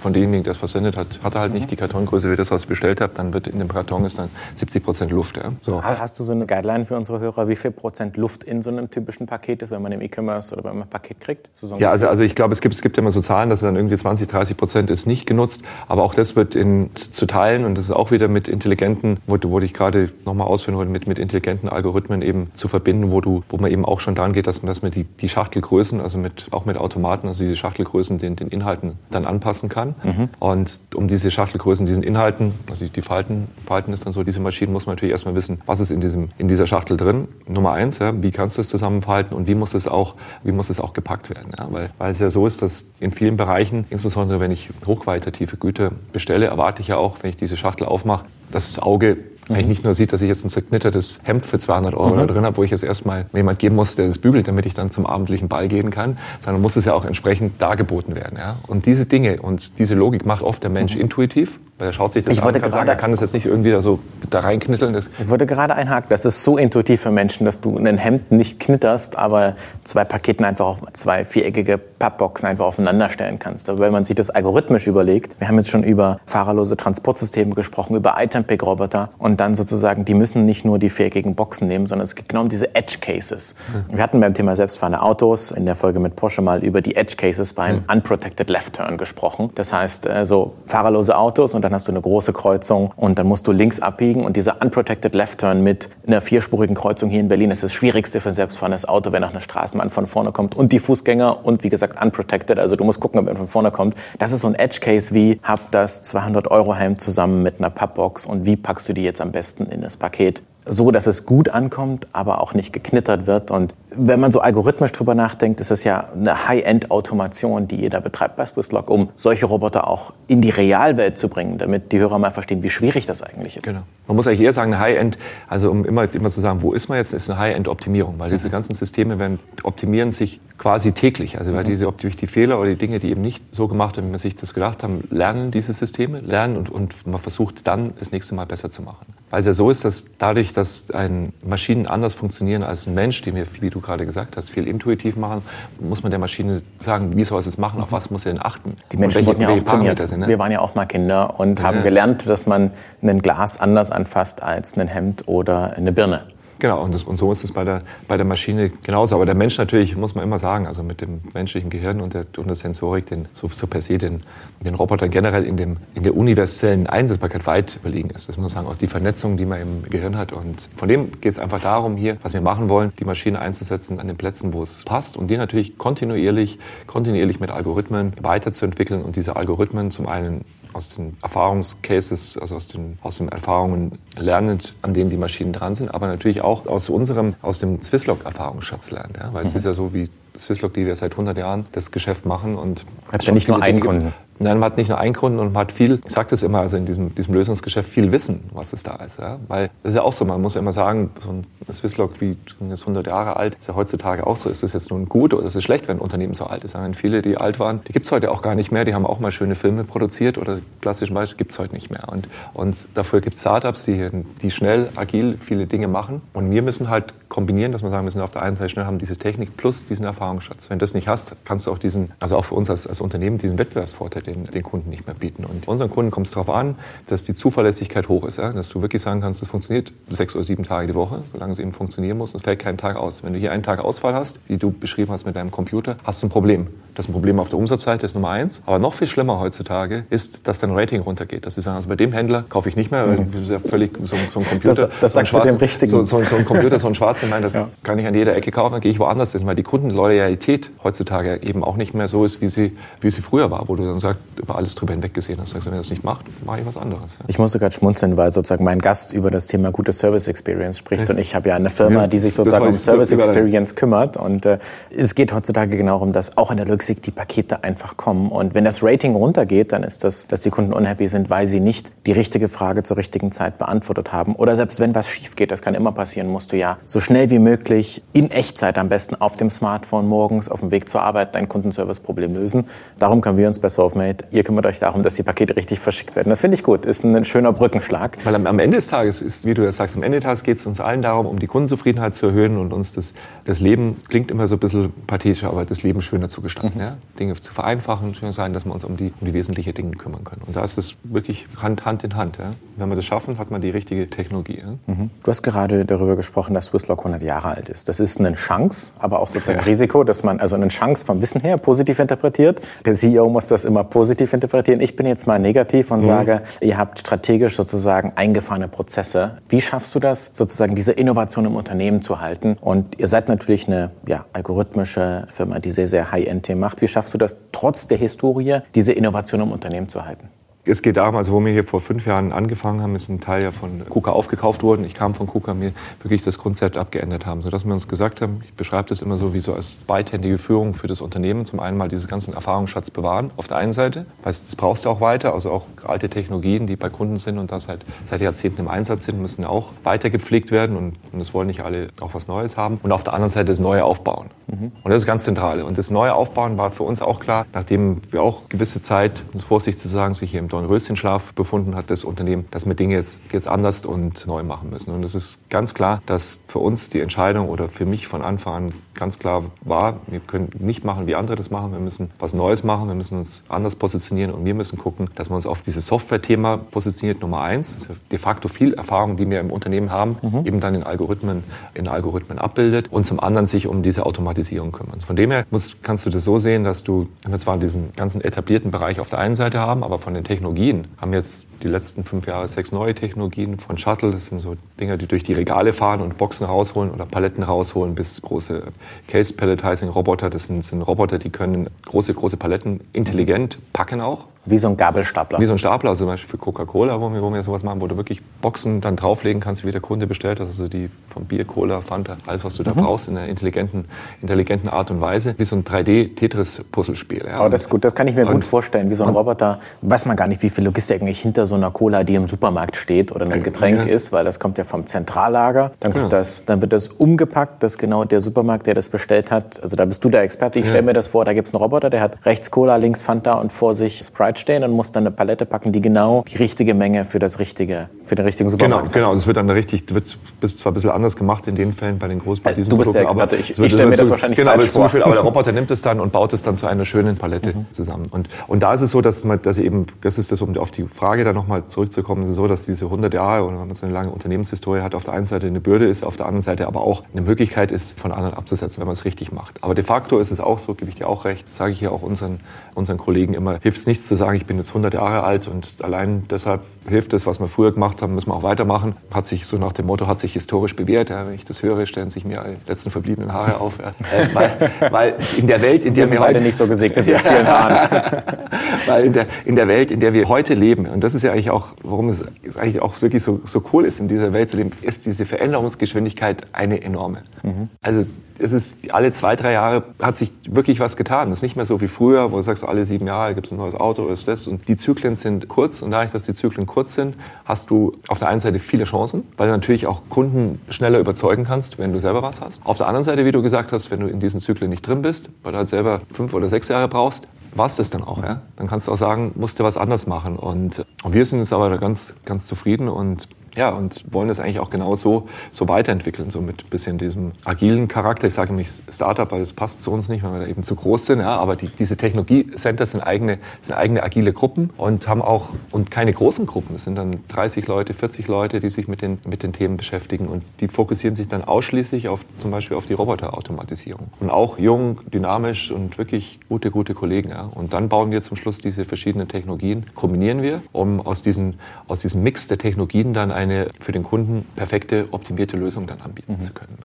von 0.00 0.12
denen 0.12 0.28
demjenigen, 0.28 0.44
der 0.44 0.52
es 0.52 0.58
versendet 0.58 0.96
hat, 0.96 1.20
hat 1.22 1.34
er 1.34 1.40
halt 1.40 1.52
nicht 1.52 1.64
mhm. 1.64 1.68
die 1.68 1.76
Kartongröße, 1.76 2.30
wie 2.30 2.36
das, 2.36 2.50
was 2.50 2.62
ich 2.62 2.68
bestellt 2.68 3.00
habe. 3.00 3.12
Dann 3.14 3.32
wird 3.32 3.46
in 3.46 3.58
dem 3.58 3.68
Karton 3.68 4.04
ist 4.04 4.18
dann 4.18 4.28
70 4.54 4.84
Prozent 4.84 5.10
Luft. 5.10 5.36
Ja. 5.36 5.52
So. 5.60 5.82
Hast 5.82 6.18
du 6.18 6.24
so 6.24 6.32
eine 6.32 6.46
Guideline 6.46 6.84
für 6.84 6.96
unsere 6.96 7.20
Hörer, 7.20 7.48
wie 7.48 7.56
viel 7.56 7.70
Prozent 7.70 8.16
Luft 8.16 8.44
in 8.44 8.62
so 8.62 8.70
einem 8.70 8.90
typischen 8.90 9.26
Paket 9.26 9.62
ist, 9.62 9.70
wenn 9.70 9.82
man 9.82 9.92
im 9.92 10.00
E-Commerce 10.00 10.54
oder 10.54 10.64
wenn 10.64 10.78
man 10.78 10.88
ein 10.88 10.90
Paket 10.90 11.20
kriegt? 11.20 11.48
So 11.60 11.76
ja, 11.78 11.90
also, 11.90 12.08
also 12.08 12.22
ich 12.22 12.34
glaube, 12.34 12.52
es 12.52 12.60
gibt, 12.60 12.74
es 12.74 12.82
gibt 12.82 12.96
ja 12.96 13.02
immer 13.02 13.10
so 13.10 13.20
Zahlen, 13.20 13.50
dass 13.50 13.60
dann 13.60 13.76
irgendwie 13.76 13.96
20, 13.96 14.28
30 14.28 14.56
Prozent 14.56 14.90
ist 14.90 15.06
nicht 15.06 15.26
genutzt. 15.26 15.62
Aber 15.86 16.02
auch 16.02 16.14
das 16.14 16.36
wird 16.36 16.54
in, 16.54 16.90
zu 16.94 17.26
teilen 17.26 17.64
und 17.64 17.76
das 17.76 17.84
ist 17.84 17.92
auch 17.92 18.10
wieder 18.10 18.28
mit 18.28 18.48
intelligenten, 18.48 19.18
wo, 19.26 19.38
wo 19.42 19.60
ich 19.60 19.74
gerade 19.74 20.10
nochmal 20.24 20.46
ausführen 20.46 20.76
wollte, 20.76 20.90
mit, 20.90 21.06
mit 21.06 21.18
intelligenten 21.18 21.68
Algorithmen 21.68 22.22
eben 22.22 22.50
zu 22.54 22.68
verbinden, 22.68 23.10
wo, 23.10 23.20
du, 23.20 23.42
wo 23.48 23.56
man 23.56 23.70
eben 23.70 23.84
auch 23.84 24.00
schon 24.00 24.14
daran 24.14 24.32
geht, 24.32 24.46
dass 24.46 24.62
man, 24.62 24.68
dass 24.68 24.82
man 24.82 24.90
die, 24.90 25.04
die 25.04 25.28
Schachtelgrößen, 25.28 26.00
also 26.00 26.18
mit, 26.18 26.48
auch 26.50 26.64
mit 26.64 26.76
Automaten, 26.76 27.28
also 27.28 27.44
diese 27.44 27.56
Schachtelgrößen 27.56 28.18
den, 28.18 28.36
den 28.36 28.48
Inhalten 28.48 28.94
dann 29.10 29.24
anpassen 29.38 29.68
kann. 29.68 29.94
Mhm. 30.02 30.28
Und 30.38 30.80
um 30.94 31.08
diese 31.08 31.30
Schachtelgrößen, 31.30 31.86
diesen 31.86 32.02
Inhalten, 32.02 32.52
also 32.68 32.86
die 32.86 33.02
Falten, 33.02 33.48
Falten 33.66 33.92
ist 33.92 34.04
dann 34.04 34.12
so, 34.12 34.24
diese 34.24 34.40
Maschinen 34.40 34.72
muss 34.72 34.86
man 34.86 34.96
natürlich 34.96 35.12
erstmal 35.12 35.34
wissen, 35.34 35.60
was 35.66 35.80
ist 35.80 35.90
in, 35.90 36.00
diesem, 36.00 36.30
in 36.38 36.48
dieser 36.48 36.66
Schachtel 36.66 36.96
drin. 36.96 37.28
Nummer 37.46 37.72
eins, 37.72 38.00
ja, 38.00 38.12
wie 38.20 38.32
kannst 38.32 38.56
du 38.56 38.60
es 38.60 38.68
zusammenfalten 38.68 39.36
und 39.36 39.46
wie 39.46 39.54
muss 39.54 39.74
es 39.74 39.86
auch, 39.86 40.16
wie 40.42 40.52
muss 40.52 40.70
es 40.70 40.80
auch 40.80 40.92
gepackt 40.92 41.30
werden. 41.30 41.52
Ja? 41.56 41.68
Weil, 41.70 41.90
weil 41.98 42.10
es 42.10 42.18
ja 42.18 42.30
so 42.30 42.46
ist, 42.46 42.62
dass 42.62 42.86
in 43.00 43.12
vielen 43.12 43.36
Bereichen, 43.36 43.86
insbesondere 43.90 44.40
wenn 44.40 44.50
ich 44.50 44.70
hochqualitative 44.86 45.56
Güter 45.56 45.92
bestelle, 46.12 46.46
erwarte 46.46 46.82
ich 46.82 46.88
ja 46.88 46.96
auch, 46.96 47.18
wenn 47.22 47.30
ich 47.30 47.36
diese 47.36 47.56
Schachtel 47.56 47.86
aufmache, 47.86 48.26
dass 48.50 48.66
das 48.66 48.78
Auge 48.78 49.18
eigentlich 49.48 49.66
nicht 49.66 49.84
nur 49.84 49.94
sieht, 49.94 50.12
dass 50.12 50.22
ich 50.22 50.28
jetzt 50.28 50.44
ein 50.44 50.50
zerknittertes 50.50 51.20
Hemd 51.22 51.46
für 51.46 51.58
200 51.58 51.94
Euro 51.94 52.14
mhm. 52.14 52.18
da 52.18 52.26
drin 52.26 52.44
habe, 52.44 52.56
wo 52.56 52.62
ich 52.62 52.70
jetzt 52.70 52.84
erstmal 52.84 53.26
jemand 53.32 53.58
geben 53.58 53.76
muss, 53.76 53.96
der 53.96 54.06
das 54.06 54.18
bügelt, 54.18 54.48
damit 54.48 54.66
ich 54.66 54.74
dann 54.74 54.90
zum 54.90 55.06
abendlichen 55.06 55.48
Ball 55.48 55.68
gehen 55.68 55.90
kann, 55.90 56.18
sondern 56.40 56.62
muss 56.62 56.76
es 56.76 56.84
ja 56.84 56.94
auch 56.94 57.04
entsprechend 57.04 57.60
dargeboten 57.60 58.14
werden. 58.14 58.36
Ja? 58.38 58.56
Und 58.66 58.86
diese 58.86 59.06
Dinge 59.06 59.40
und 59.40 59.78
diese 59.78 59.94
Logik 59.94 60.26
macht 60.26 60.42
oft 60.42 60.62
der 60.62 60.70
Mensch 60.70 60.94
mhm. 60.94 61.02
intuitiv, 61.02 61.58
weil 61.78 61.88
er 61.88 61.92
schaut 61.92 62.12
sich 62.12 62.24
das 62.24 62.34
ich 62.34 62.42
an 62.42 62.48
und 62.48 62.60
kann 62.60 62.70
sagen, 62.70 62.88
er 62.88 62.96
kann 62.96 63.12
das 63.12 63.20
jetzt 63.20 63.34
nicht 63.34 63.46
irgendwie 63.46 63.70
da 63.70 63.82
so 63.82 64.00
da 64.30 64.40
reinknitteln. 64.40 64.96
Ich 64.96 65.28
würde 65.28 65.46
gerade 65.46 65.74
einhaken, 65.74 66.08
das 66.10 66.24
ist 66.24 66.42
so 66.42 66.58
intuitiv 66.58 67.02
für 67.02 67.12
Menschen, 67.12 67.44
dass 67.44 67.60
du 67.60 67.78
ein 67.78 67.98
Hemd 67.98 68.32
nicht 68.32 68.58
knitterst, 68.58 69.16
aber 69.16 69.54
zwei 69.84 70.04
Paketen 70.04 70.44
einfach 70.44 70.66
auf 70.66 70.78
zwei 70.92 71.24
viereckige 71.24 71.78
Pappboxen 71.78 72.48
einfach 72.48 72.66
aufeinander 72.66 73.10
stellen 73.10 73.38
kannst. 73.38 73.68
Aber 73.68 73.78
wenn 73.80 73.92
man 73.92 74.04
sich 74.04 74.16
das 74.16 74.30
algorithmisch 74.30 74.86
überlegt, 74.86 75.38
wir 75.38 75.48
haben 75.48 75.56
jetzt 75.56 75.70
schon 75.70 75.84
über 75.84 76.18
fahrerlose 76.26 76.76
Transportsysteme 76.76 77.54
gesprochen, 77.54 77.96
über 77.96 78.16
Item-Pick-Roboter 78.18 79.10
und 79.18 79.38
dann 79.38 79.54
sozusagen, 79.54 80.04
die 80.04 80.14
müssen 80.14 80.44
nicht 80.44 80.64
nur 80.64 80.78
die 80.78 80.90
viereckigen 80.90 81.36
Boxen 81.36 81.68
nehmen, 81.68 81.86
sondern 81.86 82.04
es 82.04 82.16
geht 82.16 82.28
genau 82.28 82.42
um 82.42 82.48
diese 82.48 82.74
Edge-Cases. 82.74 83.54
Mhm. 83.72 83.96
Wir 83.96 84.02
hatten 84.02 84.20
beim 84.20 84.34
Thema 84.34 84.56
selbstfahrende 84.56 85.00
Autos 85.00 85.52
in 85.52 85.64
der 85.64 85.76
Folge 85.76 86.00
mit 86.00 86.16
Porsche 86.16 86.42
mal 86.42 86.64
über 86.64 86.80
die 86.80 86.96
Edge-Cases 86.96 87.52
beim 87.52 87.76
mhm. 87.76 87.84
Unprotected 87.92 88.50
Left 88.50 88.74
Turn 88.74 88.98
gesprochen. 88.98 89.50
Das 89.54 89.72
heißt, 89.72 90.04
so 90.04 90.10
also 90.10 90.54
fahrerlose 90.66 91.16
Autos 91.16 91.54
und 91.54 91.67
dann 91.68 91.74
hast 91.74 91.86
du 91.86 91.92
eine 91.92 92.00
große 92.00 92.32
Kreuzung 92.32 92.94
und 92.96 93.18
dann 93.18 93.26
musst 93.26 93.46
du 93.46 93.52
links 93.52 93.80
abbiegen 93.80 94.24
und 94.24 94.36
dieser 94.38 94.62
Unprotected 94.62 95.14
Left 95.14 95.40
Turn 95.40 95.62
mit 95.62 95.90
einer 96.06 96.22
vierspurigen 96.22 96.74
Kreuzung 96.74 97.10
hier 97.10 97.20
in 97.20 97.28
Berlin 97.28 97.50
ist 97.50 97.62
das 97.62 97.74
Schwierigste 97.74 98.22
für 98.22 98.30
ein 98.30 98.32
selbstfahrendes 98.32 98.88
Auto, 98.88 99.12
wenn 99.12 99.22
auch 99.22 99.30
eine 99.30 99.42
Straßenbahn 99.42 99.90
von 99.90 100.06
vorne 100.06 100.32
kommt 100.32 100.54
und 100.54 100.72
die 100.72 100.78
Fußgänger 100.78 101.44
und 101.44 101.64
wie 101.64 101.68
gesagt 101.68 102.02
unprotected, 102.02 102.58
also 102.58 102.74
du 102.74 102.84
musst 102.84 103.00
gucken, 103.00 103.20
ob 103.20 103.28
er 103.28 103.36
von 103.36 103.48
vorne 103.48 103.70
kommt. 103.70 103.94
Das 104.18 104.32
ist 104.32 104.40
so 104.40 104.48
ein 104.48 104.54
Edge 104.54 104.80
Case 104.80 105.12
wie, 105.12 105.40
hab 105.42 105.70
das 105.70 106.02
200 106.04 106.50
Euro 106.50 106.74
Hemd 106.74 107.02
zusammen 107.02 107.42
mit 107.42 107.58
einer 107.58 107.68
Pappbox 107.68 108.24
und 108.24 108.46
wie 108.46 108.56
packst 108.56 108.88
du 108.88 108.94
die 108.94 109.02
jetzt 109.02 109.20
am 109.20 109.30
besten 109.30 109.66
in 109.66 109.82
das 109.82 109.98
Paket? 109.98 110.42
so, 110.68 110.90
dass 110.90 111.06
es 111.06 111.24
gut 111.24 111.48
ankommt, 111.48 112.06
aber 112.12 112.40
auch 112.40 112.54
nicht 112.54 112.72
geknittert 112.72 113.26
wird. 113.26 113.50
Und 113.50 113.74
wenn 113.98 114.20
man 114.20 114.32
so 114.32 114.40
algorithmisch 114.40 114.92
drüber 114.92 115.14
nachdenkt, 115.14 115.60
ist 115.60 115.70
es 115.70 115.84
ja 115.84 116.08
eine 116.14 116.48
High-End-Automation, 116.48 117.68
die 117.68 117.76
jeder 117.76 118.00
betreibt 118.00 118.36
bei 118.36 118.46
Swisslog, 118.46 118.88
um 118.88 119.10
solche 119.16 119.46
Roboter 119.46 119.88
auch 119.88 120.12
in 120.28 120.40
die 120.40 120.50
Realwelt 120.50 121.18
zu 121.18 121.28
bringen, 121.28 121.58
damit 121.58 121.92
die 121.92 121.98
Hörer 121.98 122.18
mal 122.18 122.30
verstehen, 122.30 122.62
wie 122.62 122.70
schwierig 122.70 123.06
das 123.06 123.22
eigentlich 123.22 123.56
ist. 123.56 123.64
Genau. 123.64 123.80
Man 124.06 124.16
muss 124.16 124.26
eigentlich 124.26 124.40
eher 124.40 124.52
sagen, 124.52 124.72
eine 124.72 124.82
High-End, 124.82 125.18
also 125.48 125.70
um 125.70 125.84
immer, 125.84 126.12
immer 126.14 126.30
zu 126.30 126.40
sagen, 126.40 126.62
wo 126.62 126.72
ist 126.72 126.88
man 126.88 126.96
jetzt, 126.96 127.12
ist 127.12 127.28
eine 127.28 127.38
High-End-Optimierung, 127.38 128.14
weil 128.18 128.30
diese 128.30 128.48
mhm. 128.48 128.52
ganzen 128.52 128.74
Systeme 128.74 129.18
werden, 129.18 129.38
optimieren 129.64 130.12
sich 130.12 130.40
quasi 130.56 130.92
täglich. 130.92 131.38
Also 131.38 131.52
weil 131.52 131.64
mhm. 131.64 131.68
diese, 131.68 131.92
durch 131.92 132.16
die 132.16 132.26
Fehler 132.26 132.58
oder 132.58 132.70
die 132.70 132.76
Dinge, 132.76 133.00
die 133.00 133.10
eben 133.10 133.20
nicht 133.20 133.42
so 133.52 133.68
gemacht 133.68 133.96
werden, 133.96 134.06
wie 134.06 134.12
man 134.12 134.18
sich 134.18 134.36
das 134.36 134.54
gedacht 134.54 134.82
haben, 134.82 135.04
lernen 135.10 135.50
diese 135.50 135.74
Systeme, 135.74 136.20
lernen 136.20 136.56
und, 136.56 136.70
und 136.70 137.06
man 137.06 137.20
versucht 137.20 137.66
dann 137.66 137.92
das 137.98 138.12
nächste 138.12 138.34
Mal 138.34 138.46
besser 138.46 138.70
zu 138.70 138.80
machen. 138.82 139.06
Weil 139.30 139.40
es 139.40 139.46
ja 139.46 139.52
so 139.52 139.70
ist, 139.70 139.84
dass 139.84 140.06
dadurch, 140.18 140.54
dass 140.54 140.90
ein 140.90 141.34
Maschinen 141.46 141.86
anders 141.86 142.14
funktionieren 142.14 142.62
als 142.62 142.86
ein 142.86 142.94
Mensch, 142.94 143.20
die 143.22 143.34
wir, 143.34 143.46
wie 143.60 143.68
du 143.68 143.80
gerade 143.88 144.06
gesagt 144.06 144.36
hast, 144.36 144.50
viel 144.50 144.68
intuitiv 144.68 145.16
machen, 145.16 145.42
muss 145.80 146.02
man 146.02 146.10
der 146.10 146.18
Maschine 146.18 146.62
sagen, 146.78 147.16
wie 147.16 147.24
soll 147.24 147.40
es 147.40 147.46
es 147.46 147.58
machen, 147.58 147.80
auf 147.80 147.90
was 147.90 148.10
muss 148.10 148.22
sie 148.22 148.28
denn 148.28 148.40
achten. 148.40 148.76
Die 148.92 148.96
Menschen 148.96 149.26
wurden 149.26 149.40
ja 149.40 149.48
auch 149.48 149.62
trainiert. 149.62 150.06
Sind, 150.06 150.20
ne? 150.20 150.28
Wir 150.28 150.38
waren 150.38 150.52
ja 150.52 150.60
auch 150.60 150.74
mal 150.74 150.86
Kinder 150.86 151.40
und 151.40 151.58
ja. 151.58 151.64
haben 151.64 151.82
gelernt, 151.82 152.28
dass 152.28 152.46
man 152.46 152.70
ein 153.02 153.20
Glas 153.20 153.58
anders 153.60 153.90
anfasst 153.90 154.42
als 154.42 154.76
ein 154.76 154.88
Hemd 154.88 155.26
oder 155.26 155.74
eine 155.74 155.92
Birne. 155.92 156.22
Genau, 156.60 156.82
und, 156.82 156.92
das, 156.92 157.04
und, 157.04 157.16
so 157.16 157.30
ist 157.30 157.44
es 157.44 157.52
bei 157.52 157.62
der, 157.62 157.82
bei 158.08 158.16
der 158.16 158.26
Maschine 158.26 158.70
genauso. 158.82 159.14
Aber 159.14 159.26
der 159.26 159.36
Mensch 159.36 159.58
natürlich, 159.58 159.96
muss 159.96 160.16
man 160.16 160.24
immer 160.24 160.40
sagen, 160.40 160.66
also 160.66 160.82
mit 160.82 161.00
dem 161.00 161.20
menschlichen 161.32 161.70
Gehirn 161.70 162.00
und 162.00 162.14
der, 162.14 162.26
und 162.36 162.46
der 162.46 162.56
Sensorik, 162.56 163.06
den, 163.06 163.26
so, 163.32 163.48
so 163.48 163.68
per 163.68 163.80
se 163.80 163.96
den, 163.96 164.24
den 164.64 164.74
Robotern 164.74 165.10
generell 165.10 165.44
in, 165.44 165.56
dem, 165.56 165.76
in 165.94 166.02
der 166.02 166.16
universellen 166.16 166.88
Einsetzbarkeit 166.88 167.46
weit 167.46 167.76
überlegen 167.76 168.10
ist. 168.10 168.28
Das 168.28 168.36
muss 168.36 168.54
man 168.54 168.64
sagen, 168.64 168.66
auch 168.66 168.76
die 168.76 168.88
Vernetzung, 168.88 169.36
die 169.36 169.46
man 169.46 169.60
im 169.60 169.82
Gehirn 169.88 170.16
hat. 170.16 170.32
Und 170.32 170.68
von 170.76 170.88
dem 170.88 171.12
geht 171.20 171.30
es 171.30 171.38
einfach 171.38 171.62
darum, 171.62 171.96
hier, 171.96 172.16
was 172.22 172.32
wir 172.32 172.40
machen 172.40 172.68
wollen, 172.68 172.92
die 172.98 173.04
Maschine 173.04 173.38
einzusetzen 173.38 174.00
an 174.00 174.08
den 174.08 174.16
Plätzen, 174.16 174.52
wo 174.52 174.62
es 174.64 174.82
passt 174.84 175.16
und 175.16 175.28
die 175.28 175.36
natürlich 175.36 175.78
kontinuierlich, 175.78 176.58
kontinuierlich 176.88 177.38
mit 177.38 177.50
Algorithmen 177.50 178.14
weiterzuentwickeln 178.20 179.02
und 179.02 179.14
diese 179.14 179.36
Algorithmen 179.36 179.92
zum 179.92 180.08
einen 180.08 180.44
aus 180.72 180.94
den 180.94 181.16
Erfahrungscases, 181.22 182.38
also 182.38 182.56
aus 182.56 182.66
den, 182.66 182.98
aus 183.02 183.18
den 183.18 183.28
Erfahrungen 183.28 183.98
lernend, 184.16 184.76
an 184.82 184.94
denen 184.94 185.10
die 185.10 185.16
Maschinen 185.16 185.52
dran 185.52 185.74
sind, 185.74 185.92
aber 185.94 186.06
natürlich 186.06 186.42
auch 186.42 186.66
aus 186.66 186.88
unserem, 186.88 187.34
aus 187.42 187.58
dem 187.58 187.82
Swisslog-Erfahrungsschatz 187.82 188.90
lernt. 188.90 189.16
Ja? 189.16 189.32
Weil 189.32 189.42
mhm. 189.42 189.48
es 189.48 189.54
ist 189.54 189.64
ja 189.64 189.74
so, 189.74 189.92
wie 189.94 190.08
Swisslog, 190.38 190.74
die 190.74 190.86
wir 190.86 190.96
seit 190.96 191.12
100 191.12 191.36
Jahren 191.36 191.66
das 191.72 191.90
Geschäft 191.90 192.26
machen. 192.26 192.56
Und 192.56 192.84
Hat 193.12 193.24
ja 193.24 193.32
nicht 193.32 193.48
nur 193.48 193.62
einen 193.62 193.80
Kunden. 193.80 194.12
Nein, 194.40 194.58
man 194.58 194.70
hat 194.70 194.78
nicht 194.78 194.88
nur 194.88 194.98
einen 194.98 195.14
Kunden 195.14 195.40
und 195.40 195.52
man 195.52 195.62
hat 195.62 195.72
viel, 195.72 196.00
ich 196.06 196.12
sage 196.12 196.30
das 196.30 196.44
immer, 196.44 196.60
also 196.60 196.76
in 196.76 196.86
diesem, 196.86 197.12
diesem 197.14 197.34
Lösungsgeschäft 197.34 197.88
viel 197.88 198.12
Wissen, 198.12 198.44
was 198.52 198.72
es 198.72 198.84
da 198.84 198.94
ist. 198.96 199.18
Ja? 199.18 199.38
Weil 199.48 199.70
das 199.82 199.90
ist 199.90 199.96
ja 199.96 200.02
auch 200.02 200.12
so, 200.12 200.24
man 200.24 200.40
muss 200.40 200.54
ja 200.54 200.60
immer 200.60 200.72
sagen, 200.72 201.10
so 201.20 201.30
ein 201.30 201.46
Swisslog, 201.72 202.20
wie 202.20 202.36
sind 202.56 202.70
jetzt 202.70 202.82
100 202.82 203.06
Jahre 203.06 203.36
alt, 203.36 203.56
ist 203.60 203.66
ja 203.66 203.74
heutzutage 203.74 204.26
auch 204.26 204.36
so, 204.36 204.48
ist 204.48 204.62
das 204.62 204.74
jetzt 204.74 204.90
nun 204.90 205.08
gut 205.08 205.34
oder 205.34 205.44
ist 205.44 205.56
es 205.56 205.64
schlecht, 205.64 205.88
wenn 205.88 205.96
ein 205.96 206.00
Unternehmen 206.00 206.34
so 206.34 206.44
alt 206.44 206.62
ist? 206.62 206.74
Ja, 206.74 206.88
viele, 206.92 207.20
die 207.20 207.36
alt 207.36 207.58
waren, 207.58 207.80
die 207.88 207.92
gibt 207.92 208.06
es 208.06 208.12
heute 208.12 208.30
auch 208.30 208.40
gar 208.40 208.54
nicht 208.54 208.70
mehr, 208.70 208.84
die 208.84 208.94
haben 208.94 209.06
auch 209.06 209.18
mal 209.18 209.32
schöne 209.32 209.56
Filme 209.56 209.82
produziert 209.82 210.38
oder 210.38 210.58
klassischen 210.80 211.14
Beispiel 211.14 211.36
gibt 211.36 211.52
es 211.52 211.58
heute 211.58 211.74
nicht 211.74 211.90
mehr. 211.90 212.08
Und, 212.08 212.28
und 212.54 212.76
dafür 212.94 213.20
gibt 213.20 213.36
es 213.36 213.40
Startups, 213.42 213.84
die, 213.84 214.08
die 214.40 214.50
schnell, 214.52 214.90
agil 214.94 215.36
viele 215.38 215.66
Dinge 215.66 215.88
machen 215.88 216.22
und 216.32 216.50
wir 216.50 216.62
müssen 216.62 216.88
halt 216.88 217.12
kombinieren, 217.28 217.72
dass 217.72 217.82
wir 217.82 217.90
sagen, 217.90 218.06
wir 218.06 218.10
sind 218.10 218.22
auf 218.22 218.30
der 218.30 218.42
einen 218.42 218.56
Seite 218.56 218.70
schnell, 218.70 218.84
haben 218.86 218.98
diese 218.98 219.16
Technik 219.16 219.56
plus 219.56 219.84
diesen 219.84 220.04
Erfahrungsschatz. 220.04 220.70
Wenn 220.70 220.78
du 220.78 220.82
das 220.82 220.94
nicht 220.94 221.08
hast, 221.08 221.36
kannst 221.44 221.66
du 221.66 221.72
auch 221.72 221.78
diesen, 221.78 222.12
also 222.20 222.36
auch 222.36 222.44
für 222.44 222.54
uns 222.54 222.70
als, 222.70 222.86
als 222.86 223.00
Unternehmen, 223.00 223.38
diesen 223.38 223.58
Wettbewerbsvorteil 223.58 224.22
den, 224.22 224.44
den 224.44 224.62
Kunden 224.62 224.90
nicht 224.90 225.06
mehr 225.06 225.14
bieten. 225.14 225.44
Und 225.44 225.68
unseren 225.68 225.90
Kunden 225.90 226.10
kommt 226.10 226.26
es 226.26 226.32
darauf 226.32 226.50
an, 226.50 226.76
dass 227.06 227.24
die 227.24 227.34
Zuverlässigkeit 227.34 228.08
hoch 228.08 228.24
ist. 228.24 228.38
Ja? 228.38 228.52
Dass 228.52 228.68
du 228.68 228.82
wirklich 228.82 229.02
sagen 229.02 229.20
kannst, 229.20 229.42
das 229.42 229.48
funktioniert 229.48 229.92
sechs 230.10 230.34
oder 230.34 230.44
sieben 230.44 230.64
Tage 230.64 230.86
die 230.86 230.94
Woche, 230.94 231.22
solange 231.32 231.52
es 231.52 231.58
eben 231.58 231.72
funktionieren 231.72 232.18
muss. 232.18 232.32
Und 232.32 232.38
es 232.38 232.44
fällt 232.44 232.58
keinen 232.58 232.78
Tag 232.78 232.96
aus. 232.96 233.22
Wenn 233.22 233.32
du 233.32 233.38
hier 233.38 233.52
einen 233.52 233.62
Tag 233.62 233.80
Ausfall 233.80 234.14
hast, 234.14 234.40
wie 234.48 234.56
du 234.56 234.70
beschrieben 234.70 235.12
hast 235.12 235.26
mit 235.26 235.36
deinem 235.36 235.50
Computer, 235.50 235.96
hast 236.04 236.22
du 236.22 236.26
ein 236.26 236.30
Problem. 236.30 236.68
Das 236.94 237.06
ist 237.06 237.10
ein 237.10 237.12
Problem 237.12 237.38
auf 237.38 237.48
der 237.48 237.58
Umsatzseite, 237.58 238.02
das 238.02 238.10
ist 238.10 238.14
Nummer 238.16 238.30
eins. 238.30 238.62
Aber 238.66 238.80
noch 238.80 238.94
viel 238.94 239.06
schlimmer 239.06 239.38
heutzutage 239.38 240.04
ist, 240.10 240.48
dass 240.48 240.58
dein 240.58 240.72
Rating 240.72 241.00
runtergeht. 241.00 241.46
Dass 241.46 241.54
sie 241.54 241.60
sagen, 241.60 241.76
also 241.76 241.88
bei 241.88 241.94
dem 241.94 242.12
Händler 242.12 242.44
kaufe 242.48 242.68
ich 242.68 242.76
nicht 242.76 242.90
mehr, 242.90 243.06
mhm. 243.06 243.30
das 243.30 243.42
ist 243.42 243.50
ja 243.50 243.58
völlig 243.60 243.96
so, 244.02 244.16
so 244.16 244.40
ein 244.40 244.46
Computer. 244.46 244.88
Das, 244.88 244.90
das 245.00 245.12
sagst 245.12 245.32
so 245.32 245.38
du 245.38 245.46
dem 245.46 245.56
Richtigen. 245.56 245.90
So, 245.90 246.02
so, 246.02 246.20
so, 246.22 246.36
ein 246.36 246.44
Computer, 246.44 246.78
so 246.78 246.88
ein 246.88 246.94
schwarzer, 246.94 247.17
mein, 247.26 247.42
das 247.42 247.52
ja. 247.52 247.68
kann 247.82 247.98
ich 247.98 248.06
an 248.06 248.14
jeder 248.14 248.34
Ecke 248.34 248.50
kaufen, 248.50 248.72
dann 248.72 248.80
gehe 248.80 248.90
ich 248.90 248.98
woanders 248.98 249.32
hin, 249.32 249.46
weil 249.46 249.54
die 249.54 249.62
Kundenloyalität 249.62 250.70
heutzutage 250.82 251.42
eben 251.42 251.62
auch 251.62 251.76
nicht 251.76 251.94
mehr 251.94 252.08
so 252.08 252.24
ist, 252.24 252.40
wie 252.40 252.48
sie, 252.48 252.76
wie 253.00 253.10
sie 253.10 253.20
früher 253.20 253.50
war, 253.50 253.68
wo 253.68 253.76
du 253.76 253.84
dann 253.84 254.00
sagst, 254.00 254.20
über 254.36 254.56
alles 254.56 254.74
drüber 254.74 254.94
hinweg 254.94 255.14
gesehen 255.14 255.38
hast. 255.40 255.50
Sagst, 255.50 255.66
wenn 255.66 255.74
er 255.74 255.80
das 255.80 255.90
nicht 255.90 256.04
macht, 256.04 256.24
mache 256.44 256.60
ich 256.60 256.66
was 256.66 256.76
anderes. 256.76 257.18
Ja. 257.18 257.24
Ich 257.28 257.38
musste 257.38 257.58
gerade 257.58 257.74
schmunzeln, 257.74 258.16
weil 258.16 258.30
sozusagen 258.30 258.64
mein 258.64 258.80
Gast 258.80 259.12
über 259.12 259.30
das 259.30 259.46
Thema 259.46 259.72
gute 259.72 259.92
Service 259.92 260.28
Experience 260.28 260.78
spricht 260.78 261.08
ja. 261.08 261.14
und 261.14 261.20
ich 261.20 261.34
habe 261.34 261.50
ja 261.50 261.56
eine 261.56 261.70
Firma, 261.70 262.06
die 262.06 262.18
sich 262.18 262.34
sozusagen 262.34 262.66
um 262.66 262.78
Service 262.78 263.12
Experience 263.12 263.74
kümmert 263.74 264.16
und 264.16 264.46
äh, 264.46 264.58
es 264.90 265.14
geht 265.14 265.32
heutzutage 265.32 265.76
genau 265.76 265.98
darum, 265.98 266.12
dass 266.12 266.36
auch 266.36 266.52
in 266.52 266.58
der 266.58 266.66
Logistik 266.66 267.02
die 267.02 267.10
Pakete 267.10 267.64
einfach 267.64 267.96
kommen. 267.96 268.30
Und 268.30 268.54
wenn 268.54 268.64
das 268.64 268.84
Rating 268.84 269.16
runtergeht, 269.16 269.72
dann 269.72 269.82
ist 269.82 270.04
das, 270.04 270.28
dass 270.28 270.42
die 270.42 270.50
Kunden 270.50 270.72
unhappy 270.72 271.08
sind, 271.08 271.28
weil 271.28 271.48
sie 271.48 271.58
nicht 271.58 271.90
die 272.06 272.12
richtige 272.12 272.48
Frage 272.48 272.84
zur 272.84 272.96
richtigen 272.96 273.32
Zeit 273.32 273.58
beantwortet 273.58 274.12
haben. 274.12 274.36
Oder 274.36 274.54
selbst 274.54 274.78
wenn 274.78 274.94
was 274.94 275.08
schief 275.08 275.34
geht, 275.34 275.50
das 275.50 275.60
kann 275.60 275.74
immer 275.74 275.90
passieren, 275.90 276.28
musst 276.28 276.52
du 276.52 276.56
ja 276.56 276.78
so 276.84 277.00
schnell 277.08 277.30
wie 277.30 277.38
möglich 277.38 278.02
in 278.12 278.30
Echtzeit 278.30 278.76
am 278.76 278.90
besten 278.90 279.14
auf 279.14 279.34
dem 279.34 279.48
Smartphone 279.48 280.06
morgens 280.06 280.50
auf 280.50 280.60
dem 280.60 280.70
Weg 280.70 280.90
zur 280.90 281.00
Arbeit 281.00 281.34
dein 281.34 281.48
Kundenservice-Problem 281.48 282.34
lösen. 282.34 282.66
Darum 282.98 283.22
kümmern 283.22 283.38
wir 283.38 283.48
uns 283.48 283.60
bei 283.60 283.70
Solvemate. 283.70 284.26
Ihr 284.30 284.44
kümmert 284.44 284.66
euch 284.66 284.78
darum, 284.78 285.02
dass 285.02 285.14
die 285.14 285.22
Pakete 285.22 285.56
richtig 285.56 285.80
verschickt 285.80 286.16
werden. 286.16 286.28
Das 286.28 286.42
finde 286.42 286.56
ich 286.56 286.62
gut. 286.62 286.84
Ist 286.84 287.04
ein 287.04 287.24
schöner 287.24 287.54
Brückenschlag. 287.54 288.18
Weil 288.24 288.34
am, 288.34 288.46
am 288.46 288.58
Ende 288.58 288.76
des 288.76 288.88
Tages 288.88 289.22
ist, 289.22 289.46
wie 289.46 289.54
du 289.54 289.64
das 289.64 289.76
sagst, 289.76 289.96
am 289.96 290.02
Ende 290.02 290.18
des 290.18 290.24
Tages 290.24 290.42
geht 290.42 290.58
es 290.58 290.66
uns 290.66 290.80
allen 290.80 291.00
darum, 291.00 291.24
um 291.24 291.38
die 291.38 291.46
Kundenzufriedenheit 291.46 292.14
zu 292.14 292.26
erhöhen 292.26 292.58
und 292.58 292.74
uns 292.74 292.92
das, 292.92 293.14
das 293.46 293.58
Leben, 293.58 293.96
klingt 294.10 294.30
immer 294.30 294.46
so 294.46 294.56
ein 294.56 294.58
bisschen 294.58 294.92
pathetisch, 295.06 295.44
aber 295.44 295.64
das 295.64 295.82
Leben 295.82 296.02
schöner 296.02 296.28
zu 296.28 296.42
gestalten. 296.42 296.76
Mhm. 296.76 296.84
Ja? 296.84 296.96
Dinge 297.18 297.40
zu 297.40 297.54
vereinfachen, 297.54 298.14
schön 298.16 298.32
sein, 298.32 298.52
dass 298.52 298.66
wir 298.66 298.74
uns 298.74 298.84
um 298.84 298.98
die, 298.98 299.14
um 299.18 299.26
die 299.26 299.32
wesentlichen 299.32 299.72
Dinge 299.72 299.92
kümmern 299.92 300.24
können. 300.24 300.42
Und 300.46 300.56
da 300.56 300.62
ist 300.62 300.76
es 300.76 300.94
wirklich 301.04 301.46
Hand, 301.62 301.86
Hand 301.86 302.04
in 302.04 302.16
Hand. 302.16 302.36
Ja? 302.36 302.52
Wenn 302.76 302.90
wir 302.90 302.96
das 302.96 303.06
schaffen, 303.06 303.38
hat 303.38 303.50
man 303.50 303.62
die 303.62 303.70
richtige 303.70 304.10
Technologie. 304.10 304.58
Ja? 304.58 304.94
Mhm. 304.94 305.08
Du 305.22 305.30
hast 305.30 305.40
gerade 305.40 305.86
darüber 305.86 306.14
gesprochen, 306.14 306.52
dass 306.52 306.74
Swisslog 306.98 307.04
100 307.04 307.22
Jahre 307.22 307.56
alt 307.56 307.68
ist. 307.68 307.88
Das 307.88 308.00
ist 308.00 308.18
eine 308.20 308.34
Chance, 308.34 308.90
aber 308.98 309.20
auch 309.20 309.28
sozusagen 309.28 309.60
ein 309.60 309.64
Risiko, 309.64 310.04
dass 310.04 310.22
man, 310.22 310.40
also 310.40 310.56
eine 310.56 310.68
Chance 310.68 311.04
vom 311.04 311.22
Wissen 311.22 311.40
her 311.40 311.56
positiv 311.56 311.98
interpretiert. 311.98 312.60
Der 312.84 312.94
CEO 312.94 313.28
muss 313.28 313.48
das 313.48 313.64
immer 313.64 313.84
positiv 313.84 314.32
interpretieren. 314.32 314.80
Ich 314.80 314.96
bin 314.96 315.06
jetzt 315.06 315.26
mal 315.26 315.38
negativ 315.38 315.90
und 315.90 316.00
mhm. 316.00 316.04
sage, 316.04 316.42
ihr 316.60 316.76
habt 316.76 317.00
strategisch 317.00 317.56
sozusagen 317.56 318.12
eingefahrene 318.16 318.68
Prozesse. 318.68 319.38
Wie 319.48 319.60
schaffst 319.60 319.94
du 319.94 320.00
das, 320.00 320.30
sozusagen 320.32 320.74
diese 320.74 320.92
Innovation 320.92 321.46
im 321.46 321.56
Unternehmen 321.56 322.02
zu 322.02 322.20
halten? 322.20 322.56
Und 322.60 322.98
ihr 322.98 323.06
seid 323.06 323.28
natürlich 323.28 323.68
eine 323.68 323.90
ja, 324.06 324.26
algorithmische 324.32 325.26
Firma, 325.28 325.58
die 325.58 325.70
sehr, 325.70 325.88
sehr 325.88 326.10
High-End-Themen 326.10 326.60
macht. 326.60 326.82
Wie 326.82 326.88
schaffst 326.88 327.14
du 327.14 327.18
das, 327.18 327.36
trotz 327.52 327.86
der 327.86 327.98
Historie, 327.98 328.60
diese 328.74 328.92
Innovation 328.92 329.40
im 329.40 329.52
Unternehmen 329.52 329.88
zu 329.88 330.04
halten? 330.04 330.28
Es 330.68 330.82
geht 330.82 330.96
darum, 330.96 331.16
also 331.16 331.32
wo 331.32 331.44
wir 331.44 331.52
hier 331.52 331.64
vor 331.64 331.80
fünf 331.80 332.06
Jahren 332.06 332.32
angefangen 332.32 332.82
haben, 332.82 332.94
ist 332.94 333.08
ein 333.08 333.20
Teil 333.20 333.42
ja 333.42 333.52
von 333.52 333.82
KUKA 333.88 334.12
aufgekauft 334.12 334.62
worden. 334.62 334.84
Ich 334.84 334.94
kam 334.94 335.14
von 335.14 335.26
KUKA, 335.26 335.54
mir 335.54 335.72
wirklich 336.02 336.22
das 336.22 336.38
Grundset 336.38 336.76
abgeändert 336.76 337.26
haben, 337.26 337.42
sodass 337.42 337.64
wir 337.64 337.72
uns 337.72 337.88
gesagt 337.88 338.20
haben, 338.20 338.40
ich 338.44 338.52
beschreibe 338.54 338.88
das 338.88 339.02
immer 339.02 339.16
so 339.16 339.32
wie 339.34 339.40
so 339.40 339.54
als 339.54 339.84
beidhändige 339.86 340.38
Führung 340.38 340.74
für 340.74 340.86
das 340.86 341.00
Unternehmen. 341.00 341.44
Zum 341.44 341.60
einen 341.60 341.76
mal 341.76 341.88
diesen 341.88 342.08
ganzen 342.08 342.34
Erfahrungsschatz 342.34 342.90
bewahren 342.90 343.30
auf 343.36 343.48
der 343.48 343.56
einen 343.56 343.72
Seite, 343.72 344.06
weil 344.22 344.32
das 344.32 344.56
brauchst 344.56 344.84
du 344.84 344.90
auch 344.90 345.00
weiter, 345.00 345.34
also 345.34 345.50
auch 345.50 345.66
alte 345.84 346.08
Technologien, 346.08 346.66
die 346.66 346.76
bei 346.76 346.90
Kunden 346.90 347.16
sind 347.16 347.38
und 347.38 347.50
da 347.50 347.60
seit, 347.60 347.84
seit 348.04 348.20
Jahrzehnten 348.20 348.60
im 348.62 348.68
Einsatz 348.68 349.04
sind, 349.04 349.20
müssen 349.20 349.44
auch 349.44 349.70
weiter 349.84 350.10
gepflegt 350.10 350.50
werden 350.50 350.76
und, 350.76 350.96
und 351.12 351.18
das 351.18 351.32
wollen 351.32 351.46
nicht 351.46 351.62
alle 351.62 351.88
auch 352.00 352.14
was 352.14 352.28
Neues 352.28 352.56
haben. 352.56 352.78
Und 352.82 352.92
auf 352.92 353.04
der 353.04 353.14
anderen 353.14 353.30
Seite 353.30 353.46
das 353.46 353.60
Neue 353.60 353.84
aufbauen. 353.84 354.30
Mhm. 354.46 354.72
Und 354.82 354.90
das 354.90 355.02
ist 355.02 355.06
ganz 355.06 355.24
zentral. 355.24 355.62
Und 355.62 355.78
das 355.78 355.90
Neue 355.90 356.14
aufbauen 356.14 356.58
war 356.58 356.70
für 356.70 356.82
uns 356.82 357.00
auch 357.00 357.20
klar, 357.20 357.46
nachdem 357.52 358.02
wir 358.10 358.22
auch 358.22 358.48
gewisse 358.48 358.82
Zeit, 358.82 359.24
es 359.34 359.44
vorsichtig 359.44 359.80
zu 359.80 359.88
sagen, 359.88 360.14
sich 360.14 360.30
hier 360.30 360.40
im 360.40 360.48
Dornröschenschlaf 360.58 361.32
befunden 361.34 361.74
hat, 361.74 361.90
das 361.90 362.04
Unternehmen, 362.04 362.46
dass 362.50 362.66
wir 362.66 362.74
Dinge 362.74 362.94
jetzt, 362.94 363.22
jetzt 363.32 363.48
anders 363.48 363.84
und 363.84 364.26
neu 364.26 364.42
machen 364.42 364.70
müssen. 364.70 364.92
Und 364.92 365.04
es 365.04 365.14
ist 365.14 365.38
ganz 365.50 365.74
klar, 365.74 366.02
dass 366.06 366.40
für 366.48 366.58
uns 366.58 366.88
die 366.88 367.00
Entscheidung 367.00 367.48
oder 367.48 367.68
für 367.68 367.86
mich 367.86 368.06
von 368.06 368.22
Anfang 368.22 368.54
an 368.54 368.72
ganz 368.98 369.18
klar 369.18 369.44
war, 369.62 370.00
wir 370.08 370.20
können 370.20 370.50
nicht 370.58 370.84
machen, 370.84 371.06
wie 371.06 371.14
andere 371.14 371.36
das 371.36 371.50
machen. 371.50 371.72
Wir 371.72 371.78
müssen 371.78 372.10
was 372.18 372.34
Neues 372.34 372.64
machen, 372.64 372.88
wir 372.88 372.94
müssen 372.94 373.18
uns 373.18 373.44
anders 373.48 373.76
positionieren 373.76 374.32
und 374.32 374.44
wir 374.44 374.54
müssen 374.54 374.78
gucken, 374.78 375.08
dass 375.14 375.30
wir 375.30 375.36
uns 375.36 375.46
auf 375.46 375.62
dieses 375.62 375.86
Software-Thema 375.86 376.58
positioniert, 376.58 377.20
Nummer 377.20 377.40
eins. 377.40 377.74
Das 377.74 377.86
ist 377.86 378.00
de 378.10 378.18
facto 378.18 378.48
viel 378.48 378.74
Erfahrung, 378.74 379.16
die 379.16 379.28
wir 379.30 379.40
im 379.40 379.50
Unternehmen 379.50 379.90
haben, 379.90 380.16
mhm. 380.20 380.44
eben 380.44 380.60
dann 380.60 380.74
in 380.74 380.82
Algorithmen, 380.82 381.44
in 381.74 381.88
Algorithmen 381.88 382.38
abbildet 382.38 382.90
und 382.90 383.06
zum 383.06 383.20
anderen 383.20 383.46
sich 383.46 383.66
um 383.66 383.82
diese 383.82 384.04
Automatisierung 384.04 384.72
kümmern. 384.72 385.00
Von 385.00 385.16
dem 385.16 385.30
her 385.30 385.46
musst, 385.50 385.82
kannst 385.82 386.04
du 386.04 386.10
das 386.10 386.24
so 386.24 386.38
sehen, 386.38 386.64
dass 386.64 386.82
du 386.82 387.08
zwar 387.38 387.56
diesen 387.58 387.92
ganzen 387.94 388.20
etablierten 388.20 388.70
Bereich 388.70 389.00
auf 389.00 389.08
der 389.08 389.20
einen 389.20 389.36
Seite 389.36 389.60
haben, 389.60 389.84
aber 389.84 389.98
von 389.98 390.14
den 390.14 390.24
Technologien 390.24 390.88
haben 391.00 391.12
jetzt 391.12 391.46
die 391.62 391.68
letzten 391.68 392.04
fünf 392.04 392.26
Jahre 392.26 392.48
sechs 392.48 392.72
neue 392.72 392.94
Technologien 392.94 393.58
von 393.58 393.78
Shuttle. 393.78 394.10
Das 394.10 394.26
sind 394.26 394.40
so 394.40 394.56
Dinger, 394.78 394.96
die 394.96 395.06
durch 395.06 395.22
die 395.22 395.32
Regale 395.32 395.72
fahren 395.72 396.00
und 396.00 396.18
Boxen 396.18 396.46
rausholen 396.46 396.90
oder 396.90 397.06
Paletten 397.06 397.42
rausholen, 397.42 397.94
bis 397.94 398.22
große 398.22 398.64
Case 399.06 399.34
Palletizing 399.34 399.88
Roboter. 399.88 400.30
Das 400.30 400.44
sind, 400.44 400.64
sind 400.64 400.82
Roboter, 400.82 401.18
die 401.18 401.30
können 401.30 401.68
große, 401.84 402.14
große 402.14 402.36
Paletten 402.36 402.80
intelligent 402.92 403.58
packen 403.72 404.00
auch. 404.00 404.26
Wie 404.50 404.58
so 404.58 404.68
ein 404.68 404.76
Gabelstapler. 404.76 405.40
Wie 405.40 405.44
so 405.44 405.52
ein 405.52 405.58
Stapler, 405.58 405.90
also 405.90 406.04
zum 406.04 406.08
Beispiel 406.08 406.30
für 406.30 406.38
Coca-Cola, 406.38 407.00
wo 407.00 407.10
wir, 407.12 407.22
wo 407.22 407.32
wir 407.32 407.42
sowas 407.42 407.62
machen, 407.62 407.80
wo 407.80 407.86
du 407.86 407.96
wirklich 407.96 408.22
Boxen 408.40 408.80
dann 408.80 408.96
drauflegen 408.96 409.40
kannst, 409.40 409.64
wie 409.64 409.72
der 409.72 409.80
Kunde 409.80 410.06
bestellt. 410.06 410.40
Also 410.40 410.68
die 410.68 410.90
vom 411.08 411.24
Bier, 411.24 411.44
Cola, 411.44 411.80
Fanta, 411.80 412.16
alles, 412.26 412.44
was 412.44 412.54
du 412.54 412.62
da 412.62 412.72
mhm. 412.72 412.82
brauchst, 412.82 413.08
in 413.08 413.16
einer 413.16 413.28
intelligenten, 413.28 413.86
intelligenten 414.20 414.68
Art 414.68 414.90
und 414.90 415.00
Weise. 415.00 415.34
Wie 415.38 415.44
so 415.44 415.56
ein 415.56 415.64
3D-Tetris-Puzzlespiel. 415.64 417.24
Ja. 417.26 417.44
Oh, 417.44 417.48
das 417.48 417.62
ist 417.62 417.68
gut, 417.68 417.84
das 417.84 417.94
kann 417.94 418.06
ich 418.06 418.14
mir 418.14 418.26
und, 418.26 418.34
gut 418.34 418.44
vorstellen. 418.44 418.90
Wie 418.90 418.94
so 418.94 419.04
ein 419.04 419.10
Roboter. 419.10 419.60
Weiß 419.82 420.06
man 420.06 420.16
gar 420.16 420.28
nicht, 420.28 420.42
wie 420.42 420.50
viel 420.50 420.64
Logistik 420.64 421.02
eigentlich 421.02 421.20
hinter 421.20 421.46
so 421.46 421.54
einer 421.54 421.70
Cola, 421.70 422.04
die 422.04 422.14
im 422.14 422.28
Supermarkt 422.28 422.76
steht 422.76 423.12
oder 423.12 423.26
ein 423.26 423.42
Getränk 423.42 423.86
ja. 423.86 423.94
ist, 423.94 424.12
weil 424.12 424.24
das 424.24 424.38
kommt 424.38 424.58
ja 424.58 424.64
vom 424.64 424.86
Zentrallager. 424.86 425.72
Dann, 425.80 425.92
kommt 425.92 426.12
ja. 426.12 426.18
das, 426.18 426.44
dann 426.44 426.60
wird 426.60 426.72
das 426.72 426.88
umgepackt, 426.88 427.62
dass 427.62 427.78
genau 427.78 428.04
der 428.04 428.20
Supermarkt, 428.20 428.66
der 428.66 428.74
das 428.74 428.88
bestellt 428.88 429.30
hat, 429.30 429.62
also 429.62 429.76
da 429.76 429.84
bist 429.84 430.04
du 430.04 430.10
der 430.10 430.22
Experte. 430.22 430.58
Ich 430.58 430.66
stelle 430.66 430.82
mir 430.82 430.92
das 430.92 431.06
vor, 431.06 431.24
da 431.24 431.32
gibt 431.32 431.48
es 431.48 431.54
einen 431.54 431.62
Roboter, 431.62 431.90
der 431.90 432.00
hat 432.00 432.24
rechts 432.26 432.50
Cola, 432.50 432.76
links 432.76 433.02
Fanta 433.02 433.34
und 433.34 433.52
vor 433.52 433.74
sich 433.74 433.98
Sprite 434.04 434.37
stehen 434.38 434.64
und 434.64 434.72
muss 434.72 434.92
dann 434.92 435.04
eine 435.04 435.10
Palette 435.10 435.46
packen, 435.46 435.72
die 435.72 435.80
genau 435.80 436.24
die 436.28 436.36
richtige 436.36 436.74
Menge 436.74 437.04
für 437.04 437.18
das 437.18 437.38
richtige, 437.38 437.88
für 438.04 438.14
den 438.14 438.24
richtigen 438.24 438.48
Supermarkt 438.48 438.92
Genau, 438.92 439.08
genau. 439.08 439.16
Es 439.16 439.26
wird 439.26 439.36
dann 439.36 439.50
richtig, 439.50 439.84
wird 439.92 440.06
zwar 440.06 440.72
ein 440.72 440.74
bisschen 440.74 440.90
anders 440.90 441.16
gemacht 441.16 441.46
in 441.46 441.54
den 441.54 441.72
Fällen 441.72 441.98
bei 441.98 442.08
den 442.08 442.18
großen 442.18 442.42
bei 442.42 442.54
diesen 442.54 442.70
Du 442.70 442.76
bist 442.76 442.92
Produkten, 442.92 443.18
der 443.18 443.24
Experte. 443.28 443.36
Ich, 443.36 443.58
ich 443.58 443.72
stelle 443.72 443.90
mir 443.90 443.96
das 443.96 444.10
wahrscheinlich 444.10 444.38
genau, 444.38 444.52
falsch 444.52 444.66
vor. 444.66 444.88
Viel, 444.88 445.02
aber 445.02 445.14
der 445.14 445.22
Roboter 445.24 445.52
nimmt 445.52 445.70
es 445.70 445.82
dann 445.82 446.00
und 446.00 446.12
baut 446.12 446.32
es 446.32 446.42
dann 446.42 446.56
zu 446.56 446.66
einer 446.66 446.84
schönen 446.84 447.16
Palette 447.16 447.54
mhm. 447.54 447.66
zusammen. 447.70 448.06
Und, 448.10 448.28
und 448.46 448.62
da 448.62 448.74
ist 448.74 448.80
es 448.80 448.90
so, 448.90 449.00
dass 449.00 449.24
man, 449.24 449.40
dass 449.42 449.58
eben, 449.58 449.86
das 450.00 450.18
ist 450.18 450.32
das, 450.32 450.40
um 450.40 450.56
auf 450.58 450.70
die 450.70 450.84
Frage 450.84 451.24
da 451.24 451.32
nochmal 451.32 451.66
zurückzukommen, 451.68 452.24
ist 452.24 452.30
es 452.30 452.36
so, 452.36 452.46
dass 452.46 452.62
diese 452.62 452.86
100 452.86 453.12
Jahre 453.14 453.44
oder 453.44 453.58
wenn 453.58 453.66
man 453.66 453.74
so 453.74 453.86
eine 453.86 453.94
lange 453.94 454.10
Unternehmenshistorie 454.10 454.80
hat, 454.80 454.94
auf 454.94 455.04
der 455.04 455.14
einen 455.14 455.26
Seite 455.26 455.46
eine 455.46 455.60
Bürde 455.60 455.86
ist, 455.86 456.04
auf 456.04 456.16
der 456.16 456.26
anderen 456.26 456.42
Seite 456.42 456.66
aber 456.66 456.80
auch 456.80 457.02
eine 457.12 457.22
Möglichkeit 457.22 457.70
ist, 457.72 457.98
von 457.98 458.12
anderen 458.12 458.34
abzusetzen, 458.34 458.80
wenn 458.80 458.86
man 458.86 458.94
es 458.94 459.04
richtig 459.04 459.32
macht. 459.32 459.62
Aber 459.62 459.74
de 459.74 459.84
facto 459.84 460.18
ist 460.18 460.30
es 460.30 460.40
auch 460.40 460.58
so, 460.58 460.74
gebe 460.74 460.90
ich 460.90 460.96
dir 460.96 461.08
auch 461.08 461.24
recht, 461.24 461.54
sage 461.54 461.72
ich 461.72 461.78
hier 461.78 461.92
auch 461.92 462.02
unseren, 462.02 462.40
unseren 462.74 462.98
Kollegen 462.98 463.34
immer, 463.34 463.58
hilft 463.60 463.78
es 463.78 463.86
nichts 463.86 464.06
zu 464.06 464.16
sagen, 464.18 464.36
ich 464.36 464.46
bin 464.46 464.58
jetzt 464.58 464.70
100 464.70 464.94
Jahre 464.94 465.24
alt 465.24 465.48
und 465.48 465.76
allein 465.82 466.24
deshalb 466.30 466.60
hilft 466.86 467.12
es, 467.12 467.26
was 467.26 467.40
wir 467.40 467.48
früher 467.48 467.72
gemacht 467.72 468.02
haben, 468.02 468.14
müssen 468.14 468.30
wir 468.30 468.34
auch 468.34 468.42
weitermachen. 468.42 468.96
Hat 469.12 469.26
sich 469.26 469.46
so 469.46 469.56
nach 469.56 469.72
dem 469.72 469.86
Motto, 469.86 470.06
hat 470.06 470.20
sich 470.20 470.34
historisch 470.34 470.76
bewährt. 470.76 471.10
Ja, 471.10 471.26
wenn 471.26 471.34
ich 471.34 471.44
das 471.44 471.62
höre, 471.62 471.86
stellen 471.86 472.10
sich 472.10 472.24
mir 472.24 472.44
die 472.44 472.68
letzten 472.68 472.90
verbliebenen 472.90 473.32
Haare 473.32 473.60
auf. 473.60 473.78
Ja. 473.78 473.88
Äh, 473.88 474.34
weil, 474.34 474.70
weil, 474.90 475.14
in 475.36 475.46
der 475.46 475.62
Welt, 475.62 475.84
in 475.84 475.94
der 475.94 476.06
wir, 476.08 476.14
wir 476.14 476.20
heute 476.20 476.40
nicht 476.40 476.56
so 476.56 476.66
gesegnet 476.66 477.06
mit 477.06 477.18
vielen 477.18 477.46
Haaren. 477.46 478.22
weil 478.86 479.06
in 479.06 479.12
der, 479.12 479.26
in 479.44 479.56
der 479.56 479.68
Welt, 479.68 479.90
in 479.90 480.00
der 480.00 480.12
wir 480.12 480.28
heute 480.28 480.54
leben, 480.54 480.86
und 480.86 481.02
das 481.02 481.14
ist 481.14 481.22
ja 481.22 481.32
eigentlich 481.32 481.50
auch, 481.50 481.68
warum 481.82 482.08
es 482.08 482.24
eigentlich 482.56 482.80
auch 482.80 483.00
wirklich 483.00 483.22
so, 483.22 483.40
so 483.44 483.62
cool 483.72 483.84
ist, 483.84 484.00
in 484.00 484.08
dieser 484.08 484.32
Welt 484.32 484.50
zu 484.50 484.56
leben, 484.56 484.72
ist 484.82 485.06
diese 485.06 485.26
Veränderungsgeschwindigkeit 485.26 486.46
eine 486.52 486.82
enorme. 486.82 487.22
Mhm. 487.42 487.68
Also 487.82 488.06
es 488.38 488.52
ist 488.52 488.92
alle 488.92 489.12
zwei, 489.12 489.36
drei 489.36 489.52
Jahre 489.52 489.82
hat 490.00 490.16
sich 490.16 490.32
wirklich 490.48 490.80
was 490.80 490.96
getan. 490.96 491.30
Das 491.30 491.40
ist 491.40 491.42
nicht 491.42 491.56
mehr 491.56 491.66
so 491.66 491.80
wie 491.80 491.88
früher, 491.88 492.30
wo 492.32 492.36
du 492.36 492.42
sagst, 492.42 492.64
alle 492.64 492.86
sieben 492.86 493.06
Jahre 493.06 493.34
gibt 493.34 493.46
es 493.46 493.52
ein 493.52 493.58
neues 493.58 493.74
Auto 493.74 494.02
oder 494.04 494.14
ist 494.14 494.28
das. 494.28 494.46
Und 494.46 494.68
die 494.68 494.76
Zyklen 494.76 495.14
sind 495.14 495.48
kurz. 495.48 495.82
Und 495.82 495.90
dadurch, 495.90 496.12
dass 496.12 496.22
die 496.22 496.34
Zyklen 496.34 496.66
kurz 496.66 496.94
sind, 496.94 497.16
hast 497.44 497.70
du 497.70 497.96
auf 498.08 498.18
der 498.18 498.28
einen 498.28 498.40
Seite 498.40 498.58
viele 498.58 498.84
Chancen, 498.84 499.24
weil 499.36 499.48
du 499.48 499.52
natürlich 499.52 499.86
auch 499.86 500.02
Kunden 500.08 500.60
schneller 500.68 500.98
überzeugen 501.00 501.44
kannst, 501.44 501.78
wenn 501.78 501.92
du 501.92 502.00
selber 502.00 502.22
was 502.22 502.40
hast. 502.40 502.64
Auf 502.64 502.78
der 502.78 502.86
anderen 502.86 503.04
Seite, 503.04 503.24
wie 503.24 503.32
du 503.32 503.42
gesagt 503.42 503.72
hast, 503.72 503.90
wenn 503.90 504.00
du 504.00 504.06
in 504.06 504.20
diesen 504.20 504.40
Zyklen 504.40 504.70
nicht 504.70 504.86
drin 504.86 505.02
bist, 505.02 505.30
weil 505.42 505.52
du 505.52 505.58
halt 505.58 505.68
selber 505.68 506.00
fünf 506.12 506.32
oder 506.32 506.48
sechs 506.48 506.68
Jahre 506.68 506.88
brauchst, 506.88 507.26
war 507.54 507.66
es 507.66 507.76
das 507.76 507.90
dann 507.90 508.04
auch. 508.04 508.22
Ja? 508.22 508.42
Dann 508.58 508.66
kannst 508.66 508.88
du 508.88 508.92
auch 508.92 508.96
sagen, 508.96 509.30
musst 509.36 509.60
du 509.60 509.64
was 509.64 509.76
anders 509.76 510.08
machen. 510.08 510.36
Und, 510.36 510.84
wir 511.08 511.24
sind 511.24 511.38
jetzt 511.38 511.52
aber 511.52 511.78
ganz, 511.78 512.16
ganz 512.24 512.48
zufrieden 512.48 512.88
und 512.88 513.28
ja, 513.56 513.70
und 513.70 514.04
wollen 514.10 514.28
das 514.28 514.40
eigentlich 514.40 514.60
auch 514.60 514.70
genau 514.70 514.94
so, 514.94 515.28
so 515.50 515.68
weiterentwickeln, 515.68 516.30
so 516.30 516.40
mit 516.40 516.68
bisschen 516.70 516.98
diesem 516.98 517.32
agilen 517.44 517.88
Charakter. 517.88 518.26
Ich 518.26 518.34
sage 518.34 518.50
nämlich 518.50 518.70
Startup, 518.90 519.30
weil 519.30 519.40
das 519.40 519.52
passt 519.52 519.82
zu 519.82 519.90
uns 519.90 520.08
nicht, 520.08 520.22
weil 520.22 520.32
wir 520.32 520.40
da 520.40 520.46
eben 520.46 520.62
zu 520.62 520.74
groß 520.74 521.06
sind. 521.06 521.20
Ja, 521.20 521.36
aber 521.36 521.56
die, 521.56 521.68
diese 521.68 521.96
Technologie-Centers 521.96 522.92
sind 522.92 523.00
eigene, 523.00 523.38
sind 523.62 523.76
eigene 523.76 524.02
agile 524.02 524.32
Gruppen 524.32 524.70
und 524.76 525.08
haben 525.08 525.22
auch, 525.22 525.50
und 525.70 525.90
keine 525.90 526.12
großen 526.12 526.46
Gruppen. 526.46 526.76
Es 526.76 526.84
sind 526.84 526.96
dann 526.96 527.20
30 527.28 527.66
Leute, 527.66 527.94
40 527.94 528.28
Leute, 528.28 528.60
die 528.60 528.70
sich 528.70 528.88
mit 528.88 529.02
den, 529.02 529.18
mit 529.26 529.42
den 529.42 529.52
Themen 529.52 529.76
beschäftigen 529.76 530.28
und 530.28 530.42
die 530.60 530.68
fokussieren 530.68 531.16
sich 531.16 531.28
dann 531.28 531.44
ausschließlich 531.44 532.08
auf, 532.08 532.24
zum 532.38 532.50
Beispiel 532.50 532.76
auf 532.76 532.86
die 532.86 532.94
Roboterautomatisierung. 532.94 534.08
Und 534.20 534.30
auch 534.30 534.58
jung, 534.58 535.00
dynamisch 535.12 535.70
und 535.70 535.98
wirklich 535.98 536.40
gute, 536.48 536.70
gute 536.70 536.94
Kollegen. 536.94 537.30
Ja. 537.30 537.50
Und 537.54 537.72
dann 537.72 537.88
bauen 537.88 538.10
wir 538.10 538.22
zum 538.22 538.36
Schluss 538.36 538.58
diese 538.58 538.84
verschiedenen 538.84 539.28
Technologien, 539.28 539.86
kombinieren 539.94 540.42
wir, 540.42 540.62
um 540.72 541.00
aus, 541.00 541.22
diesen, 541.22 541.58
aus 541.86 542.00
diesem 542.00 542.22
Mix 542.22 542.48
der 542.48 542.58
Technologien 542.58 543.14
dann 543.14 543.30
eine 543.38 543.70
für 543.80 543.92
den 543.92 544.02
Kunden 544.02 544.44
perfekte, 544.56 545.08
optimierte 545.12 545.56
Lösung 545.56 545.86
dann 545.86 546.00
anbieten 546.00 546.34
mhm. 546.34 546.40
zu 546.40 546.52
können. 546.52 546.78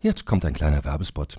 Jetzt 0.00 0.26
kommt 0.26 0.44
ein 0.44 0.52
kleiner 0.52 0.84
Werbespot. 0.84 1.38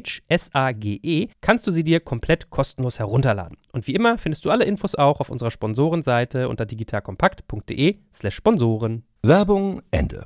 S-A-G-E, 0.27 1.27
kannst 1.41 1.67
du 1.67 1.71
sie 1.71 1.83
dir 1.83 1.99
komplett 1.99 2.49
kostenlos 2.49 2.99
herunterladen. 2.99 3.57
Und 3.71 3.87
wie 3.87 3.95
immer 3.95 4.17
findest 4.17 4.45
du 4.45 4.51
alle 4.51 4.65
Infos 4.65 4.95
auch 4.95 5.19
auf 5.19 5.29
unserer 5.29 5.51
Sponsorenseite 5.51 6.49
unter 6.49 6.65
digitalkompakt.de 6.65 7.97
slash 8.13 8.35
Sponsoren. 8.35 9.03
Werbung 9.23 9.81
Ende. 9.91 10.25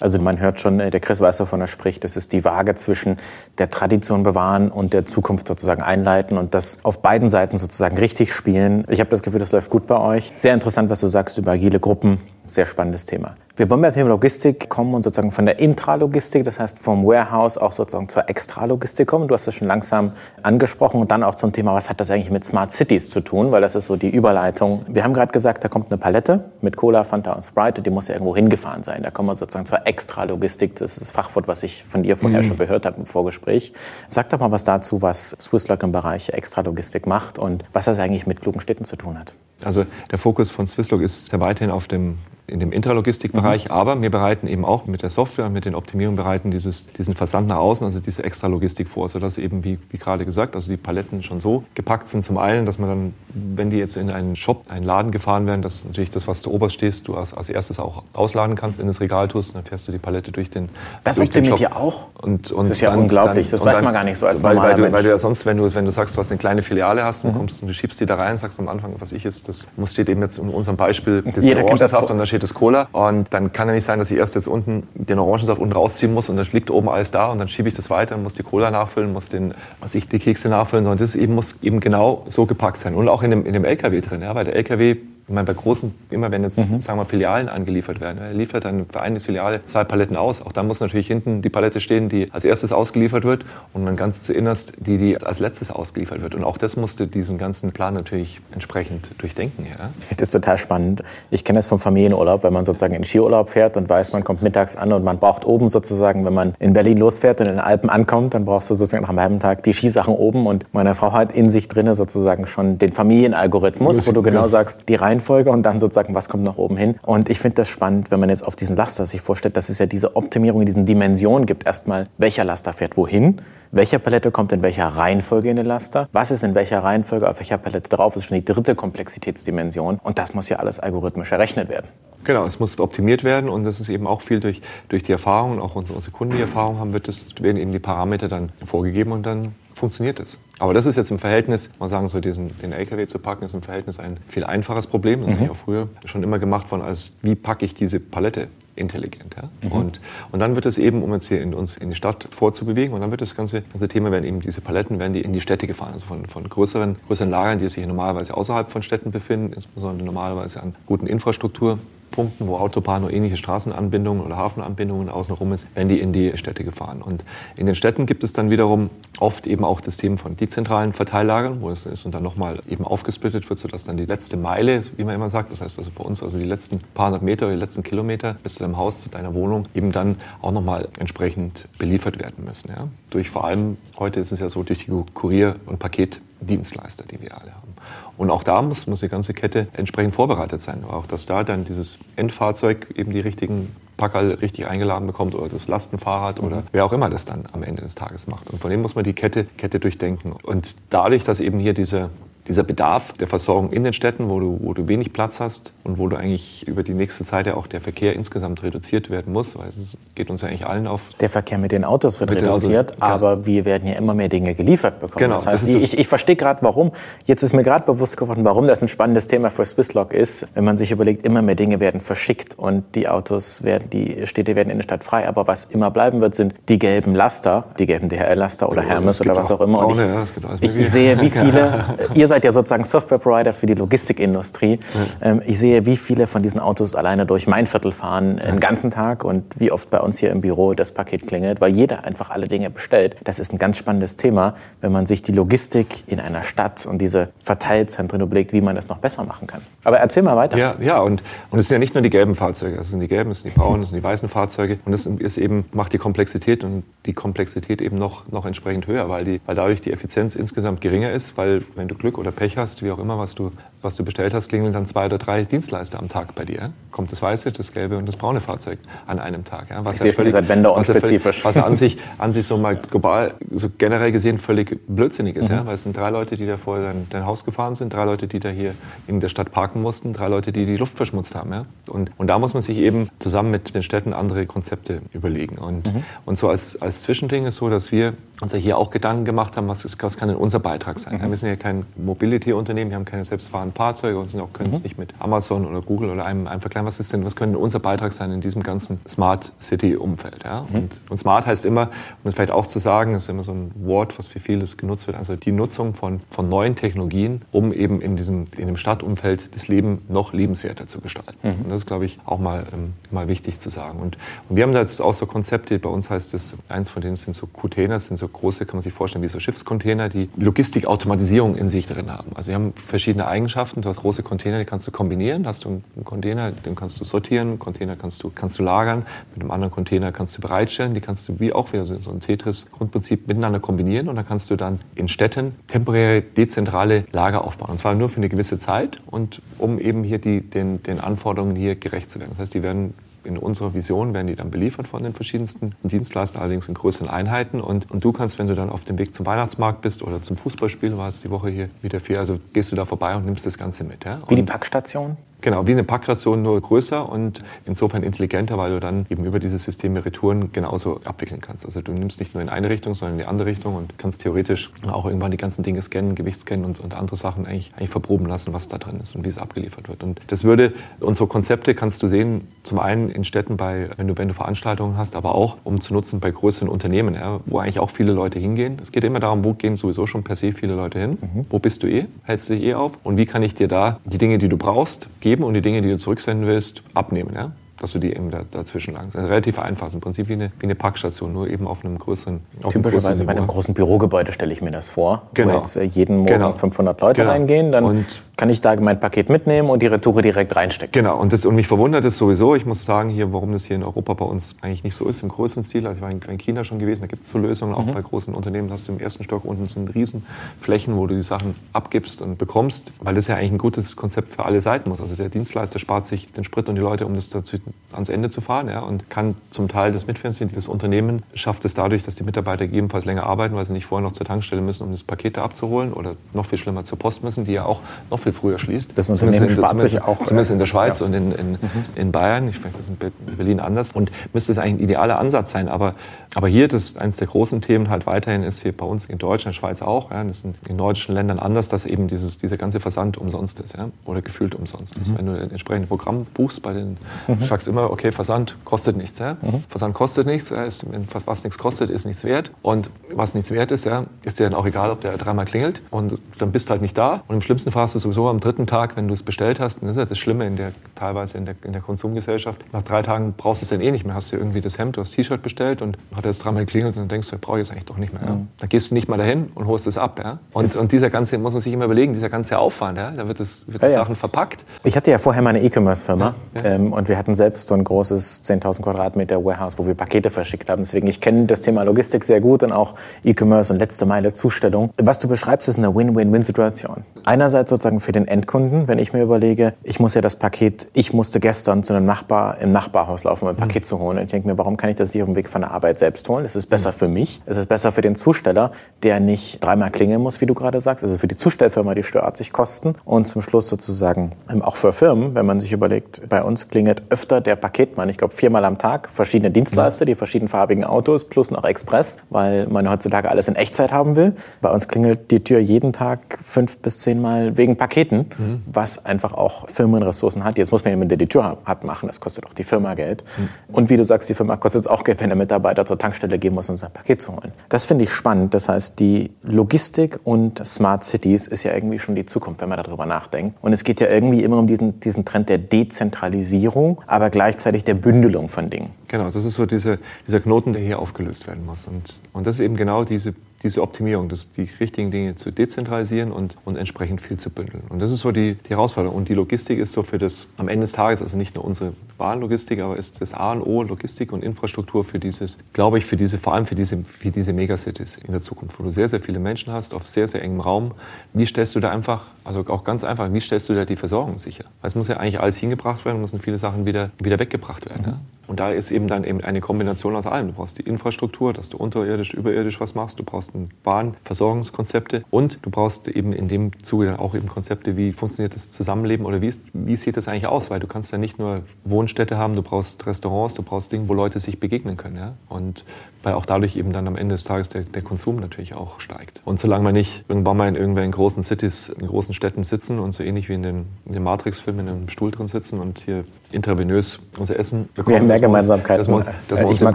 Also 0.00 0.20
man 0.20 0.38
hört 0.38 0.60
schon, 0.60 0.78
äh, 0.78 0.90
der 0.90 1.00
Chris 1.00 1.20
weiß, 1.20 1.40
wovon 1.40 1.60
er 1.60 1.66
spricht. 1.66 2.04
Das 2.04 2.16
ist 2.16 2.32
die 2.32 2.44
Waage 2.44 2.76
zwischen 2.76 3.16
der 3.58 3.68
Tradition 3.68 4.22
bewahren 4.22 4.70
und 4.70 4.92
der 4.92 5.06
Zukunft 5.06 5.48
sozusagen 5.48 5.82
einleiten 5.82 6.38
und 6.38 6.54
das 6.54 6.84
auf 6.84 7.02
beiden 7.02 7.30
Seiten 7.30 7.58
sozusagen 7.58 7.98
richtig 7.98 8.32
spielen. 8.32 8.84
Ich 8.88 9.00
habe 9.00 9.10
das 9.10 9.22
Gefühl, 9.22 9.40
das 9.40 9.50
läuft 9.50 9.70
gut 9.70 9.86
bei 9.86 9.98
euch. 9.98 10.30
Sehr 10.36 10.54
interessant, 10.54 10.88
was 10.88 11.00
du 11.00 11.08
sagst 11.08 11.36
über 11.38 11.52
agile 11.52 11.80
Gruppen. 11.80 12.18
Sehr 12.48 12.66
spannendes 12.66 13.04
Thema. 13.04 13.34
Wir 13.58 13.68
wollen 13.70 13.82
beim 13.82 13.92
Thema 13.92 14.10
Logistik 14.10 14.68
kommen 14.68 14.94
und 14.94 15.02
sozusagen 15.02 15.32
von 15.32 15.44
der 15.44 15.58
Intralogistik, 15.58 16.44
das 16.44 16.60
heißt 16.60 16.78
vom 16.78 17.04
Warehouse 17.04 17.58
auch 17.58 17.72
sozusagen 17.72 18.08
zur 18.08 18.28
Extralogistik 18.30 19.08
kommen. 19.08 19.26
Du 19.26 19.34
hast 19.34 19.48
das 19.48 19.54
schon 19.56 19.66
langsam 19.66 20.12
angesprochen 20.44 21.00
und 21.00 21.10
dann 21.10 21.24
auch 21.24 21.34
zum 21.34 21.52
Thema, 21.52 21.74
was 21.74 21.90
hat 21.90 22.00
das 22.00 22.10
eigentlich 22.10 22.30
mit 22.30 22.44
Smart 22.44 22.72
Cities 22.72 23.10
zu 23.10 23.20
tun, 23.20 23.50
weil 23.50 23.60
das 23.60 23.74
ist 23.74 23.86
so 23.86 23.96
die 23.96 24.10
Überleitung. 24.10 24.86
Wir 24.88 25.02
haben 25.02 25.12
gerade 25.12 25.32
gesagt, 25.32 25.64
da 25.64 25.68
kommt 25.68 25.90
eine 25.90 25.98
Palette 25.98 26.52
mit 26.62 26.76
Cola, 26.76 27.02
Fanta 27.02 27.32
und 27.32 27.42
Sprite 27.44 27.80
und 27.80 27.86
die 27.86 27.90
muss 27.90 28.06
ja 28.06 28.14
irgendwo 28.14 28.36
hingefahren 28.36 28.84
sein. 28.84 29.02
Da 29.02 29.10
kommen 29.10 29.28
wir 29.28 29.34
sozusagen 29.34 29.66
zur 29.66 29.86
Extralogistik. 29.86 30.76
Das 30.76 30.92
ist 30.92 31.00
das 31.00 31.10
Fachwort, 31.10 31.48
was 31.48 31.64
ich 31.64 31.82
von 31.82 32.04
dir 32.04 32.16
vorher 32.16 32.42
mhm. 32.42 32.46
schon 32.46 32.58
gehört 32.58 32.86
habe 32.86 32.96
im 32.98 33.06
Vorgespräch. 33.06 33.72
Sag 34.06 34.28
doch 34.30 34.38
mal 34.38 34.52
was 34.52 34.62
dazu, 34.62 35.02
was 35.02 35.36
Swisslog 35.40 35.82
im 35.82 35.90
Bereich 35.90 36.28
Extralogistik 36.28 37.08
macht 37.08 37.40
und 37.40 37.64
was 37.72 37.86
das 37.86 37.98
eigentlich 37.98 38.26
mit 38.26 38.40
klugen 38.40 38.60
Städten 38.60 38.84
zu 38.84 38.94
tun 38.94 39.18
hat. 39.18 39.32
Also 39.64 39.84
der 40.12 40.18
Fokus 40.18 40.52
von 40.52 40.68
Swisslog 40.68 41.02
ist 41.02 41.32
ja 41.32 41.40
weiterhin 41.40 41.72
auf 41.72 41.88
dem 41.88 42.18
in 42.48 42.60
dem 42.60 42.72
Intralogistikbereich, 42.72 43.66
mhm. 43.66 43.70
aber 43.70 44.02
wir 44.02 44.10
bereiten 44.10 44.46
eben 44.46 44.64
auch 44.64 44.86
mit 44.86 45.02
der 45.02 45.10
Software 45.10 45.46
und 45.46 45.52
mit 45.52 45.64
den 45.64 45.74
Optimierungen 45.74 46.16
bereiten 46.16 46.50
dieses, 46.50 46.86
diesen 46.88 47.14
Versand 47.14 47.48
nach 47.48 47.58
außen, 47.58 47.84
also 47.84 48.00
diese 48.00 48.24
extra 48.24 48.46
Logistik 48.46 48.88
vor, 48.88 49.08
sodass 49.08 49.38
eben, 49.38 49.64
wie, 49.64 49.78
wie 49.90 49.98
gerade 49.98 50.24
gesagt, 50.24 50.54
also 50.54 50.70
die 50.70 50.76
Paletten 50.76 51.22
schon 51.22 51.40
so 51.40 51.64
gepackt 51.74 52.08
sind 52.08 52.24
zum 52.24 52.38
einen, 52.38 52.66
dass 52.66 52.78
man 52.78 52.88
dann, 52.88 53.14
wenn 53.56 53.70
die 53.70 53.76
jetzt 53.76 53.96
in 53.96 54.10
einen 54.10 54.34
Shop, 54.34 54.64
einen 54.70 54.84
Laden 54.84 55.10
gefahren 55.10 55.46
werden, 55.46 55.62
dass 55.62 55.84
natürlich 55.84 56.10
das, 56.10 56.26
was 56.26 56.42
du 56.42 56.50
oberst 56.50 56.74
stehst, 56.74 57.06
du 57.06 57.16
als, 57.16 57.34
als 57.34 57.48
erstes 57.48 57.78
auch 57.78 58.02
ausladen 58.14 58.56
kannst, 58.56 58.80
in 58.80 58.86
das 58.86 59.00
Regal 59.00 59.28
tust, 59.28 59.50
und 59.50 59.56
dann 59.56 59.64
fährst 59.64 59.86
du 59.86 59.92
die 59.92 59.98
Palette 59.98 60.32
durch 60.32 60.48
den 60.50 60.70
Das 61.04 61.16
durch 61.16 61.28
optimiert 61.28 61.60
ihr 61.60 61.76
auch? 61.76 62.06
Und, 62.14 62.50
und 62.50 62.64
das 62.64 62.70
ist 62.70 62.80
ja 62.80 62.90
dann, 62.90 63.00
unglaublich, 63.00 63.46
dann, 63.46 63.52
das 63.52 63.64
weiß 63.64 63.76
dann, 63.76 63.84
man 63.84 63.94
gar 63.94 64.04
nicht 64.04 64.18
so 64.18 64.26
als 64.26 64.42
weil, 64.42 64.54
normaler 64.54 64.72
weil, 64.72 64.76
du, 64.76 64.82
Mensch. 64.82 64.94
weil 64.94 65.02
du 65.02 65.08
ja 65.10 65.18
sonst, 65.18 65.44
wenn 65.46 65.58
du, 65.58 65.74
wenn 65.74 65.84
du 65.84 65.90
sagst, 65.90 66.16
du 66.16 66.20
hast 66.20 66.30
eine 66.30 66.38
kleine 66.38 66.62
Filiale 66.62 67.04
hast 67.04 67.24
und 67.24 67.32
mhm. 67.32 67.38
kommst 67.38 67.62
und 67.62 67.68
du 67.68 67.74
schiebst 67.74 68.00
die 68.00 68.06
da 68.06 68.14
rein, 68.14 68.36
sagst 68.38 68.58
am 68.58 68.68
Anfang, 68.68 68.94
was 68.98 69.12
ich 69.12 69.24
jetzt, 69.24 69.48
das 69.48 69.68
muss 69.76 69.92
steht 69.92 70.08
eben 70.08 70.22
jetzt 70.22 70.38
in 70.38 70.48
unserem 70.48 70.76
Beispiel, 70.76 71.22
das 71.22 71.44
Jeder 71.44 71.64
kennt 71.64 71.80
das 71.80 71.94
und 71.94 72.18
da 72.18 72.26
steht 72.26 72.37
das 72.38 72.54
Cola 72.54 72.88
und 72.92 73.18
und 73.18 73.34
dann 73.34 73.52
kann 73.52 73.68
ja 73.68 73.74
nicht 73.74 73.84
sein, 73.84 73.98
dass 73.98 74.10
ich 74.10 74.18
erst 74.18 74.34
jetzt 74.34 74.46
unten 74.46 74.86
den 74.94 75.18
Orangensaft 75.18 75.60
unten 75.60 75.72
rausziehen 75.72 76.14
muss 76.14 76.28
und 76.28 76.36
dann 76.36 76.46
liegt 76.52 76.70
oben 76.70 76.88
alles 76.88 77.10
da 77.10 77.26
und 77.26 77.38
dann 77.38 77.48
schiebe 77.48 77.68
ich 77.68 77.74
das 77.74 77.90
weiter 77.90 78.14
und 78.14 78.22
muss 78.22 78.34
die 78.34 78.42
Cola 78.42 78.70
nachfüllen, 78.70 79.12
muss 79.12 79.28
den, 79.28 79.54
was 79.80 79.94
ich, 79.94 80.08
die 80.08 80.18
Kekse 80.18 80.48
nachfüllen, 80.48 80.84
sondern 80.84 80.98
das 80.98 81.16
eben 81.16 81.34
muss 81.34 81.56
eben 81.62 81.80
genau 81.80 82.24
so 82.28 82.46
gepackt 82.46 82.78
sein. 82.78 82.94
Und 82.94 83.08
auch 83.08 83.22
in 83.22 83.30
dem, 83.30 83.44
in 83.44 83.52
dem 83.52 83.64
LKW 83.64 84.00
drin, 84.00 84.22
ja, 84.22 84.34
weil 84.34 84.44
der 84.44 84.56
LKW 84.56 84.96
ich 85.28 85.34
meine, 85.34 85.44
bei 85.44 85.52
großen, 85.52 85.94
immer 86.08 86.30
wenn 86.30 86.42
jetzt, 86.42 86.58
mhm. 86.58 86.80
sagen 86.80 86.98
wir, 86.98 87.04
Filialen 87.04 87.50
angeliefert 87.50 88.00
werden, 88.00 88.16
er 88.18 88.32
liefert 88.32 88.64
dann 88.64 88.86
für 88.90 89.02
eine 89.02 89.20
Filiale 89.20 89.60
zwei 89.66 89.84
Paletten 89.84 90.16
aus. 90.16 90.40
Auch 90.40 90.52
da 90.52 90.62
muss 90.62 90.80
natürlich 90.80 91.06
hinten 91.06 91.42
die 91.42 91.50
Palette 91.50 91.80
stehen, 91.80 92.08
die 92.08 92.32
als 92.32 92.46
erstes 92.46 92.72
ausgeliefert 92.72 93.24
wird 93.24 93.44
und 93.74 93.84
man 93.84 93.94
ganz 93.94 94.22
zuinnerst 94.22 94.72
die, 94.78 94.96
die 94.96 95.20
als 95.22 95.38
letztes 95.38 95.70
ausgeliefert 95.70 96.22
wird. 96.22 96.34
Und 96.34 96.44
auch 96.44 96.56
das 96.56 96.76
musste 96.76 97.06
diesen 97.06 97.36
ganzen 97.36 97.72
Plan 97.72 97.92
natürlich 97.92 98.40
entsprechend 98.52 99.10
durchdenken. 99.18 99.66
Ja? 99.66 99.90
Ich 100.00 100.06
finde 100.06 100.22
das 100.22 100.30
total 100.30 100.56
spannend. 100.56 101.02
Ich 101.30 101.44
kenne 101.44 101.58
das 101.58 101.66
vom 101.66 101.78
Familienurlaub, 101.78 102.42
wenn 102.42 102.54
man 102.54 102.64
sozusagen 102.64 102.94
im 102.94 103.04
Skiurlaub 103.04 103.50
fährt 103.50 103.76
und 103.76 103.86
weiß, 103.86 104.14
man 104.14 104.24
kommt 104.24 104.40
mittags 104.40 104.76
an 104.76 104.94
und 104.94 105.04
man 105.04 105.18
braucht 105.18 105.44
oben 105.44 105.68
sozusagen, 105.68 106.24
wenn 106.24 106.34
man 106.34 106.54
in 106.58 106.72
Berlin 106.72 106.96
losfährt 106.96 107.42
und 107.42 107.48
in 107.48 107.52
den 107.56 107.60
Alpen 107.60 107.90
ankommt, 107.90 108.32
dann 108.32 108.46
brauchst 108.46 108.70
du 108.70 108.74
sozusagen 108.74 109.02
nach 109.02 109.10
einem 109.10 109.20
halben 109.20 109.40
Tag 109.40 109.62
die 109.62 109.74
Skisachen 109.74 110.14
oben 110.14 110.46
und 110.46 110.64
meine 110.72 110.94
Frau 110.94 111.12
hat 111.12 111.32
in 111.32 111.50
sich 111.50 111.68
drinne 111.68 111.94
sozusagen 111.94 112.46
schon 112.46 112.78
den 112.78 112.92
Familienalgorithmus, 112.92 114.06
wo 114.06 114.12
du 114.12 114.22
genau 114.22 114.48
sagst, 114.48 114.88
die 114.88 114.94
Reihenfolge 115.18 115.50
und 115.50 115.62
dann 115.64 115.78
sozusagen 115.78 115.98
sagen, 115.98 116.14
was 116.14 116.28
kommt 116.28 116.44
nach 116.44 116.58
oben 116.58 116.76
hin. 116.76 116.96
Und 117.04 117.28
ich 117.28 117.38
finde 117.38 117.56
das 117.56 117.68
spannend, 117.68 118.10
wenn 118.10 118.20
man 118.20 118.28
jetzt 118.28 118.46
auf 118.46 118.56
diesen 118.56 118.76
Laster 118.76 119.04
sich 119.04 119.20
vorstellt, 119.20 119.56
dass 119.56 119.68
es 119.68 119.78
ja 119.78 119.86
diese 119.86 120.16
Optimierung 120.16 120.60
in 120.60 120.66
diesen 120.66 120.86
Dimensionen 120.86 121.46
gibt. 121.46 121.66
Erstmal, 121.66 122.06
welcher 122.18 122.44
Laster 122.44 122.72
fährt 122.72 122.96
wohin? 122.96 123.40
Welche 123.70 123.98
Palette 123.98 124.30
kommt 124.30 124.52
in 124.52 124.62
welcher 124.62 124.86
Reihenfolge 124.86 125.50
in 125.50 125.56
den 125.56 125.66
Laster? 125.66 126.08
Was 126.12 126.30
ist 126.30 126.42
in 126.42 126.54
welcher 126.54 126.82
Reihenfolge 126.82 127.28
auf 127.28 127.38
welcher 127.38 127.58
Palette 127.58 127.88
drauf? 127.88 128.14
Das 128.14 128.22
ist 128.22 128.28
schon 128.28 128.38
die 128.38 128.44
dritte 128.44 128.74
Komplexitätsdimension. 128.74 129.98
Und 130.02 130.18
das 130.18 130.34
muss 130.34 130.48
ja 130.48 130.58
alles 130.58 130.78
algorithmisch 130.78 131.32
errechnet 131.32 131.68
werden. 131.68 131.88
Genau, 132.24 132.44
es 132.44 132.58
muss 132.58 132.78
optimiert 132.78 133.24
werden 133.24 133.48
und 133.48 133.64
das 133.64 133.80
ist 133.80 133.88
eben 133.88 134.06
auch 134.06 134.22
viel 134.22 134.40
durch, 134.40 134.60
durch 134.88 135.02
die 135.02 135.12
Erfahrung, 135.12 135.60
auch 135.60 135.76
unsere, 135.76 135.94
unsere 135.96 136.12
Kunden 136.12 136.36
die 136.36 136.42
Erfahrung 136.42 136.78
haben, 136.78 136.92
wird 136.92 137.06
das, 137.06 137.26
werden 137.40 137.56
eben 137.56 137.72
die 137.72 137.78
Parameter 137.78 138.28
dann 138.28 138.50
vorgegeben 138.64 139.12
und 139.12 139.24
dann 139.24 139.54
funktioniert 139.78 140.20
es. 140.20 140.38
Aber 140.58 140.74
das 140.74 140.86
ist 140.86 140.96
jetzt 140.96 141.10
im 141.10 141.18
Verhältnis, 141.18 141.70
mal 141.78 141.88
sagen, 141.88 142.08
so 142.08 142.20
diesen, 142.20 142.58
den 142.60 142.72
LKW 142.72 143.06
zu 143.06 143.18
packen, 143.18 143.44
ist 143.44 143.54
im 143.54 143.62
Verhältnis 143.62 143.98
ein 143.98 144.18
viel 144.28 144.44
einfaches 144.44 144.86
Problem. 144.86 145.20
Das 145.20 145.30
mhm. 145.30 145.42
ist 145.42 145.48
ja 145.48 145.54
früher 145.54 145.88
schon 146.04 146.22
immer 146.22 146.38
gemacht 146.38 146.70
worden, 146.70 146.82
als 146.82 147.12
wie 147.22 147.34
packe 147.34 147.64
ich 147.64 147.74
diese 147.74 148.00
Palette 148.00 148.48
intelligent. 148.78 149.36
Ja? 149.36 149.48
Mhm. 149.62 149.72
Und, 149.72 150.00
und 150.32 150.40
dann 150.40 150.54
wird 150.54 150.66
es 150.66 150.78
eben, 150.78 151.02
um 151.02 151.12
jetzt 151.12 151.28
hier 151.28 151.40
in, 151.40 151.54
uns 151.54 151.76
in 151.76 151.90
die 151.90 151.96
Stadt 151.96 152.28
vorzubewegen, 152.30 152.94
und 152.94 153.00
dann 153.00 153.10
wird 153.10 153.20
das 153.20 153.34
ganze, 153.34 153.62
ganze 153.62 153.88
Thema, 153.88 154.10
werden 154.10 154.24
eben 154.24 154.40
diese 154.40 154.60
Paletten, 154.60 154.98
werden 154.98 155.12
die 155.12 155.22
in 155.22 155.32
die 155.32 155.40
Städte 155.40 155.66
gefahren, 155.66 155.92
also 155.92 156.06
von, 156.06 156.26
von 156.26 156.48
größeren, 156.48 156.96
größeren 157.06 157.30
Lagern, 157.30 157.58
die 157.58 157.68
sich 157.68 157.86
normalerweise 157.86 158.36
außerhalb 158.36 158.70
von 158.70 158.82
Städten 158.82 159.10
befinden, 159.10 159.52
insbesondere 159.52 160.04
normalerweise 160.04 160.62
an 160.62 160.74
guten 160.86 161.06
Infrastruktur 161.06 161.78
Punkten, 162.10 162.46
wo 162.46 162.56
Autobahnen 162.56 163.04
oder 163.04 163.14
ähnliche 163.14 163.36
Straßenanbindungen 163.36 164.24
oder 164.24 164.36
Hafenanbindungen 164.36 165.08
außenrum 165.08 165.52
ist, 165.52 165.74
werden 165.74 165.88
die 165.88 166.00
in 166.00 166.12
die 166.12 166.36
Städte 166.36 166.64
gefahren. 166.64 167.02
Und 167.02 167.24
in 167.56 167.66
den 167.66 167.74
Städten 167.74 168.06
gibt 168.06 168.24
es 168.24 168.32
dann 168.32 168.50
wiederum 168.50 168.90
oft 169.18 169.46
eben 169.46 169.64
auch 169.64 169.80
das 169.80 169.96
Thema 169.96 170.18
von 170.18 170.36
dezentralen 170.36 170.92
Verteillagern, 170.92 171.60
wo 171.60 171.70
es 171.70 171.86
ist 171.86 172.04
und 172.04 172.12
dann 172.14 172.22
nochmal 172.22 172.60
eben 172.68 172.84
aufgesplittet 172.84 173.48
wird, 173.48 173.58
sodass 173.58 173.84
dann 173.84 173.96
die 173.96 174.06
letzte 174.06 174.36
Meile, 174.36 174.82
wie 174.96 175.04
man 175.04 175.14
immer 175.14 175.30
sagt, 175.30 175.52
das 175.52 175.60
heißt 175.60 175.78
also 175.78 175.90
bei 175.94 176.04
uns 176.04 176.22
also 176.22 176.38
die 176.38 176.44
letzten 176.44 176.80
paar 176.94 177.06
hundert 177.06 177.22
Meter 177.22 177.46
oder 177.46 177.54
die 177.54 177.60
letzten 177.60 177.82
Kilometer 177.82 178.36
bis 178.42 178.54
zu 178.54 178.64
deinem 178.64 178.76
Haus, 178.76 179.00
zu 179.00 179.08
deiner 179.08 179.34
Wohnung, 179.34 179.66
eben 179.74 179.92
dann 179.92 180.16
auch 180.40 180.52
nochmal 180.52 180.88
entsprechend 180.98 181.68
beliefert 181.78 182.18
werden 182.18 182.44
müssen. 182.44 182.70
Ja? 182.70 182.88
Durch 183.10 183.30
vor 183.30 183.44
allem, 183.44 183.76
heute 183.98 184.20
ist 184.20 184.32
es 184.32 184.40
ja 184.40 184.50
so, 184.50 184.62
durch 184.62 184.86
die 184.86 184.92
Kurier- 185.14 185.56
und 185.66 185.78
Paketdienstleister, 185.78 187.04
die 187.10 187.20
wir 187.20 187.36
alle 187.38 187.54
haben. 187.54 187.74
Und 188.18 188.30
auch 188.30 188.42
da 188.42 188.60
muss, 188.60 188.86
muss 188.88 189.00
die 189.00 189.08
ganze 189.08 189.32
Kette 189.32 189.68
entsprechend 189.72 190.14
vorbereitet 190.14 190.60
sein. 190.60 190.84
Auch 190.84 191.06
dass 191.06 191.24
da 191.24 191.44
dann 191.44 191.64
dieses 191.64 191.98
Endfahrzeug 192.16 192.88
eben 192.96 193.12
die 193.12 193.20
richtigen 193.20 193.74
Packerl 193.96 194.32
richtig 194.32 194.66
eingeladen 194.66 195.06
bekommt 195.06 195.34
oder 195.34 195.48
das 195.48 195.68
Lastenfahrrad 195.68 196.40
mhm. 196.40 196.46
oder 196.46 196.62
wer 196.72 196.84
auch 196.84 196.92
immer 196.92 197.08
das 197.08 197.24
dann 197.24 197.44
am 197.52 197.62
Ende 197.62 197.82
des 197.82 197.94
Tages 197.94 198.26
macht. 198.26 198.50
Und 198.50 198.60
von 198.60 198.70
dem 198.70 198.82
muss 198.82 198.96
man 198.96 199.04
die 199.04 199.12
Kette, 199.12 199.44
Kette 199.56 199.78
durchdenken. 199.78 200.32
Und 200.32 200.76
dadurch, 200.90 201.22
dass 201.22 201.38
eben 201.38 201.60
hier 201.60 201.74
diese 201.74 202.10
dieser 202.48 202.64
Bedarf 202.64 203.12
der 203.12 203.28
Versorgung 203.28 203.70
in 203.72 203.84
den 203.84 203.92
Städten, 203.92 204.28
wo 204.28 204.40
du, 204.40 204.58
wo 204.62 204.74
du 204.74 204.88
wenig 204.88 205.12
Platz 205.12 205.40
hast 205.40 205.72
und 205.84 205.98
wo 205.98 206.08
du 206.08 206.16
eigentlich 206.16 206.66
über 206.66 206.82
die 206.82 206.94
nächste 206.94 207.24
Zeit 207.24 207.46
ja 207.46 207.54
auch 207.54 207.66
der 207.66 207.80
Verkehr 207.80 208.14
insgesamt 208.14 208.62
reduziert 208.62 209.10
werden 209.10 209.32
muss, 209.32 209.56
weil 209.56 209.68
es 209.68 209.96
geht 210.14 210.30
uns 210.30 210.42
ja 210.42 210.48
eigentlich 210.48 210.66
allen 210.66 210.86
auf. 210.86 211.02
Der 211.20 211.30
Verkehr 211.30 211.58
mit 211.58 211.72
den 211.72 211.84
Autos 211.84 212.20
wird 212.20 212.30
reduziert, 212.30 212.92
Autos, 212.92 213.02
aber 213.02 213.46
wir 213.46 213.64
werden 213.64 213.86
ja 213.86 213.94
immer 213.94 214.14
mehr 214.14 214.28
Dinge 214.28 214.54
geliefert 214.54 215.00
bekommen. 215.00 215.24
Genau, 215.24 215.34
das 215.34 215.46
heißt, 215.46 215.64
das 215.64 215.70
ich, 215.70 215.98
ich 215.98 216.08
verstehe 216.08 216.36
gerade, 216.36 216.62
warum. 216.62 216.92
Jetzt 217.24 217.42
ist 217.42 217.52
mir 217.52 217.62
gerade 217.62 217.84
bewusst 217.84 218.16
geworden, 218.16 218.44
warum 218.44 218.66
das 218.66 218.82
ein 218.82 218.88
spannendes 218.88 219.28
Thema 219.28 219.50
für 219.50 219.66
Swisslog 219.66 220.12
ist, 220.12 220.46
wenn 220.54 220.64
man 220.64 220.76
sich 220.76 220.90
überlegt, 220.90 221.26
immer 221.26 221.42
mehr 221.42 221.54
Dinge 221.54 221.80
werden 221.80 222.00
verschickt 222.00 222.58
und 222.58 222.94
die 222.94 223.08
Autos 223.08 223.62
werden, 223.62 223.90
die 223.90 224.26
Städte 224.26 224.56
werden 224.56 224.70
in 224.70 224.78
der 224.78 224.82
Stadt 224.82 225.04
frei, 225.04 225.28
aber 225.28 225.46
was 225.46 225.64
immer 225.64 225.90
bleiben 225.90 226.20
wird, 226.20 226.34
sind 226.34 226.54
die 226.68 226.78
gelben 226.78 227.14
Laster, 227.14 227.64
die 227.78 227.86
gelben 227.86 228.08
DHL-Laster 228.08 228.70
oder 228.70 228.82
ja, 228.82 228.88
Hermes 228.88 229.20
oder 229.20 229.36
was 229.36 229.50
auch, 229.50 229.60
auch 229.60 229.64
immer. 229.64 229.78
Braune, 229.80 230.24
ich, 230.24 230.42
ja, 230.42 230.56
ich, 230.60 230.76
ich 230.76 230.90
sehe, 230.90 231.20
wie 231.20 231.30
viele, 231.30 231.96
ihr 232.14 232.26
seid 232.26 232.37
ja 232.44 232.50
sozusagen 232.50 232.84
Software 232.84 233.18
Provider 233.18 233.52
für 233.52 233.66
die 233.66 233.74
Logistikindustrie. 233.74 234.80
Ähm, 235.22 235.42
ich 235.46 235.58
sehe, 235.58 235.86
wie 235.86 235.96
viele 235.96 236.26
von 236.26 236.42
diesen 236.42 236.60
Autos 236.60 236.94
alleine 236.94 237.26
durch 237.26 237.46
mein 237.46 237.66
Viertel 237.66 237.92
fahren, 237.92 238.38
den 238.38 238.60
ganzen 238.60 238.90
Tag 238.90 239.24
und 239.24 239.44
wie 239.58 239.72
oft 239.72 239.90
bei 239.90 240.00
uns 240.00 240.18
hier 240.18 240.30
im 240.30 240.40
Büro 240.40 240.74
das 240.74 240.92
Paket 240.92 241.26
klingelt, 241.26 241.60
weil 241.60 241.70
jeder 241.70 242.04
einfach 242.04 242.30
alle 242.30 242.48
Dinge 242.48 242.70
bestellt. 242.70 243.16
Das 243.24 243.38
ist 243.38 243.52
ein 243.52 243.58
ganz 243.58 243.78
spannendes 243.78 244.16
Thema, 244.16 244.54
wenn 244.80 244.92
man 244.92 245.06
sich 245.06 245.22
die 245.22 245.32
Logistik 245.32 246.04
in 246.06 246.20
einer 246.20 246.42
Stadt 246.42 246.86
und 246.86 246.98
diese 246.98 247.30
Verteilzentren 247.42 248.20
überlegt, 248.20 248.52
wie 248.52 248.60
man 248.60 248.76
das 248.76 248.88
noch 248.88 248.98
besser 248.98 249.24
machen 249.24 249.46
kann. 249.46 249.60
Aber 249.84 249.98
erzähl 249.98 250.22
mal 250.22 250.36
weiter. 250.36 250.56
Ja, 250.56 250.76
ja 250.80 251.00
und, 251.00 251.22
und 251.50 251.58
es 251.58 251.68
sind 251.68 251.74
ja 251.76 251.78
nicht 251.78 251.94
nur 251.94 252.02
die 252.02 252.10
gelben 252.10 252.34
Fahrzeuge, 252.34 252.76
das 252.76 252.90
sind 252.90 253.00
die 253.00 253.08
gelben, 253.08 253.30
das 253.30 253.40
sind 253.40 253.54
die 253.54 253.58
braunen, 253.58 253.80
das 253.80 253.90
sind 253.90 253.98
die 253.98 254.04
weißen 254.04 254.28
Fahrzeuge 254.28 254.78
und 254.84 254.92
das 254.92 255.06
ist 255.06 255.38
eben, 255.38 255.64
macht 255.72 255.92
die 255.92 255.98
Komplexität 255.98 256.64
und 256.64 256.84
die 257.06 257.12
Komplexität 257.12 257.80
eben 257.80 257.96
noch, 257.96 258.30
noch 258.30 258.46
entsprechend 258.46 258.86
höher, 258.86 259.08
weil, 259.08 259.24
die, 259.24 259.40
weil 259.46 259.54
dadurch 259.54 259.80
die 259.80 259.92
Effizienz 259.92 260.34
insgesamt 260.34 260.80
geringer 260.80 261.10
ist, 261.10 261.36
weil 261.36 261.62
wenn 261.74 261.88
du 261.88 261.94
Glück 261.94 262.18
oder 262.18 262.27
Pech 262.32 262.56
hast, 262.56 262.82
wie 262.82 262.90
auch 262.90 262.98
immer, 262.98 263.18
was 263.18 263.34
du, 263.34 263.52
was 263.82 263.96
du 263.96 264.04
bestellt 264.04 264.34
hast, 264.34 264.48
klingeln 264.48 264.72
dann 264.72 264.86
zwei 264.86 265.06
oder 265.06 265.18
drei 265.18 265.44
Dienstleister 265.44 265.98
am 265.98 266.08
Tag 266.08 266.34
bei 266.34 266.44
dir. 266.44 266.72
Kommt 266.90 267.12
das 267.12 267.22
weiße, 267.22 267.52
das 267.52 267.72
gelbe 267.72 267.96
und 267.96 268.06
das 268.06 268.16
braune 268.16 268.40
Fahrzeug 268.40 268.78
an 269.06 269.18
einem 269.18 269.44
Tag. 269.44 269.70
Ja? 269.70 269.84
Was 269.84 269.96
ich 269.96 269.98
ja 269.98 270.02
sehe 270.04 270.12
völlig, 270.12 270.34
schon, 270.34 270.46
Bänder 270.46 270.74
unspezifisch. 270.74 271.44
Was, 271.44 271.56
was 271.56 271.64
an, 271.64 271.74
sich, 271.74 271.98
an 272.18 272.32
sich 272.32 272.46
so 272.46 272.56
mal 272.56 272.76
global, 272.76 273.34
so 273.52 273.68
generell 273.76 274.10
gesehen 274.12 274.38
völlig 274.38 274.80
blödsinnig 274.88 275.36
ist. 275.36 275.48
Mhm. 275.48 275.54
Ja? 275.54 275.66
Weil 275.66 275.74
es 275.74 275.82
sind 275.82 275.96
drei 275.96 276.10
Leute, 276.10 276.36
die 276.36 276.46
da 276.46 276.56
vor 276.56 276.80
dein, 276.80 277.06
dein, 277.10 277.24
Haus 277.26 277.44
gefahren 277.44 277.74
sind, 277.74 277.92
drei 277.92 278.04
Leute, 278.04 278.26
die 278.26 278.40
da 278.40 278.48
hier 278.48 278.74
in 279.06 279.20
der 279.20 279.28
Stadt 279.28 279.52
parken 279.52 279.82
mussten, 279.82 280.12
drei 280.12 280.28
Leute, 280.28 280.52
die 280.52 280.66
die 280.66 280.76
Luft 280.76 280.96
verschmutzt 280.96 281.34
haben. 281.34 281.52
Ja? 281.52 281.66
Und, 281.86 282.10
und 282.16 282.26
da 282.26 282.38
muss 282.38 282.54
man 282.54 282.62
sich 282.62 282.78
eben 282.78 283.10
zusammen 283.18 283.50
mit 283.50 283.74
den 283.74 283.82
Städten 283.82 284.12
andere 284.12 284.46
Konzepte 284.46 285.02
überlegen. 285.12 285.58
Und, 285.58 285.92
mhm. 285.94 286.02
und 286.26 286.36
so 286.36 286.48
als, 286.48 286.80
als 286.80 287.02
Zwischending 287.02 287.46
ist 287.46 287.56
so, 287.56 287.68
dass 287.68 287.92
wir 287.92 288.14
uns 288.40 288.52
ja 288.52 288.58
hier 288.58 288.78
auch 288.78 288.90
Gedanken 288.90 289.24
gemacht 289.24 289.56
haben, 289.56 289.68
was, 289.68 289.84
ist, 289.84 290.02
was 290.02 290.16
kann 290.16 290.28
denn 290.28 290.36
unser 290.36 290.60
Beitrag 290.60 290.98
sein? 290.98 291.18
Mhm. 291.20 291.30
Wir 291.30 291.36
sind 291.36 291.48
ja 291.48 291.56
kein 291.56 291.86
Mobility-Unternehmen, 291.96 292.90
wir 292.90 292.96
haben 292.96 293.04
keine 293.04 293.24
selbstfahrenden 293.68 293.72
Fahrzeuge 293.72 294.18
und 294.18 294.40
auch, 294.40 294.52
können 294.52 294.70
es 294.70 294.78
mhm. 294.78 294.82
nicht 294.82 294.98
mit 294.98 295.14
Amazon 295.18 295.66
oder 295.66 295.82
Google 295.82 296.10
oder 296.10 296.24
einem, 296.24 296.46
einem 296.46 296.60
vergleichen. 296.60 296.86
Was 296.86 297.00
ist 297.00 297.12
denn, 297.12 297.24
was 297.24 297.36
könnte 297.36 297.58
unser 297.58 297.78
Beitrag 297.78 298.12
sein 298.12 298.32
in 298.32 298.40
diesem 298.40 298.62
ganzen 298.62 299.00
Smart 299.06 299.52
City-Umfeld? 299.60 300.44
Ja? 300.44 300.66
Mhm. 300.68 300.76
Und, 300.76 301.00
und, 301.10 301.18
Smart 301.18 301.46
heißt 301.46 301.64
immer, 301.64 301.90
um 302.22 302.28
es 302.28 302.34
vielleicht 302.34 302.52
auch 302.52 302.66
zu 302.66 302.78
sagen, 302.78 303.12
das 303.12 303.24
ist 303.24 303.28
immer 303.28 303.44
so 303.44 303.52
ein 303.52 303.70
Wort, 303.74 304.18
was 304.18 304.28
für 304.28 304.40
vieles 304.40 304.76
genutzt 304.76 305.06
wird, 305.06 305.16
also 305.16 305.36
die 305.36 305.52
Nutzung 305.52 305.94
von, 305.94 306.20
von 306.30 306.48
neuen 306.48 306.76
Technologien, 306.76 307.42
um 307.52 307.72
eben 307.72 308.00
in 308.00 308.16
diesem 308.16 308.46
in 308.56 308.66
dem 308.66 308.76
Stadtumfeld 308.76 309.54
das 309.54 309.68
Leben 309.68 310.02
noch 310.08 310.32
lebenswerter 310.32 310.86
zu 310.86 311.00
gestalten. 311.00 311.36
Mhm. 311.42 311.64
Und 311.64 311.70
das 311.70 311.78
ist, 311.78 311.86
glaube 311.86 312.04
ich, 312.04 312.18
auch 312.24 312.38
mal, 312.38 312.64
ähm, 312.72 312.94
mal 313.10 313.28
wichtig 313.28 313.58
zu 313.58 313.70
sagen. 313.70 314.00
Und, 314.00 314.16
und 314.48 314.56
wir 314.56 314.62
haben 314.62 314.72
da 314.72 314.80
jetzt 314.80 315.00
auch 315.00 315.14
so 315.14 315.26
Konzepte, 315.26 315.78
bei 315.78 315.88
uns 315.88 316.10
heißt 316.10 316.34
es, 316.34 316.54
eins 316.68 316.90
von 316.90 317.02
denen 317.02 317.16
sind 317.16 317.34
so 317.34 317.46
Container, 317.46 318.00
sind 318.00 318.16
so 318.16 318.28
große, 318.28 318.66
kann 318.66 318.76
man 318.76 318.82
sich 318.82 318.92
vorstellen, 318.92 319.22
wie 319.22 319.28
so 319.28 319.40
Schiffscontainer, 319.40 320.08
die 320.08 320.28
Logistikautomatisierung 320.36 321.56
in 321.56 321.68
sich 321.68 321.86
drin 321.86 322.10
haben. 322.10 322.30
Also 322.34 322.48
sie 322.48 322.54
haben 322.54 322.72
verschiedene 322.74 323.26
Eigenschaften. 323.26 323.57
Du 323.58 323.88
hast 323.88 324.02
große 324.02 324.22
Container, 324.22 324.60
die 324.60 324.64
kannst 324.64 324.86
du 324.86 324.92
kombinieren. 324.92 325.44
Hast 325.44 325.64
du 325.64 325.68
einen 325.68 326.04
Container, 326.04 326.52
den 326.52 326.76
kannst 326.76 327.00
du 327.00 327.04
sortieren, 327.04 327.48
einen 327.48 327.58
Container 327.58 327.96
kannst 327.96 328.22
du, 328.22 328.30
kannst 328.30 328.60
du 328.60 328.62
lagern, 328.62 329.04
mit 329.34 329.42
einem 329.42 329.50
anderen 329.50 329.72
Container 329.72 330.12
kannst 330.12 330.36
du 330.36 330.40
bereitstellen. 330.40 330.94
Die 330.94 331.00
kannst 331.00 331.28
du 331.28 331.40
wie 331.40 331.52
auch 331.52 331.72
wieder 331.72 331.84
so 331.84 332.10
ein 332.10 332.20
Tetris-Grundprinzip 332.20 333.26
miteinander 333.26 333.58
kombinieren 333.58 334.08
und 334.08 334.14
dann 334.14 334.28
kannst 334.28 334.50
du 334.50 334.56
dann 334.56 334.80
in 334.94 335.08
Städten 335.08 335.56
temporäre, 335.66 336.22
dezentrale 336.22 337.04
Lager 337.10 337.44
aufbauen. 337.44 337.70
Und 337.70 337.78
zwar 337.78 337.96
nur 337.96 338.08
für 338.08 338.18
eine 338.18 338.28
gewisse 338.28 338.60
Zeit 338.60 339.00
und 339.06 339.42
um 339.58 339.80
eben 339.80 340.04
hier 340.04 340.18
die, 340.18 340.40
den, 340.40 340.80
den 340.84 341.00
Anforderungen 341.00 341.56
hier 341.56 341.74
gerecht 341.74 342.10
zu 342.10 342.20
werden. 342.20 342.30
Das 342.30 342.38
heißt, 342.38 342.54
die 342.54 342.62
werden 342.62 342.94
in 343.28 343.38
unserer 343.38 343.74
Vision 343.74 344.14
werden 344.14 344.26
die 344.26 344.34
dann 344.34 344.50
beliefert 344.50 344.88
von 344.88 345.02
den 345.02 345.14
verschiedensten 345.14 345.74
Dienstleistern, 345.82 346.42
allerdings 346.42 346.66
in 346.66 346.74
größeren 346.74 347.08
Einheiten. 347.08 347.60
Und, 347.60 347.90
und 347.90 348.04
du 348.04 348.12
kannst, 348.12 348.38
wenn 348.38 348.48
du 348.48 348.54
dann 348.54 348.70
auf 348.70 348.84
dem 348.84 348.98
Weg 348.98 349.14
zum 349.14 349.26
Weihnachtsmarkt 349.26 349.82
bist 349.82 350.02
oder 350.02 350.22
zum 350.22 350.36
Fußballspiel, 350.36 350.96
war 350.96 351.08
es 351.08 351.20
die 351.20 351.30
Woche 351.30 351.50
hier 351.50 351.68
wieder 351.82 352.00
viel, 352.00 352.16
also 352.16 352.38
gehst 352.52 352.72
du 352.72 352.76
da 352.76 352.84
vorbei 352.84 353.14
und 353.14 353.26
nimmst 353.26 353.46
das 353.46 353.58
Ganze 353.58 353.84
mit. 353.84 354.04
Ja? 354.04 354.18
Wie 354.28 354.36
die 354.36 354.42
Packstation? 354.42 355.16
Genau, 355.40 355.66
wie 355.68 355.72
eine 355.72 355.84
Packstation, 355.84 356.42
nur 356.42 356.60
größer 356.60 357.08
und 357.08 357.44
insofern 357.64 358.02
intelligenter, 358.02 358.58
weil 358.58 358.70
du 358.70 358.80
dann 358.80 359.06
eben 359.08 359.24
über 359.24 359.38
dieses 359.38 359.62
System 359.62 359.96
Retouren 359.96 360.50
genauso 360.50 361.00
abwickeln 361.04 361.40
kannst. 361.40 361.64
Also 361.64 361.80
du 361.80 361.92
nimmst 361.92 362.18
nicht 362.18 362.34
nur 362.34 362.42
in 362.42 362.48
eine 362.48 362.68
Richtung, 362.68 362.96
sondern 362.96 363.18
in 363.18 363.22
die 363.22 363.28
andere 363.28 363.48
Richtung 363.48 363.76
und 363.76 363.96
kannst 363.98 364.22
theoretisch 364.22 364.70
auch 364.90 365.06
irgendwann 365.06 365.30
die 365.30 365.36
ganzen 365.36 365.62
Dinge 365.62 365.80
scannen, 365.80 366.16
Gewicht 366.16 366.40
scannen 366.40 366.64
und, 366.64 366.80
und 366.80 366.94
andere 366.94 367.16
Sachen 367.16 367.46
eigentlich, 367.46 367.72
eigentlich 367.76 367.90
verproben 367.90 368.26
lassen, 368.26 368.52
was 368.52 368.66
da 368.66 368.78
drin 368.78 368.98
ist 368.98 369.14
und 369.14 369.24
wie 369.24 369.28
es 369.28 369.38
abgeliefert 369.38 369.88
wird. 369.88 370.02
Und 370.02 370.20
das 370.26 370.42
würde, 370.42 370.72
unsere 370.98 371.28
Konzepte 371.28 371.76
kannst 371.76 372.02
du 372.02 372.08
sehen, 372.08 372.48
zum 372.64 372.80
einen 372.80 373.08
in 373.08 373.22
Städten, 373.22 373.56
bei, 373.56 373.90
wenn, 373.96 374.08
du, 374.08 374.18
wenn 374.18 374.26
du 374.26 374.34
Veranstaltungen 374.34 374.96
hast, 374.96 375.14
aber 375.14 375.36
auch 375.36 375.58
um 375.62 375.80
zu 375.80 375.94
nutzen 375.94 376.18
bei 376.18 376.32
größeren 376.32 376.68
Unternehmen, 376.68 377.14
ja, 377.14 377.38
wo 377.46 377.58
eigentlich 377.58 377.78
auch 377.78 377.90
viele 377.90 378.12
Leute 378.12 378.40
hingehen. 378.40 378.78
Es 378.82 378.90
geht 378.90 379.04
immer 379.04 379.20
darum, 379.20 379.44
wo 379.44 379.54
gehen 379.54 379.76
sowieso 379.76 380.08
schon 380.08 380.24
per 380.24 380.34
se 380.34 380.52
viele 380.52 380.74
Leute 380.74 380.98
hin? 380.98 381.18
Mhm. 381.20 381.42
Wo 381.48 381.60
bist 381.60 381.84
du 381.84 381.86
eh? 381.86 382.06
Hältst 382.24 382.48
du 382.48 382.54
dich 382.54 382.64
eh 382.64 382.74
auf? 382.74 382.98
Und 383.04 383.16
wie 383.16 383.26
kann 383.26 383.44
ich 383.44 383.54
dir 383.54 383.68
da 383.68 384.00
die 384.04 384.18
Dinge, 384.18 384.38
die 384.38 384.48
du 384.48 384.56
brauchst, 384.56 385.08
geben 385.20 385.27
und 385.36 385.54
die 385.54 385.62
Dinge, 385.62 385.82
die 385.82 385.88
du 385.88 385.96
zurücksenden 385.98 386.46
willst, 386.46 386.82
abnehmen. 386.94 387.32
Ja? 387.34 387.52
dass 387.80 387.92
du 387.92 387.98
die 387.98 388.12
eben 388.12 388.30
dazwischen 388.30 388.94
langst. 388.94 389.16
Also 389.16 389.28
relativ 389.28 389.58
einfach, 389.58 389.92
im 389.92 390.00
Prinzip 390.00 390.28
wie 390.28 390.34
eine, 390.34 390.50
wie 390.58 390.64
eine 390.64 390.74
Packstation, 390.74 391.32
nur 391.32 391.48
eben 391.48 391.66
auf 391.66 391.84
einem 391.84 391.98
größeren 391.98 392.40
auf 392.62 392.72
Typischerweise 392.72 393.06
größeren 393.06 393.26
bei 393.26 393.36
einem 393.36 393.46
großen 393.46 393.74
Bürogebäude 393.74 394.32
stelle 394.32 394.52
ich 394.52 394.60
mir 394.60 394.70
das 394.70 394.88
vor, 394.88 395.28
genau. 395.34 395.52
wo 395.52 395.56
jetzt 395.58 395.76
äh, 395.76 395.84
jeden 395.84 396.18
Morgen 396.18 396.32
genau. 396.32 396.52
500 396.52 397.00
Leute 397.00 397.20
genau. 397.20 397.30
reingehen, 397.30 397.72
dann 397.72 397.84
und 397.84 398.22
kann 398.38 398.50
ich 398.50 398.60
da 398.60 398.76
mein 398.76 399.00
Paket 399.00 399.30
mitnehmen 399.30 399.68
und 399.68 399.82
die 399.82 399.88
Retoure 399.88 400.22
direkt 400.22 400.54
reinstecken. 400.54 400.92
Genau, 400.92 401.18
und, 401.18 401.32
das, 401.32 401.44
und 401.44 401.56
mich 401.56 401.66
verwundert 401.66 402.04
es 402.04 402.16
sowieso, 402.16 402.54
ich 402.54 402.64
muss 402.64 402.84
sagen, 402.84 403.08
hier, 403.08 403.32
warum 403.32 403.50
das 403.50 403.64
hier 403.64 403.74
in 403.74 403.82
Europa 403.82 404.14
bei 404.14 404.24
uns 404.24 404.54
eigentlich 404.60 404.84
nicht 404.84 404.94
so 404.94 405.08
ist, 405.08 405.24
im 405.24 405.28
größeren 405.28 405.64
Stil. 405.64 405.88
Also 405.88 405.96
ich 405.96 406.02
war 406.02 406.10
in 406.10 406.38
China 406.38 406.62
schon 406.62 406.78
gewesen, 406.78 407.00
da 407.00 407.08
gibt 407.08 407.24
es 407.24 407.30
so 407.30 407.38
Lösungen, 407.38 407.74
auch 407.74 407.84
mhm. 407.84 407.90
bei 407.90 408.00
großen 408.00 408.32
Unternehmen 408.32 408.70
hast 408.70 408.86
du 408.86 408.92
im 408.92 409.00
ersten 409.00 409.24
Stock 409.24 409.44
unten 409.44 409.66
sind 409.66 409.92
Riesenflächen, 409.92 410.96
wo 410.96 411.08
du 411.08 411.16
die 411.16 411.24
Sachen 411.24 411.56
abgibst 411.72 412.22
und 412.22 412.38
bekommst, 412.38 412.92
weil 413.00 413.16
das 413.16 413.26
ja 413.26 413.34
eigentlich 413.34 413.50
ein 413.50 413.58
gutes 413.58 413.96
Konzept 413.96 414.32
für 414.32 414.44
alle 414.44 414.60
Seiten 414.60 414.88
muss. 414.88 415.00
Also 415.00 415.16
der 415.16 415.30
Dienstleister 415.30 415.80
spart 415.80 416.06
sich 416.06 416.30
den 416.30 416.44
Sprit 416.44 416.68
und 416.68 416.76
die 416.76 416.80
Leute, 416.80 417.06
um 417.06 417.16
das 417.16 417.30
dazu, 417.30 417.56
ans 417.90 418.08
Ende 418.08 418.30
zu 418.30 418.40
fahren 418.40 418.68
ja, 418.68 418.80
und 418.80 419.10
kann 419.10 419.34
zum 419.50 419.66
Teil 419.66 419.90
das 419.90 420.06
mitfinanzieren. 420.06 420.52
Das 420.54 420.68
Unternehmen 420.68 421.24
schafft 421.34 421.64
es 421.64 421.74
dadurch, 421.74 422.04
dass 422.04 422.14
die 422.14 422.22
Mitarbeiter 422.22 422.66
gegebenenfalls 422.66 423.04
länger 423.04 423.24
arbeiten, 423.24 423.56
weil 423.56 423.66
sie 423.66 423.72
nicht 423.72 423.86
vorher 423.86 424.06
noch 424.06 424.12
zur 424.12 424.26
Tankstelle 424.26 424.62
müssen, 424.62 424.84
um 424.84 424.92
das 424.92 425.02
Paket 425.02 425.38
da 425.38 425.42
abzuholen 425.42 425.92
oder 425.92 426.14
noch 426.34 426.46
viel 426.46 426.58
schlimmer 426.58 426.84
zur 426.84 427.00
Post 427.00 427.24
müssen, 427.24 427.44
die 427.44 427.52
ja 427.52 427.64
auch 427.64 427.80
noch 428.10 428.20
viel 428.20 428.27
viel 428.32 428.40
früher 428.40 428.58
schließt. 428.58 428.92
Das 428.94 429.10
Unternehmen 429.10 429.48
spart 429.48 429.80
sich 429.80 430.02
auch. 430.02 430.18
Zumindest 430.18 430.50
in 430.50 430.58
der 430.58 430.66
Schweiz 430.66 431.00
ja. 431.00 431.06
und 431.06 431.14
in, 431.14 431.32
in, 431.32 431.50
mhm. 431.52 431.58
in 431.94 432.12
Bayern. 432.12 432.48
Ich 432.48 432.58
finde 432.58 432.78
das 432.78 432.88
in 432.88 433.36
Berlin 433.36 433.60
anders. 433.60 433.92
Und 433.92 434.10
müsste 434.32 434.52
es 434.52 434.58
eigentlich 434.58 434.80
ein 434.80 434.84
idealer 434.84 435.18
Ansatz 435.18 435.50
sein. 435.50 435.68
Aber, 435.68 435.94
aber 436.34 436.48
hier, 436.48 436.68
das 436.68 436.96
eines 436.96 437.16
der 437.16 437.26
großen 437.26 437.62
Themen 437.62 437.88
halt 437.88 438.06
weiterhin 438.06 438.42
ist 438.42 438.62
hier 438.62 438.76
bei 438.76 438.86
uns 438.86 439.06
in 439.06 439.18
Deutschland, 439.18 439.54
Schweiz 439.54 439.82
auch. 439.82 440.10
Ja, 440.10 440.24
das 440.24 440.38
ist 440.38 440.46
in 440.68 440.76
nordischen 440.76 441.14
Ländern 441.14 441.38
anders, 441.38 441.68
dass 441.68 441.84
eben 441.84 442.08
dieses, 442.08 442.38
dieser 442.38 442.56
ganze 442.56 442.80
Versand 442.80 443.16
umsonst 443.16 443.60
ist. 443.60 443.76
Ja, 443.76 443.88
oder 444.04 444.22
gefühlt 444.22 444.54
umsonst 444.54 444.96
mhm. 444.96 445.02
ist. 445.02 445.18
Wenn 445.18 445.26
du 445.26 445.32
ein 445.32 445.50
entsprechendes 445.50 445.88
Programm 445.88 446.26
buchst 446.34 446.62
bei 446.62 446.72
den, 446.72 446.98
mhm. 447.26 447.38
du 447.40 447.46
sagst 447.46 447.68
immer, 447.68 447.90
okay, 447.90 448.12
Versand 448.12 448.56
kostet 448.64 448.96
nichts. 448.96 449.18
Ja? 449.18 449.36
Mhm. 449.40 449.64
Versand 449.68 449.94
kostet 449.94 450.26
nichts. 450.26 450.50
Ist, 450.50 450.86
was 451.24 451.44
nichts 451.44 451.58
kostet, 451.58 451.90
ist 451.90 452.04
nichts 452.04 452.24
wert. 452.24 452.50
Und 452.62 452.90
was 453.12 453.34
nichts 453.34 453.50
wert 453.50 453.70
ist, 453.70 453.84
ja, 453.84 454.04
ist 454.22 454.38
dir 454.38 454.44
dann 454.44 454.54
auch 454.54 454.66
egal, 454.66 454.90
ob 454.90 455.00
der 455.00 455.16
dreimal 455.16 455.44
klingelt. 455.44 455.82
Und 455.90 456.20
dann 456.38 456.52
bist 456.52 456.68
du 456.68 456.70
halt 456.72 456.82
nicht 456.82 456.96
da. 456.96 457.22
Und 457.28 457.36
im 457.36 457.42
schlimmsten 457.42 457.70
Fall 457.70 457.84
hast 457.84 457.94
du 457.94 457.98
sowieso 457.98 458.17
am 458.26 458.40
dritten 458.40 458.66
Tag, 458.66 458.96
wenn 458.96 459.06
du 459.06 459.14
es 459.14 459.22
bestellt 459.22 459.60
hast, 459.60 459.82
und 459.82 459.88
das 459.88 459.96
ist 459.96 460.00
ja 460.00 460.06
das 460.06 460.18
Schlimme 460.18 460.46
in 460.46 460.56
der, 460.56 460.72
teilweise 460.94 461.38
in 461.38 461.44
der, 461.44 461.54
in 461.62 461.72
der 461.72 461.82
Konsumgesellschaft, 461.82 462.64
nach 462.72 462.82
drei 462.82 463.02
Tagen 463.02 463.34
brauchst 463.36 463.62
du 463.62 463.64
es 463.64 463.70
dann 463.70 463.80
eh 463.80 463.90
nicht 463.90 464.04
mehr. 464.04 464.14
Hast 464.14 464.32
du 464.32 464.36
irgendwie 464.36 464.60
das 464.60 464.78
Hemd, 464.78 464.96
das 464.96 465.10
T-Shirt 465.10 465.42
bestellt 465.42 465.82
und 465.82 465.98
hat 466.14 466.24
jetzt 466.24 466.44
dreimal 466.44 466.64
geklingelt 466.64 466.96
und 466.96 467.02
dann 467.02 467.08
denkst 467.08 467.30
du, 467.30 467.38
brauche 467.38 467.60
ich 467.60 467.68
es 467.68 467.70
eigentlich 467.70 467.84
doch 467.84 467.96
nicht 467.96 468.12
mehr. 468.12 468.22
Ja? 468.22 468.34
Mhm. 468.34 468.48
Dann 468.58 468.68
gehst 468.68 468.90
du 468.90 468.94
nicht 468.94 469.08
mal 469.08 469.18
dahin 469.18 469.50
und 469.54 469.66
holst 469.66 469.86
es 469.86 469.98
ab. 469.98 470.20
Ja? 470.22 470.38
Und, 470.52 470.76
und, 470.76 470.92
dieser 470.92 471.10
ganze, 471.10 471.38
muss 471.38 471.52
man 471.52 471.60
sich 471.60 471.72
immer 471.72 471.84
überlegen, 471.84 472.14
dieser 472.14 472.30
ganze 472.30 472.58
Aufwand, 472.58 472.98
ja? 472.98 473.10
da 473.10 473.28
wird 473.28 473.40
das, 473.40 473.66
wird 473.68 473.82
das 473.82 473.92
ja, 473.92 473.98
Sachen 473.98 474.16
verpackt. 474.16 474.64
Ich 474.84 474.96
hatte 474.96 475.10
ja 475.10 475.18
vorher 475.18 475.42
meine 475.42 475.62
E-Commerce-Firma 475.62 476.34
ähm, 476.64 476.92
und 476.92 477.08
wir 477.08 477.18
hatten 477.18 477.34
selbst 477.34 477.68
so 477.68 477.74
ein 477.74 477.84
großes 477.84 478.44
10.000 478.44 478.82
Quadratmeter 478.82 479.44
Warehouse, 479.44 479.78
wo 479.78 479.86
wir 479.86 479.94
Pakete 479.94 480.30
verschickt 480.30 480.70
haben. 480.70 480.82
Deswegen, 480.82 481.06
ich 481.06 481.20
kenne 481.20 481.46
das 481.46 481.62
Thema 481.62 481.82
Logistik 481.82 482.24
sehr 482.24 482.40
gut 482.40 482.62
und 482.62 482.72
auch 482.72 482.94
E-Commerce 483.24 483.72
und 483.72 483.78
letzte 483.78 484.06
Meile 484.06 484.32
Zustellung. 484.32 484.90
Was 484.96 485.18
du 485.18 485.28
beschreibst, 485.28 485.68
ist 485.68 485.78
eine 485.78 485.94
Win-Win-Win-Situation. 485.94 487.04
Einerseits 487.24 487.70
sozusagen 487.70 488.00
für 488.08 488.12
den 488.12 488.26
Endkunden, 488.26 488.88
wenn 488.88 488.98
ich 488.98 489.12
mir 489.12 489.22
überlege, 489.22 489.74
ich 489.82 490.00
muss 490.00 490.14
ja 490.14 490.22
das 490.22 490.36
Paket, 490.36 490.88
ich 490.94 491.12
musste 491.12 491.40
gestern 491.40 491.82
zu 491.82 491.92
einem 491.92 492.06
Nachbar 492.06 492.56
im 492.58 492.72
Nachbarhaus 492.72 493.24
laufen, 493.24 493.44
um 493.44 493.50
ein 493.50 493.56
Paket 493.56 493.82
mhm. 493.82 493.86
zu 493.86 493.98
holen. 493.98 494.16
Und 494.16 494.24
ich 494.24 494.30
denke 494.30 494.48
mir, 494.48 494.56
warum 494.56 494.78
kann 494.78 494.88
ich 494.88 494.96
das 494.96 495.12
nicht 495.12 495.22
auf 495.22 495.28
dem 495.28 495.36
Weg 495.36 495.46
von 495.46 495.60
der 495.60 495.72
Arbeit 495.72 495.98
selbst 495.98 496.26
holen? 496.30 496.46
Es 496.46 496.56
ist 496.56 496.68
besser 496.68 496.92
mhm. 496.92 496.94
für 496.94 497.08
mich, 497.08 497.42
es 497.44 497.58
ist 497.58 497.68
besser 497.68 497.92
für 497.92 498.00
den 498.00 498.16
Zusteller, 498.16 498.72
der 499.02 499.20
nicht 499.20 499.62
dreimal 499.62 499.90
klingeln 499.90 500.22
muss, 500.22 500.40
wie 500.40 500.46
du 500.46 500.54
gerade 500.54 500.80
sagst. 500.80 501.04
Also 501.04 501.18
für 501.18 501.28
die 501.28 501.36
Zustellfirma, 501.36 501.94
die 501.94 502.02
stört 502.02 502.38
sich 502.38 502.50
Kosten. 502.50 502.94
Und 503.04 503.28
zum 503.28 503.42
Schluss 503.42 503.68
sozusagen 503.68 504.32
ähm, 504.50 504.62
auch 504.62 504.76
für 504.76 504.94
Firmen, 504.94 505.34
wenn 505.34 505.44
man 505.44 505.60
sich 505.60 505.72
überlegt, 505.72 506.26
bei 506.30 506.42
uns 506.42 506.70
klingelt 506.70 507.02
öfter 507.10 507.42
der 507.42 507.56
Paketmann, 507.56 508.08
ich 508.08 508.16
glaube 508.16 508.34
viermal 508.34 508.64
am 508.64 508.78
Tag, 508.78 509.10
verschiedene 509.10 509.50
Dienstleister, 509.50 510.06
die 510.06 510.14
verschiedenfarbigen 510.14 510.84
Autos 510.84 511.28
plus 511.28 511.50
noch 511.50 511.64
Express, 511.64 512.16
weil 512.30 512.68
man 512.68 512.88
heutzutage 512.88 513.30
alles 513.30 513.48
in 513.48 513.54
Echtzeit 513.54 513.92
haben 513.92 514.16
will. 514.16 514.34
Bei 514.62 514.70
uns 514.70 514.88
klingelt 514.88 515.30
die 515.30 515.44
Tür 515.44 515.58
jeden 515.58 515.92
Tag 515.92 516.38
fünf 516.42 516.78
bis 516.78 516.98
zehnmal 516.98 517.58
wegen 517.58 517.76
Paketen, 517.98 518.26
mhm. 518.38 518.62
was 518.66 519.04
einfach 519.04 519.32
auch 519.32 519.68
Firmenressourcen 519.68 520.44
hat. 520.44 520.58
Jetzt 520.58 520.72
muss 520.72 520.84
man 520.84 520.92
jemanden, 520.92 521.10
der 521.10 521.18
die 521.18 521.26
Tür 521.26 521.58
hat, 521.64 521.84
machen. 521.84 522.06
Das 522.06 522.20
kostet 522.20 522.46
auch 522.46 522.54
die 522.54 522.64
Firma 522.64 522.94
Geld. 522.94 523.24
Mhm. 523.36 523.48
Und 523.74 523.90
wie 523.90 523.96
du 523.96 524.04
sagst, 524.04 524.28
die 524.28 524.34
Firma 524.34 524.56
kostet 524.56 524.82
es 524.82 524.86
auch 524.86 525.04
Geld, 525.04 525.20
wenn 525.20 525.28
der 525.28 525.36
Mitarbeiter 525.36 525.84
zur 525.86 525.98
Tankstelle 525.98 526.38
gehen 526.38 526.54
muss, 526.54 526.68
um 526.68 526.78
sein 526.78 526.90
Paket 526.92 527.22
zu 527.22 527.32
holen. 527.32 527.52
Das 527.68 527.84
finde 527.84 528.04
ich 528.04 528.12
spannend. 528.12 528.54
Das 528.54 528.68
heißt, 528.68 528.98
die 528.98 529.30
Logistik 529.42 530.20
und 530.24 530.64
Smart 530.64 531.04
Cities 531.04 531.46
ist 531.46 531.64
ja 531.64 531.74
irgendwie 531.74 531.98
schon 531.98 532.14
die 532.14 532.26
Zukunft, 532.26 532.60
wenn 532.60 532.68
man 532.68 532.82
darüber 532.82 533.06
nachdenkt. 533.06 533.56
Und 533.62 533.72
es 533.72 533.84
geht 533.84 534.00
ja 534.00 534.08
irgendwie 534.08 534.42
immer 534.42 534.58
um 534.58 534.66
diesen, 534.66 535.00
diesen 535.00 535.24
Trend 535.24 535.48
der 535.48 535.58
Dezentralisierung, 535.58 537.00
aber 537.06 537.30
gleichzeitig 537.30 537.84
der 537.84 537.94
Bündelung 537.94 538.48
von 538.48 538.70
Dingen. 538.70 538.90
Genau, 539.08 539.30
das 539.30 539.44
ist 539.44 539.54
so 539.54 539.66
diese, 539.66 539.98
dieser 540.26 540.40
Knoten, 540.40 540.72
der 540.72 540.82
hier 540.82 540.98
aufgelöst 540.98 541.46
werden 541.46 541.64
muss. 541.64 541.86
Und, 541.86 542.20
und 542.32 542.46
das 542.46 542.56
ist 542.56 542.60
eben 542.60 542.76
genau 542.76 543.04
diese 543.04 543.34
diese 543.62 543.82
Optimierung, 543.82 544.28
das, 544.28 544.52
die 544.52 544.68
richtigen 544.78 545.10
Dinge 545.10 545.34
zu 545.34 545.50
dezentralisieren 545.50 546.30
und, 546.30 546.56
und 546.64 546.76
entsprechend 546.76 547.20
viel 547.20 547.38
zu 547.38 547.50
bündeln. 547.50 547.82
Und 547.88 547.98
das 547.98 548.12
ist 548.12 548.20
so 548.20 548.30
die, 548.30 548.54
die 548.54 548.70
Herausforderung. 548.70 549.16
Und 549.16 549.28
die 549.28 549.34
Logistik 549.34 549.78
ist 549.78 549.92
so 549.92 550.02
für 550.02 550.18
das, 550.18 550.46
am 550.58 550.68
Ende 550.68 550.82
des 550.82 550.92
Tages, 550.92 551.22
also 551.22 551.36
nicht 551.36 551.56
nur 551.56 551.64
unsere 551.64 551.92
Warenlogistik, 552.18 552.80
aber 552.80 552.96
ist 552.96 553.20
das 553.20 553.34
A 553.34 553.52
und 553.52 553.62
O, 553.62 553.82
Logistik 553.82 554.32
und 554.32 554.44
Infrastruktur 554.44 555.04
für 555.04 555.18
dieses, 555.18 555.58
glaube 555.72 555.98
ich, 555.98 556.04
für 556.04 556.16
diese, 556.16 556.38
vor 556.38 556.54
allem 556.54 556.66
für 556.66 556.76
diese, 556.76 557.02
für 557.04 557.30
diese 557.30 557.52
Megacities 557.52 558.16
in 558.16 558.32
der 558.32 558.40
Zukunft, 558.42 558.78
wo 558.78 558.84
du 558.84 558.90
sehr, 558.90 559.08
sehr 559.08 559.20
viele 559.20 559.40
Menschen 559.40 559.72
hast, 559.72 559.92
auf 559.92 560.06
sehr, 560.06 560.28
sehr 560.28 560.42
engem 560.42 560.60
Raum. 560.60 560.92
Wie 561.32 561.46
stellst 561.46 561.74
du 561.74 561.80
da 561.80 561.90
einfach, 561.90 562.26
also 562.44 562.64
auch 562.68 562.84
ganz 562.84 563.02
einfach, 563.02 563.32
wie 563.32 563.40
stellst 563.40 563.68
du 563.68 563.74
da 563.74 563.84
die 563.84 563.96
Versorgung 563.96 564.38
sicher? 564.38 564.64
Weil 564.80 564.88
es 564.88 564.94
muss 564.94 565.08
ja 565.08 565.16
eigentlich 565.16 565.40
alles 565.40 565.56
hingebracht 565.56 566.04
werden, 566.04 566.20
müssen 566.20 566.40
viele 566.40 566.58
Sachen 566.58 566.86
wieder, 566.86 567.10
wieder 567.18 567.38
weggebracht 567.38 567.88
werden. 567.88 568.02
Mhm. 568.02 568.08
Ja? 568.08 568.20
Und 568.48 568.60
da 568.60 568.70
ist 568.70 568.90
eben 568.90 569.08
dann 569.08 569.24
eben 569.24 569.42
eine 569.42 569.60
Kombination 569.60 570.16
aus 570.16 570.26
allem. 570.26 570.48
Du 570.48 570.52
brauchst 570.54 570.78
die 570.78 570.82
Infrastruktur, 570.82 571.52
dass 571.52 571.68
du 571.68 571.76
unterirdisch, 571.76 572.32
überirdisch 572.32 572.80
was 572.80 572.94
machst. 572.94 573.18
Du 573.18 573.22
brauchst 573.22 573.52
Bahnversorgungskonzepte 573.84 575.22
und 575.30 575.58
du 575.62 575.70
brauchst 575.70 576.08
eben 576.08 576.32
in 576.32 576.48
dem 576.48 576.76
Zuge 576.82 577.06
dann 577.06 577.16
auch 577.16 577.34
eben 577.34 577.46
Konzepte, 577.46 577.98
wie 577.98 578.12
funktioniert 578.12 578.54
das 578.54 578.72
Zusammenleben 578.72 579.26
oder 579.26 579.42
wie, 579.42 579.52
wie 579.74 579.96
sieht 579.96 580.16
das 580.16 580.28
eigentlich 580.28 580.46
aus? 580.46 580.70
Weil 580.70 580.80
du 580.80 580.86
kannst 580.86 581.12
ja 581.12 581.18
nicht 581.18 581.38
nur 581.38 581.62
Wohnstätte 581.84 582.38
haben, 582.38 582.56
du 582.56 582.62
brauchst 582.62 583.06
Restaurants, 583.06 583.54
du 583.54 583.62
brauchst 583.62 583.92
Dinge, 583.92 584.08
wo 584.08 584.14
Leute 584.14 584.40
sich 584.40 584.58
begegnen 584.58 584.96
können. 584.96 585.16
Ja? 585.16 585.34
Und 585.50 585.84
weil 586.22 586.34
auch 586.34 586.46
dadurch 586.46 586.76
eben 586.76 586.92
dann 586.92 587.06
am 587.06 587.16
Ende 587.16 587.34
des 587.34 587.44
Tages 587.44 587.68
der, 587.68 587.82
der 587.82 588.02
Konsum 588.02 588.36
natürlich 588.36 588.74
auch 588.74 589.00
steigt. 589.00 589.40
Und 589.44 589.58
solange 589.60 589.84
wir 589.84 589.92
nicht 589.92 590.24
irgendwann 590.28 590.56
mal 590.56 590.68
in 590.68 590.74
irgendwelchen 590.74 591.12
großen 591.12 591.42
Cities, 591.42 591.88
in 591.88 592.06
großen 592.06 592.34
Städten 592.34 592.64
sitzen 592.64 592.98
und 592.98 593.12
so 593.12 593.22
ähnlich 593.22 593.48
wie 593.48 593.54
in 593.54 593.62
den, 593.62 593.86
den 594.04 594.22
Matrix-Filmen 594.22 594.86
in 594.86 594.94
einem 594.94 595.08
Stuhl 595.08 595.30
drin 595.30 595.48
sitzen 595.48 595.80
und 595.80 596.00
hier 596.00 596.24
intravenös 596.50 597.20
unser 597.38 597.58
Essen 597.58 597.88
bekommen. 597.94 598.14
Wir 598.14 598.20
haben 598.20 598.26
mehr 598.26 598.40
Gemeinsamkeiten. 598.40 598.98
Dass 598.98 599.08
wir 599.08 599.16
uns, 599.16 599.26
dass 599.48 599.58
wir 599.58 599.66
uns 599.66 599.76
ich 599.76 599.84
mag 599.84 599.94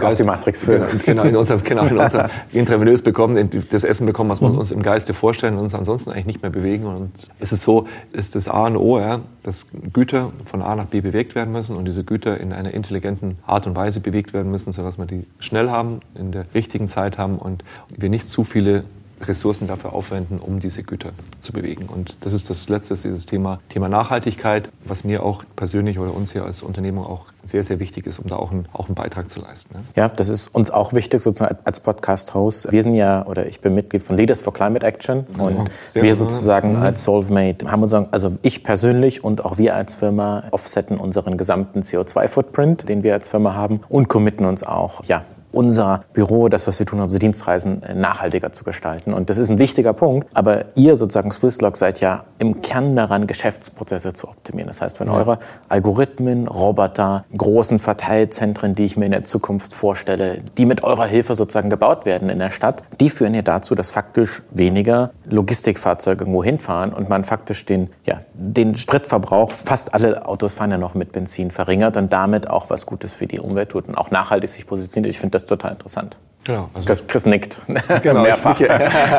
Geist, 0.00 0.14
auch 0.14 0.24
die 0.24 0.30
Matrix-Filme. 0.30 0.86
Genau, 1.04 1.22
in 1.24 1.36
unser, 1.36 1.58
genau, 1.58 1.84
in 1.84 1.98
unser, 1.98 2.30
intravenös 2.52 3.02
bekommen, 3.02 3.50
das 3.70 3.84
Essen 3.84 4.06
bekommen, 4.06 4.30
was 4.30 4.40
wir 4.40 4.48
mhm. 4.48 4.58
uns 4.58 4.70
im 4.70 4.82
Geiste 4.82 5.14
vorstellen 5.14 5.54
und 5.54 5.60
uns 5.60 5.74
ansonsten 5.74 6.10
eigentlich 6.10 6.26
nicht 6.26 6.42
mehr 6.42 6.50
bewegen. 6.50 6.86
Und 6.86 7.10
es 7.40 7.52
ist 7.52 7.62
so, 7.62 7.86
ist 8.12 8.36
das 8.36 8.48
A 8.48 8.66
und 8.66 8.76
O, 8.76 9.00
ja, 9.00 9.20
dass 9.42 9.66
Güter 9.92 10.32
von 10.44 10.62
A 10.62 10.76
nach 10.76 10.86
B 10.86 11.00
bewegt 11.00 11.34
werden 11.34 11.52
müssen 11.52 11.76
und 11.76 11.86
diese 11.86 12.04
Güter 12.04 12.38
in 12.40 12.52
einer 12.52 12.72
intelligenten 12.72 13.38
Art 13.46 13.66
und 13.66 13.74
Weise 13.74 14.00
bewegt 14.00 14.32
werden 14.32 14.50
müssen, 14.50 14.72
sodass 14.72 14.96
wir 14.96 15.06
die 15.06 15.26
schnell 15.40 15.70
haben, 15.70 16.00
in 16.18 16.32
der 16.32 16.46
richtigen 16.54 16.88
Zeit 16.88 17.18
haben 17.18 17.38
und 17.38 17.64
wir 17.96 18.08
nicht 18.08 18.26
zu 18.26 18.44
viele 18.44 18.84
Ressourcen 19.20 19.68
dafür 19.68 19.92
aufwenden, 19.92 20.38
um 20.38 20.60
diese 20.60 20.82
Güter 20.82 21.10
zu 21.40 21.52
bewegen. 21.52 21.86
Und 21.86 22.18
das 22.22 22.32
ist 22.32 22.50
das 22.50 22.68
Letzte, 22.68 22.94
dieses 22.94 23.26
Thema, 23.26 23.60
Thema 23.68 23.88
Nachhaltigkeit, 23.88 24.68
was 24.84 25.04
mir 25.04 25.22
auch 25.22 25.44
persönlich 25.56 25.98
oder 25.98 26.14
uns 26.14 26.32
hier 26.32 26.44
als 26.44 26.62
Unternehmung 26.62 27.06
auch 27.06 27.26
sehr, 27.42 27.62
sehr 27.64 27.78
wichtig 27.78 28.06
ist, 28.06 28.18
um 28.18 28.28
da 28.28 28.36
auch 28.36 28.50
einen, 28.50 28.66
auch 28.72 28.86
einen 28.86 28.94
Beitrag 28.94 29.28
zu 29.28 29.40
leisten. 29.40 29.74
Ne? 29.74 29.84
Ja, 29.96 30.08
das 30.08 30.28
ist 30.28 30.48
uns 30.48 30.70
auch 30.70 30.92
wichtig, 30.92 31.20
sozusagen 31.20 31.58
als 31.64 31.80
Podcast-Host. 31.80 32.72
Wir 32.72 32.82
sind 32.82 32.94
ja, 32.94 33.24
oder 33.26 33.46
ich 33.46 33.60
bin 33.60 33.74
Mitglied 33.74 34.02
von 34.02 34.16
Leaders 34.16 34.40
for 34.40 34.52
Climate 34.52 34.84
Action 34.84 35.26
und 35.38 35.70
ja, 35.94 36.02
wir 36.02 36.14
sozusagen 36.14 36.76
mhm. 36.76 36.82
als 36.82 37.04
SolveMate 37.04 37.70
haben 37.70 37.82
uns, 37.82 37.92
also 37.92 38.32
ich 38.42 38.64
persönlich 38.64 39.22
und 39.22 39.44
auch 39.44 39.58
wir 39.58 39.74
als 39.76 39.94
Firma 39.94 40.44
offsetten 40.50 40.96
unseren 40.96 41.36
gesamten 41.36 41.80
CO2-Footprint, 41.80 42.88
den 42.88 43.02
wir 43.02 43.14
als 43.14 43.28
Firma 43.28 43.54
haben 43.54 43.80
und 43.88 44.08
committen 44.08 44.46
uns 44.46 44.62
auch, 44.62 45.04
ja, 45.04 45.24
unser 45.54 46.04
Büro, 46.12 46.48
das, 46.48 46.66
was 46.66 46.78
wir 46.78 46.86
tun, 46.86 47.00
unsere 47.00 47.18
Dienstreisen 47.18 47.82
äh, 47.82 47.94
nachhaltiger 47.94 48.52
zu 48.52 48.64
gestalten. 48.64 49.14
Und 49.14 49.30
das 49.30 49.38
ist 49.38 49.48
ein 49.50 49.58
wichtiger 49.58 49.92
Punkt. 49.92 50.28
Aber 50.34 50.64
ihr 50.74 50.96
sozusagen 50.96 51.30
Swisslog 51.30 51.76
seid 51.76 52.00
ja 52.00 52.24
im 52.38 52.60
Kern 52.60 52.94
daran, 52.96 53.26
Geschäftsprozesse 53.26 54.12
zu 54.12 54.28
optimieren. 54.28 54.68
Das 54.68 54.82
heißt, 54.82 55.00
wenn 55.00 55.08
ja. 55.08 55.14
eure 55.14 55.38
Algorithmen, 55.68 56.48
Roboter, 56.48 57.24
großen 57.36 57.78
Verteilzentren, 57.78 58.74
die 58.74 58.84
ich 58.84 58.96
mir 58.96 59.06
in 59.06 59.12
der 59.12 59.24
Zukunft 59.24 59.72
vorstelle, 59.72 60.42
die 60.58 60.66
mit 60.66 60.82
eurer 60.84 61.06
Hilfe 61.06 61.34
sozusagen 61.34 61.70
gebaut 61.70 62.04
werden 62.04 62.28
in 62.28 62.38
der 62.38 62.50
Stadt, 62.50 62.82
die 63.00 63.10
führen 63.10 63.34
ja 63.34 63.42
dazu, 63.42 63.74
dass 63.74 63.90
faktisch 63.90 64.42
weniger 64.50 65.10
Logistikfahrzeuge 65.24 66.24
irgendwo 66.24 66.42
hinfahren 66.42 66.92
und 66.92 67.08
man 67.08 67.24
faktisch 67.24 67.64
den, 67.64 67.90
ja, 68.04 68.20
den 68.34 68.76
Spritverbrauch, 68.76 69.52
fast 69.52 69.94
alle 69.94 70.26
Autos 70.26 70.52
fahren 70.52 70.70
ja 70.70 70.78
noch 70.78 70.94
mit 70.94 71.12
Benzin, 71.12 71.50
verringert 71.50 71.96
und 71.96 72.12
damit 72.12 72.50
auch 72.50 72.70
was 72.70 72.86
Gutes 72.86 73.12
für 73.12 73.26
die 73.26 73.38
Umwelt 73.38 73.70
tut 73.70 73.88
und 73.88 73.96
auch 73.96 74.10
nachhaltig 74.10 74.50
sich 74.50 74.66
positioniert. 74.66 75.12
Ich 75.12 75.20
finde 75.20 75.32
das 75.32 75.43
ist 75.44 75.48
total 75.48 75.72
interessant. 75.72 76.16
Genau. 76.44 76.68
Also 76.74 76.86
Chris, 76.86 77.06
Chris 77.06 77.26
nickt. 77.26 77.60
Genau, 78.02 78.22
Mehrfach. 78.22 78.58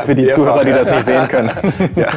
Für 0.06 0.16
die 0.16 0.30
Zuhörer, 0.30 0.64
die 0.64 0.72
das 0.72 0.90
nicht 0.90 1.06
sehen 1.06 1.28
können. 1.28 1.50
ja. 1.96 2.10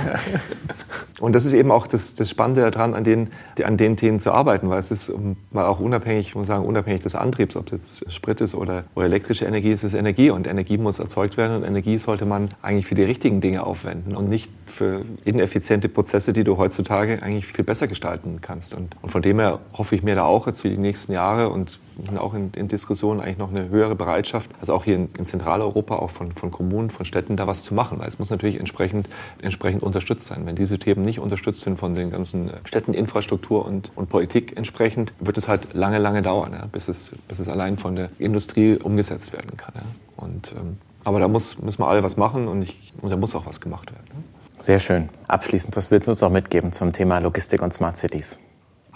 Und 1.21 1.35
das 1.35 1.45
ist 1.45 1.53
eben 1.53 1.71
auch 1.73 1.87
das, 1.87 2.15
das 2.15 2.31
Spannende 2.31 2.71
daran, 2.71 2.95
an 2.95 3.05
den, 3.05 3.31
an 3.65 3.77
den 3.77 3.97
Themen 3.97 4.21
zu 4.21 4.33
arbeiten, 4.33 4.71
weil 4.71 4.79
es 4.79 4.91
ist 4.91 5.13
mal 5.51 5.67
auch 5.67 5.81
unabhängig, 5.81 6.35
muss 6.35 6.47
sagen, 6.47 6.65
unabhängig 6.65 7.03
des 7.03 7.17
Antriebs, 7.17 7.57
ob 7.57 7.67
das 7.67 8.05
Sprit 8.09 8.41
ist 8.41 8.55
oder, 8.55 8.85
oder 8.95 9.07
elektrische 9.07 9.45
Energie, 9.45 9.71
ist 9.71 9.83
es 9.83 9.95
Energie 9.95 10.31
und 10.31 10.47
Energie 10.47 10.79
muss 10.79 11.01
erzeugt 11.01 11.37
werden 11.37 11.57
und 11.57 11.65
Energie 11.65 11.99
sollte 11.99 12.25
man 12.25 12.51
eigentlich 12.63 12.87
für 12.87 12.95
die 12.95 13.03
richtigen 13.03 13.41
Dinge 13.41 13.65
aufwenden 13.67 14.15
und 14.15 14.29
nicht 14.29 14.53
für 14.67 15.03
ineffiziente 15.25 15.89
Prozesse, 15.89 16.33
die 16.33 16.45
du 16.45 16.57
heutzutage 16.57 17.21
eigentlich 17.23 17.47
viel 17.47 17.65
besser 17.65 17.89
gestalten 17.89 18.41
kannst. 18.41 18.75
Und, 18.75 18.95
und 19.03 19.11
von 19.11 19.23
dem 19.23 19.41
her 19.41 19.59
hoffe 19.73 19.97
ich 19.97 20.05
mir 20.05 20.15
da 20.15 20.25
auch 20.25 20.47
jetzt 20.47 20.63
für 20.63 20.71
die 20.71 20.79
nächsten 20.79 21.13
Jahre 21.13 21.49
und 21.49 21.81
auch 22.17 22.35
in, 22.35 22.51
in 22.55 22.69
Diskussionen 22.69 23.21
eigentlich 23.21 23.39
noch 23.39 23.51
eine 23.51 23.69
höhere 23.69 23.95
Bereitschaft, 23.95 24.51
also 24.61 24.75
auch 24.75 24.85
hier 24.85 24.95
in, 24.95 25.09
in, 25.19 25.27
Zentraleuropa, 25.27 25.97
auch 25.97 26.11
von, 26.11 26.33
von 26.33 26.51
Kommunen, 26.51 26.91
von 26.91 27.05
Städten, 27.05 27.37
da 27.37 27.47
was 27.47 27.65
zu 27.65 27.75
machen. 27.75 27.99
Weil 27.99 28.09
es 28.09 28.19
muss 28.19 28.31
natürlich 28.31 28.59
entsprechend, 28.59 29.09
entsprechend 29.43 29.83
unterstützt 29.83 30.27
sein. 30.27 30.47
Wenn 30.47 30.57
diese 30.57 30.79
Themen 30.79 31.03
nicht 31.03 31.19
unterstützt 31.19 31.63
sind 31.63 31.79
von 31.79 31.95
den 31.95 32.11
ganzen 32.11 32.51
Städteninfrastruktur 32.65 33.65
und, 33.65 33.91
und 33.97 34.09
Politik 34.09 34.57
entsprechend, 34.57 35.13
wird 35.21 35.39
es 35.39 35.49
halt 35.49 35.75
lange, 35.75 35.99
lange 35.99 36.23
dauern, 36.23 36.53
ja, 36.53 36.67
bis, 36.67 36.89
es, 36.89 37.15
bis 37.27 37.41
es 37.41 37.49
allein 37.49 37.77
von 37.77 37.97
der 37.97 38.11
Industrie 38.19 38.77
umgesetzt 38.77 39.33
werden 39.33 39.57
kann. 39.57 39.75
Ja. 39.75 39.83
Und, 40.17 40.53
ähm, 40.53 40.79
aber 41.05 41.21
da 41.21 41.29
muss, 41.29 41.59
müssen 41.59 41.81
wir 41.81 41.89
alle 41.89 42.03
was 42.03 42.17
machen 42.17 42.49
und, 42.49 42.63
ich, 42.63 42.93
und 43.03 43.11
da 43.11 43.17
muss 43.17 43.35
auch 43.35 43.47
was 43.47 43.61
gemacht 43.61 43.91
werden. 43.93 44.25
Sehr 44.59 44.81
schön. 44.81 45.09
Abschließend, 45.29 45.77
was 45.77 45.91
willst 45.91 46.09
du 46.09 46.11
uns 46.11 46.21
noch 46.21 46.31
mitgeben 46.31 46.73
zum 46.73 46.93
Thema 46.93 47.19
Logistik 47.19 47.63
und 47.63 47.73
Smart 47.73 47.97
Cities? 47.97 48.39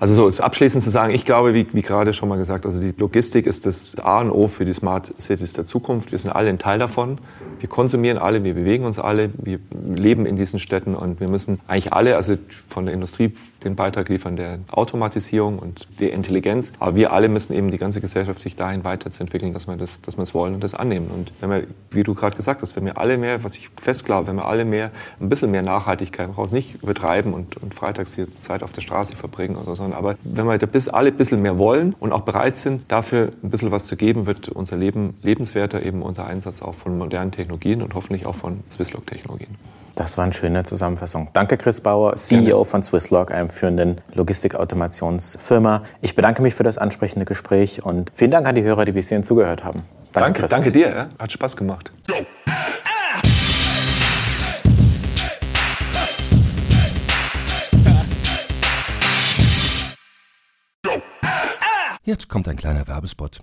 Also 0.03 0.29
so 0.29 0.43
abschließend 0.43 0.83
zu 0.83 0.91
sagen, 0.91 1.15
ich 1.15 1.25
glaube, 1.25 1.55
wie, 1.55 1.65
wie 1.75 1.81
gerade 1.81 2.13
schon 2.13 2.29
mal 2.29 2.37
gesagt, 2.37 2.67
also 2.67 2.81
die 2.81 2.93
Logistik 2.99 3.47
ist 3.47 3.67
das 3.67 3.97
A 4.01 4.21
und 4.21 4.33
O 4.33 4.49
für 4.49 4.65
die 4.65 4.73
Smart 4.73 5.15
Cities 5.21 5.53
der 5.53 5.65
Zukunft. 5.65 6.11
Wir 6.11 6.19
sind 6.19 6.33
alle 6.33 6.49
ein 6.49 6.59
Teil 6.59 6.81
davon. 6.81 7.19
Wir 7.63 7.69
konsumieren 7.69 8.19
alle, 8.19 8.43
wir 8.43 8.55
bewegen 8.55 8.85
uns 8.85 8.99
alle, 8.99 9.31
wir 9.35 9.61
leben 9.71 10.27
in 10.27 10.35
diesen 10.35 10.59
Städten 10.59 10.97
und 10.97 11.21
wir 11.21 11.29
müssen 11.29 11.61
eigentlich 11.69 11.93
alle, 11.93 12.17
also 12.17 12.37
von 12.69 12.87
der 12.87 12.93
Industrie 12.93 13.33
den 13.63 13.77
Beitrag 13.77 14.09
liefern 14.09 14.35
der 14.35 14.59
Automatisierung 14.73 15.61
und 15.61 15.87
der 16.01 16.13
Intelligenz. 16.13 16.73
Aber 16.81 16.97
wir 16.97 17.13
alle 17.13 17.29
müssen 17.29 17.53
eben 17.53 17.71
die 17.71 17.79
ganze 17.79 18.01
Gesellschaft 18.01 18.41
sich 18.41 18.57
dahin 18.57 18.83
weiterzuentwickeln, 18.83 19.53
dass 19.53 19.69
wir 19.69 19.77
das, 19.77 20.01
dass 20.01 20.17
wir 20.17 20.25
es 20.25 20.35
wollen 20.35 20.55
und 20.55 20.65
das 20.65 20.75
annehmen. 20.75 21.09
Und 21.15 21.33
wenn 21.41 21.51
wir, 21.51 21.63
wie 21.93 22.03
du 22.03 22.17
gerade 22.17 22.35
gesagt 22.35 22.63
hast, 22.63 22.75
wenn 22.75 22.85
wir 22.85 22.99
alle 22.99 23.17
mehr, 23.17 23.45
was 23.45 23.57
ich 23.57 23.69
fest 23.81 24.05
glaube, 24.05 24.27
wenn 24.27 24.35
wir 24.35 24.47
alle 24.47 24.65
mehr, 24.65 24.91
ein 25.21 25.29
bisschen 25.29 25.53
mehr 25.53 25.63
Nachhaltigkeit 25.63 26.37
raus, 26.37 26.51
nicht 26.51 26.83
übertreiben 26.83 27.33
und, 27.33 27.57
und 27.59 27.75
freitags 27.75 28.13
hier 28.13 28.29
Zeit 28.41 28.65
auf 28.65 28.73
der 28.73 28.81
Straße 28.81 29.15
verbringen 29.15 29.55
oder 29.55 29.67
so, 29.67 29.75
sondern 29.77 29.97
aber 29.97 30.17
wenn 30.25 30.47
wir 30.47 30.59
bis 30.59 30.89
alle 30.89 31.11
ein 31.11 31.17
bisschen 31.17 31.41
mehr 31.43 31.59
wollen 31.59 31.95
und 32.01 32.11
auch 32.11 32.23
bereit 32.23 32.57
sind, 32.57 32.91
dafür 32.91 33.31
ein 33.45 33.51
bisschen 33.51 33.71
was 33.71 33.87
zu 33.87 33.97
geben, 33.97 34.27
wird 34.27 34.49
unser 34.49 34.77
Leben 34.77 35.15
lebenswerter 35.23 35.85
eben 35.87 36.03
unter 36.03 36.27
Einsatz 36.27 36.61
auch 36.61 36.75
von 36.75 36.99
modernen 36.99 37.31
Technologien 37.31 37.52
und 37.53 37.95
hoffentlich 37.95 38.27
auch 38.27 38.35
von 38.35 38.65
Swisslog-Technologien. 38.71 39.57
Das 39.95 40.17
war 40.17 40.25
eine 40.25 40.33
schöne 40.33 40.65
Zusammenfassung. 40.65 41.29
Danke, 41.35 41.59
Chris 41.59 41.81
Bauer, 41.81 42.17
CEO 42.17 42.65
von 42.65 42.83
Swisslog, 42.83 43.31
einem 43.31 43.51
führenden 43.51 44.01
Logistikautomationsfirma. 44.15 45.83
Ich 46.01 46.15
bedanke 46.15 46.41
mich 46.41 46.55
für 46.55 46.63
das 46.63 46.79
ansprechende 46.79 47.27
Gespräch 47.27 47.85
und 47.85 48.11
vielen 48.15 48.31
Dank 48.31 48.47
an 48.47 48.55
die 48.55 48.63
Hörer, 48.63 48.87
die 48.87 48.93
bis 48.93 49.09
hierhin 49.09 49.23
zugehört 49.23 49.65
haben. 49.65 49.83
Danke, 50.13 50.41
danke, 50.41 50.47
danke 50.47 50.73
dir. 50.73 50.89
Ja? 50.89 51.09
Hat 51.19 51.33
Spaß 51.33 51.57
gemacht. 51.57 51.93
Jetzt 62.05 62.29
kommt 62.29 62.49
ein 62.49 62.57
kleiner 62.57 62.89
Werbespot. 62.89 63.43